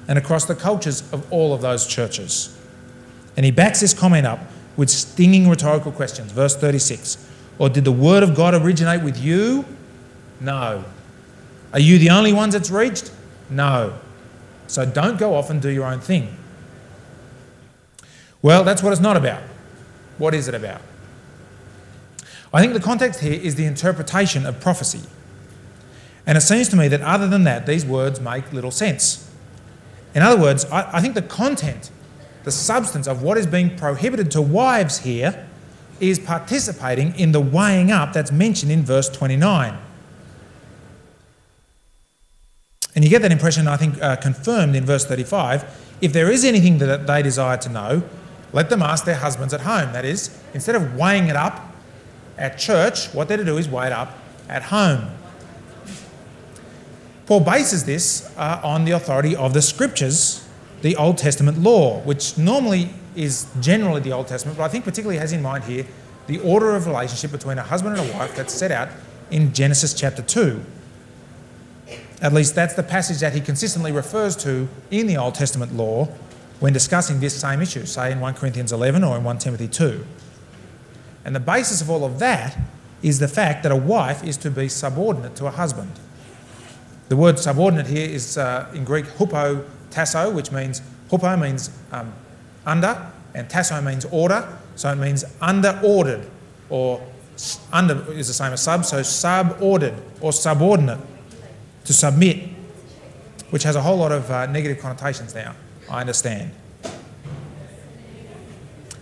and 0.08 0.18
across 0.18 0.46
the 0.46 0.56
cultures 0.56 1.02
of 1.12 1.32
all 1.32 1.54
of 1.54 1.62
those 1.62 1.86
churches. 1.86 2.58
And 3.36 3.46
he 3.46 3.52
backs 3.52 3.82
this 3.82 3.94
comment 3.94 4.26
up 4.26 4.40
with 4.78 4.90
stinging 4.90 5.50
rhetorical 5.50 5.92
questions. 5.92 6.32
Verse 6.32 6.56
36 6.56 7.28
Or 7.62 7.70
did 7.70 7.86
the 7.86 7.92
word 7.92 8.24
of 8.24 8.34
God 8.34 8.56
originate 8.56 9.04
with 9.04 9.20
you? 9.20 9.66
No. 10.40 10.84
Are 11.72 11.80
you 11.80 12.00
the 12.00 12.10
only 12.10 12.34
ones 12.34 12.56
it's 12.56 12.72
reached? 12.72 13.12
No. 13.52 14.00
So 14.66 14.84
don't 14.84 15.20
go 15.20 15.36
off 15.36 15.52
and 15.52 15.62
do 15.62 15.70
your 15.70 15.86
own 15.86 16.00
thing. 16.00 16.36
Well, 18.42 18.64
that's 18.64 18.82
what 18.82 18.94
it's 18.94 19.00
not 19.00 19.16
about. 19.16 19.44
What 20.18 20.34
is 20.34 20.48
it 20.48 20.56
about? 20.56 20.82
I 22.52 22.62
think 22.62 22.74
the 22.74 22.80
context 22.80 23.20
here 23.20 23.40
is 23.40 23.54
the 23.54 23.66
interpretation 23.66 24.48
of 24.48 24.60
prophecy. 24.60 25.08
And 26.26 26.40
it 26.40 26.42
seems 26.42 26.68
to 26.70 26.76
me 26.76 26.88
that 26.88 27.02
other 27.02 27.28
than 27.28 27.44
that, 27.44 27.68
these 27.68 27.86
words 27.86 28.20
make 28.20 28.52
little 28.52 28.72
sense. 28.72 29.32
In 30.16 30.24
other 30.24 30.42
words, 30.42 30.66
I, 30.66 30.98
I 30.98 31.00
think 31.00 31.14
the 31.14 31.22
content, 31.22 31.92
the 32.44 32.52
substance 32.52 33.08
of 33.08 33.22
what 33.22 33.38
is 33.38 33.46
being 33.46 33.78
prohibited 33.78 34.32
to 34.32 34.42
wives 34.42 34.98
here 34.98 35.48
is 36.02 36.20
participating 36.20 37.18
in 37.20 37.32
the 37.32 37.40
weighing 37.40 37.92
up 37.92 38.14
that's 38.14 38.32
mentioned 38.32 38.72
in 38.72 38.84
verse 38.84 39.08
29. 39.10 39.78
And 42.96 43.04
you 43.04 43.10
get 43.10 43.22
that 43.22 43.32
impression, 43.32 43.68
I 43.68 43.78
think, 43.78 44.02
uh, 44.02 44.18
confirmed 44.18 44.76
in 44.76 44.86
verse 44.86 45.06
35. 45.06 45.64
If 46.02 46.14
there 46.14 46.30
is 46.30 46.44
anything 46.44 46.80
that 46.80 47.08
they 47.08 47.22
desire 47.22 47.58
to 47.58 47.70
know, 47.70 48.04
let 48.54 48.70
them 48.70 48.82
ask 48.82 49.06
their 49.06 49.16
husbands 49.16 49.54
at 49.54 49.62
home. 49.62 49.94
That 49.94 50.04
is, 50.04 50.38
instead 50.54 50.76
of 50.76 50.96
weighing 50.96 51.28
it 51.28 51.36
up 51.36 51.74
at 52.38 52.58
church, 52.58 53.14
what 53.14 53.28
they're 53.28 53.38
to 53.38 53.46
do 53.46 53.58
is 53.58 53.70
weigh 53.70 53.88
it 53.88 53.94
up 53.94 54.18
at 54.50 54.64
home. 54.64 55.10
Paul 57.28 57.40
bases 57.40 57.86
this 57.86 58.30
uh, 58.36 58.60
on 58.62 58.84
the 58.84 58.92
authority 58.92 59.36
of 59.36 59.54
the 59.54 59.62
scriptures, 59.62 60.46
the 60.82 60.96
Old 60.96 61.18
Testament 61.18 61.60
law, 61.60 62.00
which 62.02 62.38
normally 62.38 62.90
is 63.16 63.48
generally 63.60 64.02
the 64.02 64.12
Old 64.12 64.28
Testament, 64.28 64.58
but 64.58 64.64
I 64.64 64.68
think 64.68 64.86
particularly 64.86 65.20
has 65.20 65.34
in 65.34 65.42
mind 65.42 65.66
here 65.66 65.86
the 66.28 66.40
order 66.40 66.76
of 66.76 66.88
relationship 66.88 67.32
between 67.32 67.58
a 67.58 67.64
husband 67.64 67.98
and 67.98 68.10
a 68.10 68.14
wife 68.14 68.36
that's 68.36 68.54
set 68.54 68.72
out 68.72 68.90
in 69.30 69.54
Genesis 69.54 69.94
chapter 69.94 70.22
2. 70.22 70.64
At 72.22 72.34
least 72.34 72.54
that's 72.56 72.76
the 72.76 72.84
passage 72.84 73.20
that 73.20 73.34
he 73.34 73.42
consistently 73.42 73.92
refers 73.92 74.36
to 74.38 74.68
in 74.92 75.08
the 75.08 75.18
Old 75.18 75.36
Testament 75.36 75.74
law 75.74 76.06
when 76.60 76.74
discussing 76.74 77.20
this 77.20 77.40
same 77.40 77.62
issue, 77.62 77.86
say 77.86 78.12
in 78.12 78.20
1 78.20 78.36
Corinthians 78.36 78.72
11 78.72 79.04
or 79.04 79.18
in 79.18 79.24
1 79.24 79.38
Timothy 79.40 79.68
2. 79.68 80.06
And 81.26 81.36
the 81.36 81.40
basis 81.40 81.82
of 81.82 81.90
all 81.90 82.06
of 82.06 82.20
that 82.20 82.58
is 83.02 83.20
the 83.20 83.28
fact 83.28 83.64
that 83.64 83.72
a 83.72 83.76
wife 83.76 84.24
is 84.24 84.38
to 84.38 84.52
be 84.52 84.70
subordinate 84.70 85.36
to 85.38 85.48
a 85.48 85.52
husband. 85.52 85.92
The 87.10 87.16
word 87.18 87.40
subordinate 87.40 87.88
here 87.88 88.08
is 88.08 88.38
uh, 88.38 88.72
in 88.74 88.84
Greek 88.84 89.06
hupo 89.06 89.66
tasso, 89.92 90.32
which 90.32 90.52
means 90.52 90.82
hupo 91.10 91.40
means 91.40 91.70
um, 91.92 92.14
under, 92.66 93.12
and 93.34 93.50
tasso 93.50 93.82
means 93.82 94.06
order. 94.06 94.58
So 94.76 94.92
it 94.92 94.96
means 94.96 95.24
under 95.42 95.80
ordered, 95.84 96.28
or 96.70 97.06
under 97.72 98.12
is 98.14 98.28
the 98.28 98.34
same 98.34 98.54
as 98.54 98.62
sub, 98.62 98.86
so 98.86 99.04
sub-ordered 99.04 99.96
or 100.22 100.32
subordinate, 100.32 101.00
to 101.86 101.94
submit, 101.94 102.50
which 103.50 103.64
has 103.64 103.76
a 103.76 103.82
whole 103.82 103.98
lot 103.98 104.12
of 104.12 104.30
uh, 104.30 104.46
negative 104.46 104.80
connotations 104.80 105.36
now, 105.36 105.56
I 105.90 106.02
understand. 106.02 106.52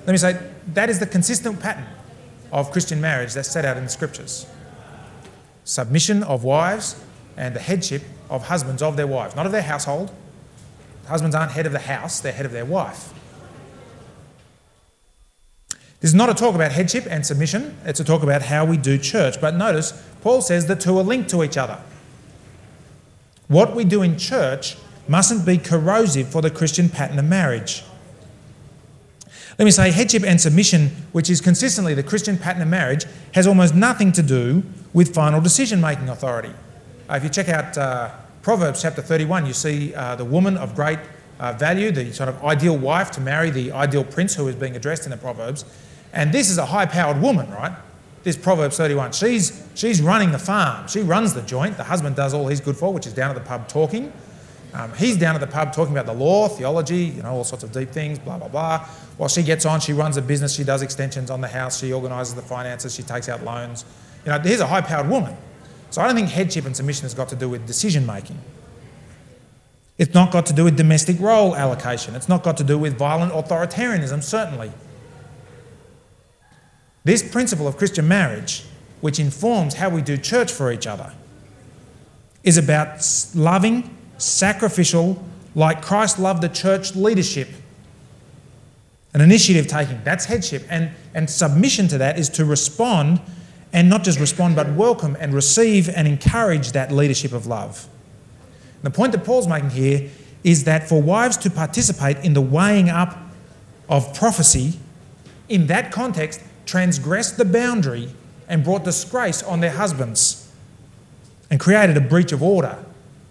Let 0.05 0.13
me 0.13 0.17
say, 0.17 0.39
that 0.73 0.89
is 0.89 0.99
the 0.99 1.05
consistent 1.05 1.59
pattern 1.59 1.85
of 2.51 2.71
Christian 2.71 2.99
marriage 2.99 3.33
that's 3.33 3.49
set 3.49 3.65
out 3.65 3.77
in 3.77 3.83
the 3.83 3.89
scriptures. 3.89 4.47
Submission 5.65 6.23
of 6.23 6.43
wives 6.43 6.95
and 7.37 7.55
the 7.55 7.59
headship 7.59 8.01
of 8.29 8.47
husbands 8.47 8.81
of 8.81 8.97
their 8.97 9.07
wives, 9.07 9.35
not 9.35 9.45
of 9.45 9.51
their 9.51 9.61
household. 9.61 10.11
Husbands 11.09 11.35
aren't 11.35 11.51
head 11.51 11.65
of 11.65 11.71
the 11.71 11.79
house, 11.79 12.19
they're 12.19 12.31
head 12.31 12.45
of 12.45 12.51
their 12.51 12.65
wife. 12.65 13.13
This 16.01 16.11
is 16.11 16.15
not 16.15 16.29
a 16.29 16.33
talk 16.33 16.55
about 16.55 16.71
headship 16.71 17.05
and 17.09 17.25
submission, 17.25 17.77
it's 17.83 17.99
a 17.99 18.03
talk 18.03 18.23
about 18.23 18.43
how 18.43 18.63
we 18.63 18.77
do 18.77 18.97
church. 18.97 19.41
But 19.41 19.55
notice, 19.55 19.91
Paul 20.21 20.41
says 20.41 20.67
the 20.67 20.75
two 20.75 20.97
are 20.97 21.03
linked 21.03 21.29
to 21.31 21.43
each 21.43 21.57
other. 21.57 21.79
What 23.47 23.75
we 23.75 23.83
do 23.83 24.03
in 24.03 24.17
church 24.17 24.77
mustn't 25.07 25.45
be 25.45 25.57
corrosive 25.57 26.29
for 26.29 26.43
the 26.43 26.51
Christian 26.51 26.87
pattern 26.87 27.17
of 27.17 27.25
marriage. 27.25 27.83
Let 29.57 29.65
me 29.65 29.71
say, 29.71 29.91
headship 29.91 30.23
and 30.23 30.39
submission, 30.39 30.89
which 31.11 31.29
is 31.29 31.41
consistently 31.41 31.95
the 31.95 32.03
Christian 32.03 32.37
pattern 32.37 32.61
of 32.61 32.67
marriage, 32.67 33.05
has 33.33 33.47
almost 33.47 33.73
nothing 33.73 34.11
to 34.13 34.21
do 34.21 34.63
with 34.93 35.13
final 35.13 35.41
decision 35.41 35.81
making 35.81 36.07
authority. 36.07 36.53
Uh, 37.09 37.15
if 37.15 37.23
you 37.23 37.29
check 37.29 37.49
out 37.49 37.77
uh, 37.77 38.11
Proverbs 38.41 38.81
chapter 38.81 39.01
31, 39.01 39.45
you 39.45 39.53
see 39.53 39.93
uh, 39.93 40.15
the 40.15 40.25
woman 40.25 40.55
of 40.57 40.75
great 40.75 40.99
uh, 41.39 41.53
value, 41.53 41.91
the 41.91 42.11
sort 42.13 42.29
of 42.29 42.43
ideal 42.43 42.77
wife 42.77 43.11
to 43.11 43.21
marry 43.21 43.49
the 43.49 43.71
ideal 43.71 44.03
prince 44.03 44.35
who 44.35 44.47
is 44.47 44.55
being 44.55 44.75
addressed 44.75 45.05
in 45.05 45.11
the 45.11 45.17
Proverbs. 45.17 45.65
And 46.13 46.31
this 46.31 46.49
is 46.49 46.57
a 46.57 46.65
high 46.65 46.85
powered 46.85 47.21
woman, 47.21 47.49
right? 47.51 47.73
This 48.23 48.37
Proverbs 48.37 48.77
31. 48.77 49.11
She's, 49.11 49.65
she's 49.75 50.01
running 50.01 50.31
the 50.31 50.39
farm. 50.39 50.87
She 50.87 51.01
runs 51.01 51.33
the 51.33 51.41
joint. 51.41 51.77
The 51.77 51.83
husband 51.83 52.15
does 52.15 52.33
all 52.33 52.47
he's 52.47 52.61
good 52.61 52.77
for, 52.77 52.93
which 52.93 53.07
is 53.07 53.13
down 53.13 53.29
at 53.29 53.35
the 53.35 53.47
pub 53.47 53.67
talking. 53.67 54.11
Um, 54.73 54.93
he's 54.93 55.17
down 55.17 55.35
at 55.35 55.41
the 55.41 55.47
pub 55.47 55.73
talking 55.73 55.93
about 55.93 56.05
the 56.05 56.13
law, 56.13 56.47
theology, 56.47 57.05
you 57.05 57.23
know, 57.23 57.31
all 57.31 57.43
sorts 57.43 57.63
of 57.63 57.71
deep 57.71 57.89
things, 57.89 58.19
blah, 58.19 58.37
blah, 58.37 58.47
blah. 58.47 58.85
While 59.17 59.29
she 59.29 59.41
gets 59.41 59.65
on, 59.65 59.79
she 59.79 59.93
runs 59.93 60.15
a 60.17 60.21
business, 60.21 60.53
she 60.53 60.63
does 60.63 60.81
extensions 60.81 61.31
on 61.31 61.41
the 61.41 61.47
house, 61.47 61.79
she 61.79 61.91
organises 61.91 62.35
the 62.35 62.43
finances, 62.43 62.93
she 62.93 63.01
takes 63.01 63.27
out 63.27 63.43
loans. 63.43 63.83
You 64.25 64.31
know, 64.31 64.39
here's 64.39 64.59
a 64.59 64.67
high 64.67 64.81
powered 64.81 65.09
woman. 65.09 65.35
So 65.89 66.01
I 66.01 66.07
don't 66.07 66.15
think 66.15 66.29
headship 66.29 66.65
and 66.65 66.75
submission 66.75 67.03
has 67.03 67.13
got 67.13 67.29
to 67.29 67.35
do 67.35 67.49
with 67.49 67.65
decision 67.65 68.05
making. 68.05 68.37
It's 69.97 70.13
not 70.13 70.31
got 70.31 70.45
to 70.45 70.53
do 70.53 70.63
with 70.63 70.77
domestic 70.77 71.19
role 71.19 71.55
allocation. 71.55 72.15
It's 72.15 72.29
not 72.29 72.41
got 72.41 72.57
to 72.57 72.63
do 72.63 72.77
with 72.77 72.97
violent 72.97 73.33
authoritarianism, 73.33 74.23
certainly. 74.23 74.71
This 77.03 77.27
principle 77.27 77.67
of 77.67 77.75
Christian 77.77 78.07
marriage, 78.07 78.63
which 79.01 79.19
informs 79.19 79.73
how 79.73 79.89
we 79.89 80.01
do 80.01 80.15
church 80.15 80.51
for 80.51 80.71
each 80.71 80.87
other, 80.87 81.13
is 82.43 82.57
about 82.57 83.05
loving, 83.35 83.97
sacrificial, 84.17 85.21
like 85.55 85.81
Christ 85.81 86.19
loved 86.19 86.43
the 86.43 86.49
church 86.49 86.95
leadership. 86.95 87.49
An 89.13 89.21
initiative 89.21 89.67
taking, 89.67 90.01
that's 90.03 90.25
headship. 90.25 90.63
And, 90.69 90.91
and 91.13 91.29
submission 91.29 91.87
to 91.89 91.97
that 91.97 92.19
is 92.19 92.29
to 92.29 92.45
respond, 92.45 93.19
and 93.71 93.89
not 93.89 94.03
just 94.03 94.19
respond, 94.19 94.55
but 94.55 94.73
welcome 94.73 95.15
and 95.19 95.33
receive 95.33 95.89
and 95.89 96.07
encourage 96.07 96.71
that 96.71 96.91
leadership 96.91 97.33
of 97.33 97.45
love. 97.47 97.87
And 98.75 98.91
the 98.91 98.95
point 98.95 99.11
that 99.11 99.23
Paul's 99.23 99.47
making 99.47 99.71
here 99.71 100.09
is 100.43 100.63
that 100.63 100.87
for 100.87 101.01
wives 101.01 101.37
to 101.37 101.49
participate 101.49 102.17
in 102.19 102.33
the 102.33 102.41
weighing 102.41 102.89
up 102.89 103.17
of 103.87 104.13
prophecy, 104.13 104.79
in 105.49 105.67
that 105.67 105.91
context, 105.91 106.41
transgressed 106.65 107.37
the 107.37 107.45
boundary 107.45 108.09
and 108.47 108.63
brought 108.63 108.83
disgrace 108.83 109.43
on 109.43 109.59
their 109.59 109.71
husbands 109.71 110.51
and 111.49 111.59
created 111.59 111.97
a 111.97 112.01
breach 112.01 112.31
of 112.31 112.41
order. 112.41 112.83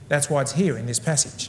That's 0.08 0.28
why 0.28 0.42
it's 0.42 0.52
here 0.52 0.76
in 0.76 0.86
this 0.86 0.98
passage. 0.98 1.48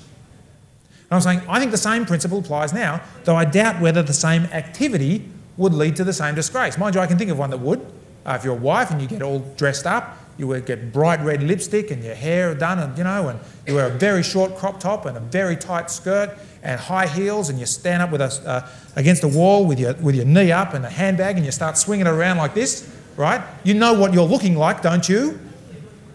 And 1.10 1.16
I'm 1.16 1.22
saying, 1.22 1.42
I 1.50 1.60
think 1.60 1.72
the 1.72 1.78
same 1.78 2.06
principle 2.06 2.40
applies 2.40 2.72
now, 2.72 3.02
though 3.24 3.36
I 3.36 3.46
doubt 3.46 3.82
whether 3.82 4.04
the 4.04 4.14
same 4.14 4.44
activity 4.46 5.26
would 5.58 5.74
lead 5.74 5.96
to 5.96 6.04
the 6.04 6.14
same 6.14 6.36
disgrace. 6.36 6.78
Mind 6.78 6.96
you, 6.96 7.02
I 7.02 7.08
can 7.08 7.18
think 7.18 7.32
of 7.32 7.40
one 7.40 7.50
that 7.50 7.60
would. 7.60 7.86
Uh, 8.26 8.36
if 8.38 8.44
you're 8.44 8.54
a 8.54 8.60
wife 8.60 8.92
and 8.92 9.02
you 9.02 9.08
get 9.08 9.22
all 9.22 9.40
dressed 9.58 9.86
up, 9.86 10.18
you 10.38 10.58
get 10.62 10.94
bright 10.94 11.20
red 11.20 11.44
lipstick 11.44 11.92
and 11.92 12.02
your 12.02 12.16
hair 12.16 12.56
done, 12.56 12.80
and 12.80 12.98
you 12.98 13.04
know, 13.04 13.28
and 13.28 13.40
you 13.68 13.76
wear 13.76 13.88
a 13.88 13.98
very 13.98 14.24
short 14.24 14.56
crop 14.56 14.80
top 14.80 15.06
and 15.06 15.18
a 15.18 15.20
very 15.20 15.58
tight 15.58 15.92
skirt 15.92 16.38
and 16.64 16.80
high 16.80 17.08
heels, 17.08 17.50
and 17.50 17.60
you 17.60 17.66
stand 17.66 18.02
up 18.02 18.10
with 18.12 18.22
a, 18.22 18.42
uh, 18.46 18.70
against 18.96 19.24
a 19.24 19.28
wall 19.28 19.66
with 19.66 19.80
your, 19.80 19.94
with 19.96 20.16
your 20.16 20.26
knee 20.26 20.52
up 20.52 20.74
and 20.74 20.86
a 20.86 20.90
handbag, 20.90 21.36
and 21.36 21.46
you 21.46 21.52
start 21.52 21.78
swinging 21.78 22.08
around 22.08 22.38
like 22.38 22.54
this, 22.54 22.90
right? 23.18 23.42
You 23.66 23.74
know 23.74 23.94
what 23.94 24.14
you're 24.14 24.28
looking 24.28 24.56
like, 24.56 24.82
don't 24.82 25.08
you? 25.08 25.38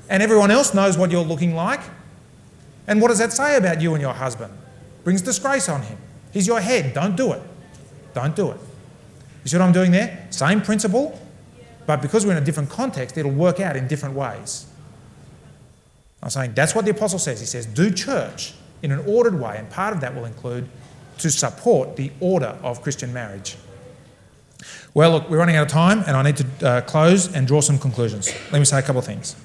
And 0.09 0.23
everyone 0.23 0.51
else 0.51 0.73
knows 0.73 0.97
what 0.97 1.11
you're 1.11 1.25
looking 1.25 1.55
like. 1.55 1.81
And 2.87 3.01
what 3.01 3.09
does 3.09 3.19
that 3.19 3.33
say 3.33 3.57
about 3.57 3.81
you 3.81 3.93
and 3.95 4.01
your 4.01 4.13
husband? 4.13 4.53
Brings 5.03 5.23
disgrace 5.23 5.69
on 5.69 5.83
him. 5.83 5.99
He's 6.33 6.47
your 6.47 6.61
head. 6.61 6.95
Don't 6.95 7.17
do 7.17 7.33
it. 7.33 7.43
Don't 8.15 8.35
do 8.35 8.51
it. 8.51 8.59
You 9.43 9.51
see 9.51 9.59
what 9.59 9.65
I'm 9.65 9.73
doing 9.73 9.91
there? 9.91 10.27
Same 10.31 10.63
principle, 10.63 11.19
but 11.87 12.01
because 12.01 12.25
we're 12.25 12.33
in 12.33 12.43
a 12.43 12.47
different 12.47 12.71
context, 12.71 13.17
it'll 13.19 13.31
work 13.31 13.61
out 13.61 13.77
in 13.77 13.87
different 13.89 14.15
ways. 14.15 14.67
I'm 16.23 16.31
saying 16.31 16.55
that's 16.55 16.75
what 16.75 16.85
the 16.85 16.91
apostle 16.91 17.19
says. 17.19 17.41
He 17.41 17.47
says, 17.47 17.67
do 17.67 17.91
church 17.91 18.55
in 18.83 18.93
an 18.93 19.01
ordered 19.07 19.39
way, 19.39 19.57
and 19.59 19.69
part 19.71 19.95
of 19.95 20.01
that 20.01 20.15
will 20.15 20.25
include 20.25 20.69
to 21.19 21.31
support 21.31 21.97
the 21.97 22.11
order 22.21 22.59
of 22.63 22.83
Christian 22.83 23.13
marriage. 23.13 23.57
Well, 24.95 25.11
look, 25.11 25.29
we're 25.29 25.39
running 25.39 25.57
out 25.57 25.67
of 25.67 25.69
time, 25.69 26.03
and 26.07 26.17
I 26.17 26.23
need 26.23 26.37
to 26.39 26.67
uh, 26.67 26.81
close 26.83 27.35
and 27.35 27.47
draw 27.47 27.61
some 27.61 27.79
conclusions. 27.79 28.33
Let 28.53 28.59
me 28.59 28.65
say 28.65 28.79
a 28.79 28.83
couple 28.83 28.99
of 28.99 29.05
things. 29.05 29.37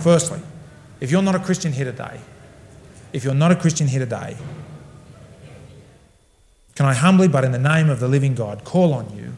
Firstly, 0.00 0.40
if 1.00 1.10
you're 1.10 1.22
not 1.22 1.34
a 1.34 1.38
Christian 1.38 1.72
here 1.72 1.84
today, 1.84 2.20
if 3.12 3.22
you're 3.24 3.34
not 3.34 3.52
a 3.52 3.56
Christian 3.56 3.86
here 3.86 4.00
today, 4.00 4.36
can 6.74 6.86
I 6.86 6.94
humbly, 6.94 7.28
but 7.28 7.44
in 7.44 7.52
the 7.52 7.58
name 7.58 7.88
of 7.88 8.00
the 8.00 8.08
living 8.08 8.34
God, 8.34 8.64
call 8.64 8.92
on 8.92 9.16
you 9.16 9.34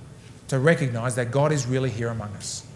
to 0.49 0.59
recognize 0.59 1.15
that 1.17 1.31
God 1.31 1.53
is 1.53 1.67
really 1.67 1.91
here 1.91 2.09
among 2.09 2.35
us? 2.35 2.67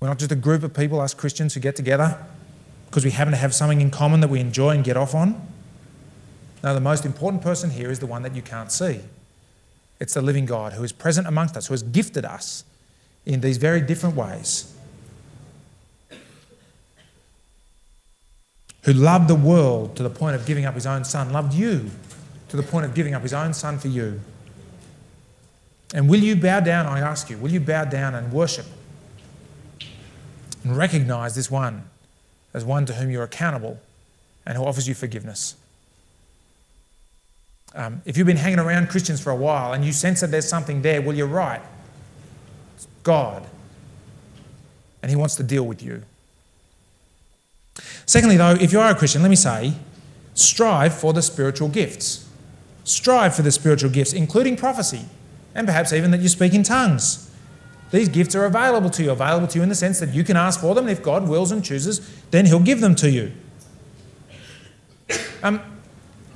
We're 0.00 0.08
not 0.08 0.18
just 0.18 0.32
a 0.32 0.36
group 0.36 0.62
of 0.62 0.74
people, 0.74 1.00
us 1.00 1.14
Christians, 1.14 1.54
who 1.54 1.60
get 1.60 1.76
together 1.76 2.24
because 2.86 3.04
we 3.04 3.10
happen 3.10 3.32
to 3.32 3.38
have 3.38 3.54
something 3.54 3.80
in 3.80 3.90
common 3.90 4.20
that 4.20 4.28
we 4.28 4.40
enjoy 4.40 4.70
and 4.70 4.84
get 4.84 4.96
off 4.96 5.14
on. 5.14 5.46
No, 6.62 6.74
the 6.74 6.80
most 6.80 7.04
important 7.04 7.42
person 7.42 7.70
here 7.70 7.90
is 7.90 7.98
the 7.98 8.06
one 8.06 8.22
that 8.22 8.34
you 8.34 8.42
can't 8.42 8.72
see. 8.72 9.00
It's 10.00 10.14
the 10.14 10.22
living 10.22 10.46
God 10.46 10.74
who 10.74 10.84
is 10.84 10.92
present 10.92 11.26
amongst 11.26 11.56
us, 11.56 11.66
who 11.66 11.74
has 11.74 11.82
gifted 11.82 12.24
us 12.24 12.64
in 13.26 13.40
these 13.40 13.56
very 13.56 13.80
different 13.80 14.16
ways. 14.16 14.74
Who 18.84 18.92
loved 18.92 19.28
the 19.28 19.34
world 19.34 19.96
to 19.96 20.02
the 20.02 20.10
point 20.10 20.36
of 20.36 20.46
giving 20.46 20.64
up 20.64 20.74
his 20.74 20.86
own 20.86 21.04
son, 21.04 21.32
loved 21.32 21.52
you 21.52 21.90
to 22.48 22.56
the 22.56 22.62
point 22.62 22.86
of 22.86 22.94
giving 22.94 23.14
up 23.14 23.22
his 23.22 23.34
own 23.34 23.52
son 23.52 23.78
for 23.78 23.88
you. 23.88 24.20
And 25.94 26.08
will 26.08 26.20
you 26.20 26.36
bow 26.36 26.60
down, 26.60 26.86
I 26.86 27.00
ask 27.00 27.30
you, 27.30 27.38
will 27.38 27.50
you 27.50 27.60
bow 27.60 27.84
down 27.84 28.14
and 28.14 28.32
worship 28.32 28.66
and 30.64 30.76
recognize 30.76 31.34
this 31.34 31.50
one 31.50 31.84
as 32.54 32.64
one 32.64 32.86
to 32.86 32.94
whom 32.94 33.10
you're 33.10 33.24
accountable 33.24 33.78
and 34.46 34.56
who 34.56 34.64
offers 34.64 34.88
you 34.88 34.94
forgiveness. 34.94 35.54
Um, 37.74 38.02
if 38.04 38.16
you've 38.16 38.26
been 38.26 38.38
hanging 38.38 38.58
around 38.58 38.88
Christians 38.88 39.20
for 39.20 39.30
a 39.30 39.36
while 39.36 39.72
and 39.72 39.84
you 39.84 39.92
sense 39.92 40.20
that 40.22 40.30
there's 40.30 40.48
something 40.48 40.82
there, 40.82 41.02
well, 41.02 41.14
you're 41.14 41.26
right. 41.26 41.60
It's 42.74 42.88
God. 43.02 43.46
And 45.02 45.10
He 45.10 45.16
wants 45.16 45.36
to 45.36 45.42
deal 45.42 45.66
with 45.66 45.82
you. 45.82 46.02
Secondly, 48.06 48.36
though, 48.36 48.52
if 48.52 48.72
you 48.72 48.80
are 48.80 48.90
a 48.90 48.94
Christian, 48.94 49.22
let 49.22 49.28
me 49.28 49.36
say, 49.36 49.74
strive 50.34 50.94
for 50.94 51.12
the 51.12 51.22
spiritual 51.22 51.68
gifts. 51.68 52.28
Strive 52.84 53.36
for 53.36 53.42
the 53.42 53.52
spiritual 53.52 53.90
gifts, 53.90 54.14
including 54.14 54.56
prophecy, 54.56 55.04
and 55.54 55.66
perhaps 55.66 55.92
even 55.92 56.10
that 56.10 56.20
you 56.20 56.28
speak 56.28 56.54
in 56.54 56.62
tongues. 56.62 57.30
These 57.90 58.08
gifts 58.10 58.34
are 58.34 58.44
available 58.44 58.90
to 58.90 59.02
you, 59.02 59.10
available 59.10 59.46
to 59.48 59.58
you 59.58 59.62
in 59.62 59.68
the 59.68 59.74
sense 59.74 59.98
that 60.00 60.12
you 60.12 60.22
can 60.22 60.36
ask 60.36 60.60
for 60.60 60.74
them, 60.74 60.84
and 60.84 60.92
if 60.92 61.02
God 61.02 61.28
wills 61.28 61.52
and 61.52 61.64
chooses, 61.64 62.00
then 62.30 62.46
He'll 62.46 62.60
give 62.60 62.80
them 62.80 62.94
to 62.96 63.10
you. 63.10 63.32
Um, 65.42 65.60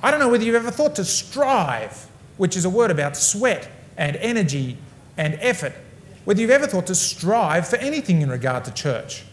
I 0.03 0.11
don't 0.11 0.21
know 0.21 0.29
whether 0.29 0.45
you've 0.45 0.55
ever 0.55 0.71
thought 0.71 0.97
to 0.97 1.05
strive, 1.05 2.09
which 2.37 2.57
is 2.57 2.65
a 2.65 2.71
word 2.71 2.91
about 2.91 3.17
sweat 3.17 3.69
and 3.97 4.17
energy 4.17 4.79
and 5.17 5.35
effort, 5.41 5.75
whether 6.25 6.41
you've 6.41 6.51
ever 6.51 6.67
thought 6.67 6.87
to 6.87 6.95
strive 6.95 7.69
for 7.69 7.77
anything 7.77 8.23
in 8.23 8.31
regard 8.31 8.65
to 8.65 8.73
church. 8.73 9.25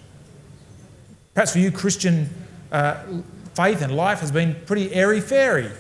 Perhaps 1.33 1.53
for 1.53 1.59
you, 1.59 1.71
Christian 1.71 2.29
uh, 2.71 3.03
faith 3.53 3.81
and 3.81 3.95
life 3.95 4.19
has 4.19 4.31
been 4.31 4.55
pretty 4.65 4.93
airy 4.93 5.21
fairy. 5.21 5.71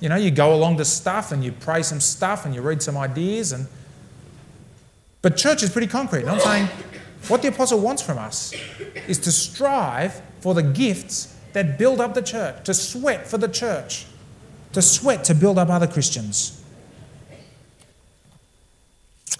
You 0.00 0.08
know, 0.08 0.16
you 0.16 0.30
go 0.30 0.54
along 0.54 0.76
to 0.78 0.84
stuff 0.84 1.32
and 1.32 1.42
you 1.42 1.52
pray 1.52 1.82
some 1.82 2.00
stuff 2.00 2.44
and 2.44 2.54
you 2.54 2.60
read 2.60 2.82
some 2.82 2.96
ideas 2.96 3.52
and 3.52 3.66
but 5.22 5.36
church 5.36 5.64
is 5.64 5.70
pretty 5.70 5.88
concrete. 5.88 6.20
And 6.20 6.30
I'm 6.30 6.38
saying 6.38 6.68
what 7.26 7.42
the 7.42 7.48
apostle 7.48 7.80
wants 7.80 8.00
from 8.00 8.16
us 8.16 8.54
is 9.08 9.18
to 9.20 9.32
strive 9.32 10.22
for 10.40 10.54
the 10.54 10.62
gifts 10.62 11.34
that 11.52 11.78
build 11.78 12.00
up 12.00 12.14
the 12.14 12.22
church, 12.22 12.64
to 12.64 12.72
sweat 12.72 13.26
for 13.26 13.36
the 13.36 13.48
church, 13.48 14.06
to 14.72 14.80
sweat 14.80 15.24
to 15.24 15.34
build 15.34 15.58
up 15.58 15.68
other 15.68 15.88
Christians. 15.88 16.62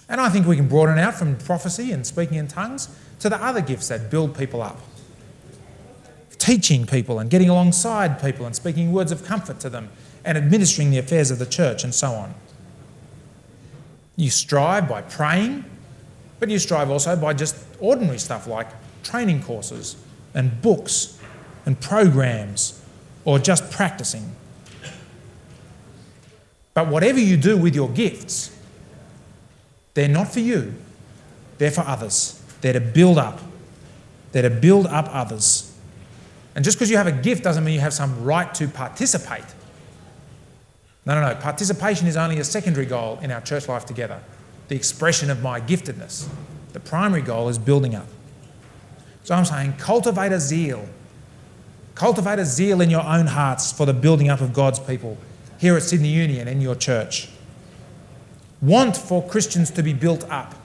And 0.09 0.19
I 0.19 0.27
think 0.27 0.45
we 0.45 0.57
can 0.57 0.67
broaden 0.67 0.97
out 0.97 1.13
from 1.13 1.37
prophecy 1.37 1.91
and 1.93 2.05
speaking 2.05 2.37
in 2.37 2.49
tongues 2.49 2.89
to 3.19 3.29
the 3.29 3.41
other 3.41 3.61
gifts 3.61 3.87
that 3.87 4.11
build 4.11 4.37
people 4.37 4.61
up. 4.61 4.81
Teaching 6.37 6.85
people 6.85 7.19
and 7.19 7.29
getting 7.29 7.47
alongside 7.47 8.21
people 8.21 8.45
and 8.45 8.55
speaking 8.55 8.91
words 8.91 9.13
of 9.13 9.23
comfort 9.23 9.61
to 9.61 9.69
them 9.69 9.89
and 10.27 10.37
administering 10.37 10.91
the 10.91 10.97
affairs 10.97 11.31
of 11.31 11.39
the 11.39 11.45
church 11.45 11.85
and 11.85 11.95
so 11.95 12.11
on. 12.11 12.35
You 14.17 14.29
strive 14.29 14.89
by 14.89 15.01
praying, 15.01 15.63
but 16.39 16.49
you 16.49 16.59
strive 16.59 16.91
also 16.91 17.15
by 17.15 17.33
just 17.33 17.55
ordinary 17.79 18.19
stuff 18.19 18.45
like 18.45 18.67
training 19.03 19.41
courses 19.41 19.95
and 20.33 20.61
books 20.61 21.17
and 21.65 21.79
programs 21.79 22.83
or 23.23 23.39
just 23.39 23.71
practicing. 23.71 24.35
But 26.73 26.89
whatever 26.89 27.19
you 27.19 27.37
do 27.37 27.57
with 27.57 27.73
your 27.73 27.89
gifts, 27.89 28.53
they're 29.93 30.09
not 30.09 30.33
for 30.33 30.41
you, 30.41 30.73
they're 31.57 31.71
for 31.71 31.81
others. 31.81 32.43
They're 32.59 32.73
to 32.73 32.81
build 32.81 33.17
up. 33.17 33.39
They're 34.33 34.49
to 34.49 34.49
build 34.49 34.87
up 34.87 35.07
others. 35.09 35.73
And 36.53 36.65
just 36.65 36.77
because 36.77 36.89
you 36.91 36.97
have 36.97 37.07
a 37.07 37.11
gift 37.11 37.43
doesn't 37.43 37.63
mean 37.63 37.75
you 37.75 37.79
have 37.79 37.93
some 37.93 38.23
right 38.23 38.53
to 38.55 38.67
participate. 38.67 39.45
No, 41.07 41.15
no, 41.15 41.21
no. 41.21 41.35
Participation 41.35 42.05
is 42.05 42.17
only 42.17 42.37
a 42.39 42.43
secondary 42.43 42.85
goal 42.85 43.17
in 43.21 43.31
our 43.31 43.39
church 43.39 43.69
life 43.69 43.85
together, 43.85 44.21
the 44.67 44.75
expression 44.75 45.29
of 45.29 45.41
my 45.41 45.61
giftedness. 45.61 46.27
The 46.73 46.81
primary 46.81 47.21
goal 47.21 47.47
is 47.47 47.57
building 47.57 47.95
up. 47.95 48.07
So 49.23 49.33
I'm 49.33 49.45
saying 49.45 49.75
cultivate 49.77 50.33
a 50.33 50.39
zeal. 50.41 50.85
Cultivate 51.95 52.39
a 52.39 52.45
zeal 52.45 52.81
in 52.81 52.89
your 52.89 53.05
own 53.05 53.27
hearts 53.27 53.71
for 53.71 53.85
the 53.85 53.93
building 53.93 54.27
up 54.27 54.41
of 54.41 54.51
God's 54.51 54.79
people 54.79 55.17
here 55.57 55.77
at 55.77 55.83
Sydney 55.83 56.09
Union 56.09 56.45
in 56.45 56.59
your 56.59 56.75
church. 56.75 57.29
Want 58.61 58.97
for 58.97 59.25
Christians 59.25 59.71
to 59.71 59.83
be 59.83 59.93
built 59.93 60.29
up. 60.29 60.55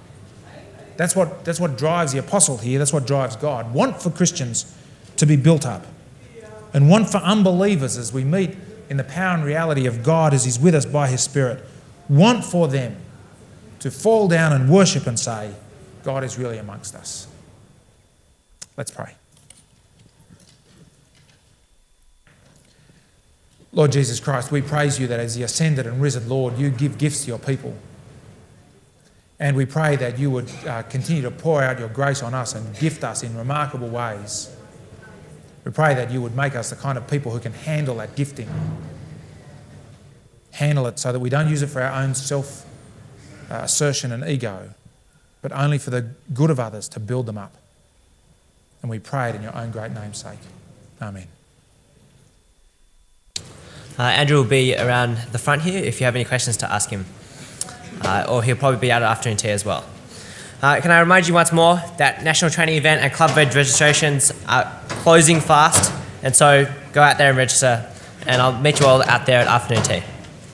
That's 0.96 1.14
what, 1.14 1.44
that's 1.44 1.60
what 1.60 1.78
drives 1.78 2.12
the 2.12 2.18
apostle 2.18 2.58
here. 2.58 2.80
That's 2.80 2.92
what 2.92 3.06
drives 3.06 3.36
God. 3.36 3.72
Want 3.72 4.02
for 4.02 4.10
Christians 4.10 4.76
to 5.18 5.24
be 5.24 5.36
built 5.36 5.64
up. 5.64 5.86
And 6.74 6.90
want 6.90 7.10
for 7.10 7.18
unbelievers 7.18 7.96
as 7.96 8.12
we 8.12 8.24
meet 8.24 8.56
in 8.92 8.98
the 8.98 9.04
power 9.04 9.34
and 9.34 9.42
reality 9.42 9.86
of 9.86 10.02
God 10.02 10.34
as 10.34 10.44
He's 10.44 10.60
with 10.60 10.74
us 10.74 10.84
by 10.84 11.08
His 11.08 11.22
Spirit. 11.22 11.64
Want 12.10 12.44
for 12.44 12.68
them 12.68 12.94
to 13.78 13.90
fall 13.90 14.28
down 14.28 14.52
and 14.52 14.68
worship 14.68 15.06
and 15.06 15.18
say, 15.18 15.54
God 16.04 16.22
is 16.24 16.36
really 16.36 16.58
amongst 16.58 16.94
us. 16.94 17.26
Let's 18.76 18.90
pray. 18.90 19.14
Lord 23.72 23.92
Jesus 23.92 24.20
Christ, 24.20 24.52
we 24.52 24.60
praise 24.60 25.00
you 25.00 25.06
that 25.06 25.18
as 25.18 25.36
the 25.36 25.42
ascended 25.42 25.86
and 25.86 26.02
risen 26.02 26.28
Lord, 26.28 26.58
you 26.58 26.68
give 26.68 26.98
gifts 26.98 27.22
to 27.22 27.28
your 27.28 27.38
people. 27.38 27.74
And 29.40 29.56
we 29.56 29.64
pray 29.64 29.96
that 29.96 30.18
you 30.18 30.30
would 30.30 30.50
uh, 30.66 30.82
continue 30.82 31.22
to 31.22 31.30
pour 31.30 31.62
out 31.62 31.78
your 31.78 31.88
grace 31.88 32.22
on 32.22 32.34
us 32.34 32.54
and 32.54 32.78
gift 32.78 33.04
us 33.04 33.22
in 33.22 33.34
remarkable 33.38 33.88
ways. 33.88 34.54
We 35.64 35.70
pray 35.70 35.94
that 35.94 36.10
you 36.10 36.20
would 36.20 36.36
make 36.36 36.56
us 36.56 36.70
the 36.70 36.76
kind 36.76 36.98
of 36.98 37.08
people 37.08 37.32
who 37.32 37.38
can 37.38 37.52
handle 37.52 37.96
that 37.96 38.16
gifting. 38.16 38.48
Handle 40.52 40.86
it 40.86 40.98
so 40.98 41.12
that 41.12 41.18
we 41.18 41.30
don't 41.30 41.48
use 41.48 41.62
it 41.62 41.68
for 41.68 41.80
our 41.80 42.02
own 42.02 42.14
self 42.14 42.66
uh, 43.50 43.60
assertion 43.62 44.12
and 44.12 44.24
ego, 44.24 44.70
but 45.40 45.52
only 45.52 45.78
for 45.78 45.90
the 45.90 46.10
good 46.32 46.50
of 46.50 46.58
others 46.58 46.88
to 46.88 47.00
build 47.00 47.26
them 47.26 47.38
up. 47.38 47.54
And 48.80 48.90
we 48.90 48.98
pray 48.98 49.30
it 49.30 49.36
in 49.36 49.42
your 49.42 49.56
own 49.56 49.70
great 49.70 49.92
name's 49.92 50.18
sake. 50.18 50.38
Amen. 51.00 51.28
Uh, 53.98 54.02
Andrew 54.02 54.38
will 54.38 54.44
be 54.44 54.76
around 54.76 55.18
the 55.32 55.38
front 55.38 55.62
here 55.62 55.82
if 55.82 56.00
you 56.00 56.06
have 56.06 56.16
any 56.16 56.24
questions 56.24 56.56
to 56.58 56.72
ask 56.72 56.90
him. 56.90 57.06
Uh, 58.00 58.26
or 58.28 58.42
he'll 58.42 58.56
probably 58.56 58.80
be 58.80 58.90
out 58.90 59.02
afternoon 59.02 59.36
tea 59.36 59.50
as 59.50 59.64
well. 59.64 59.84
Uh, 60.62 60.80
can 60.80 60.92
I 60.92 61.00
remind 61.00 61.26
you 61.26 61.34
once 61.34 61.50
more 61.50 61.82
that 61.96 62.22
National 62.22 62.48
Training 62.48 62.76
Event 62.76 63.02
and 63.02 63.12
Club 63.12 63.32
Veg 63.32 63.52
registrations 63.52 64.32
are 64.46 64.70
closing 64.88 65.40
fast, 65.40 65.92
and 66.22 66.36
so 66.36 66.72
go 66.92 67.02
out 67.02 67.18
there 67.18 67.30
and 67.30 67.36
register, 67.36 67.84
and 68.28 68.40
I'll 68.40 68.56
meet 68.60 68.78
you 68.78 68.86
all 68.86 69.02
out 69.02 69.26
there 69.26 69.40
at 69.40 69.48
afternoon 69.48 69.82
tea. 69.82 70.02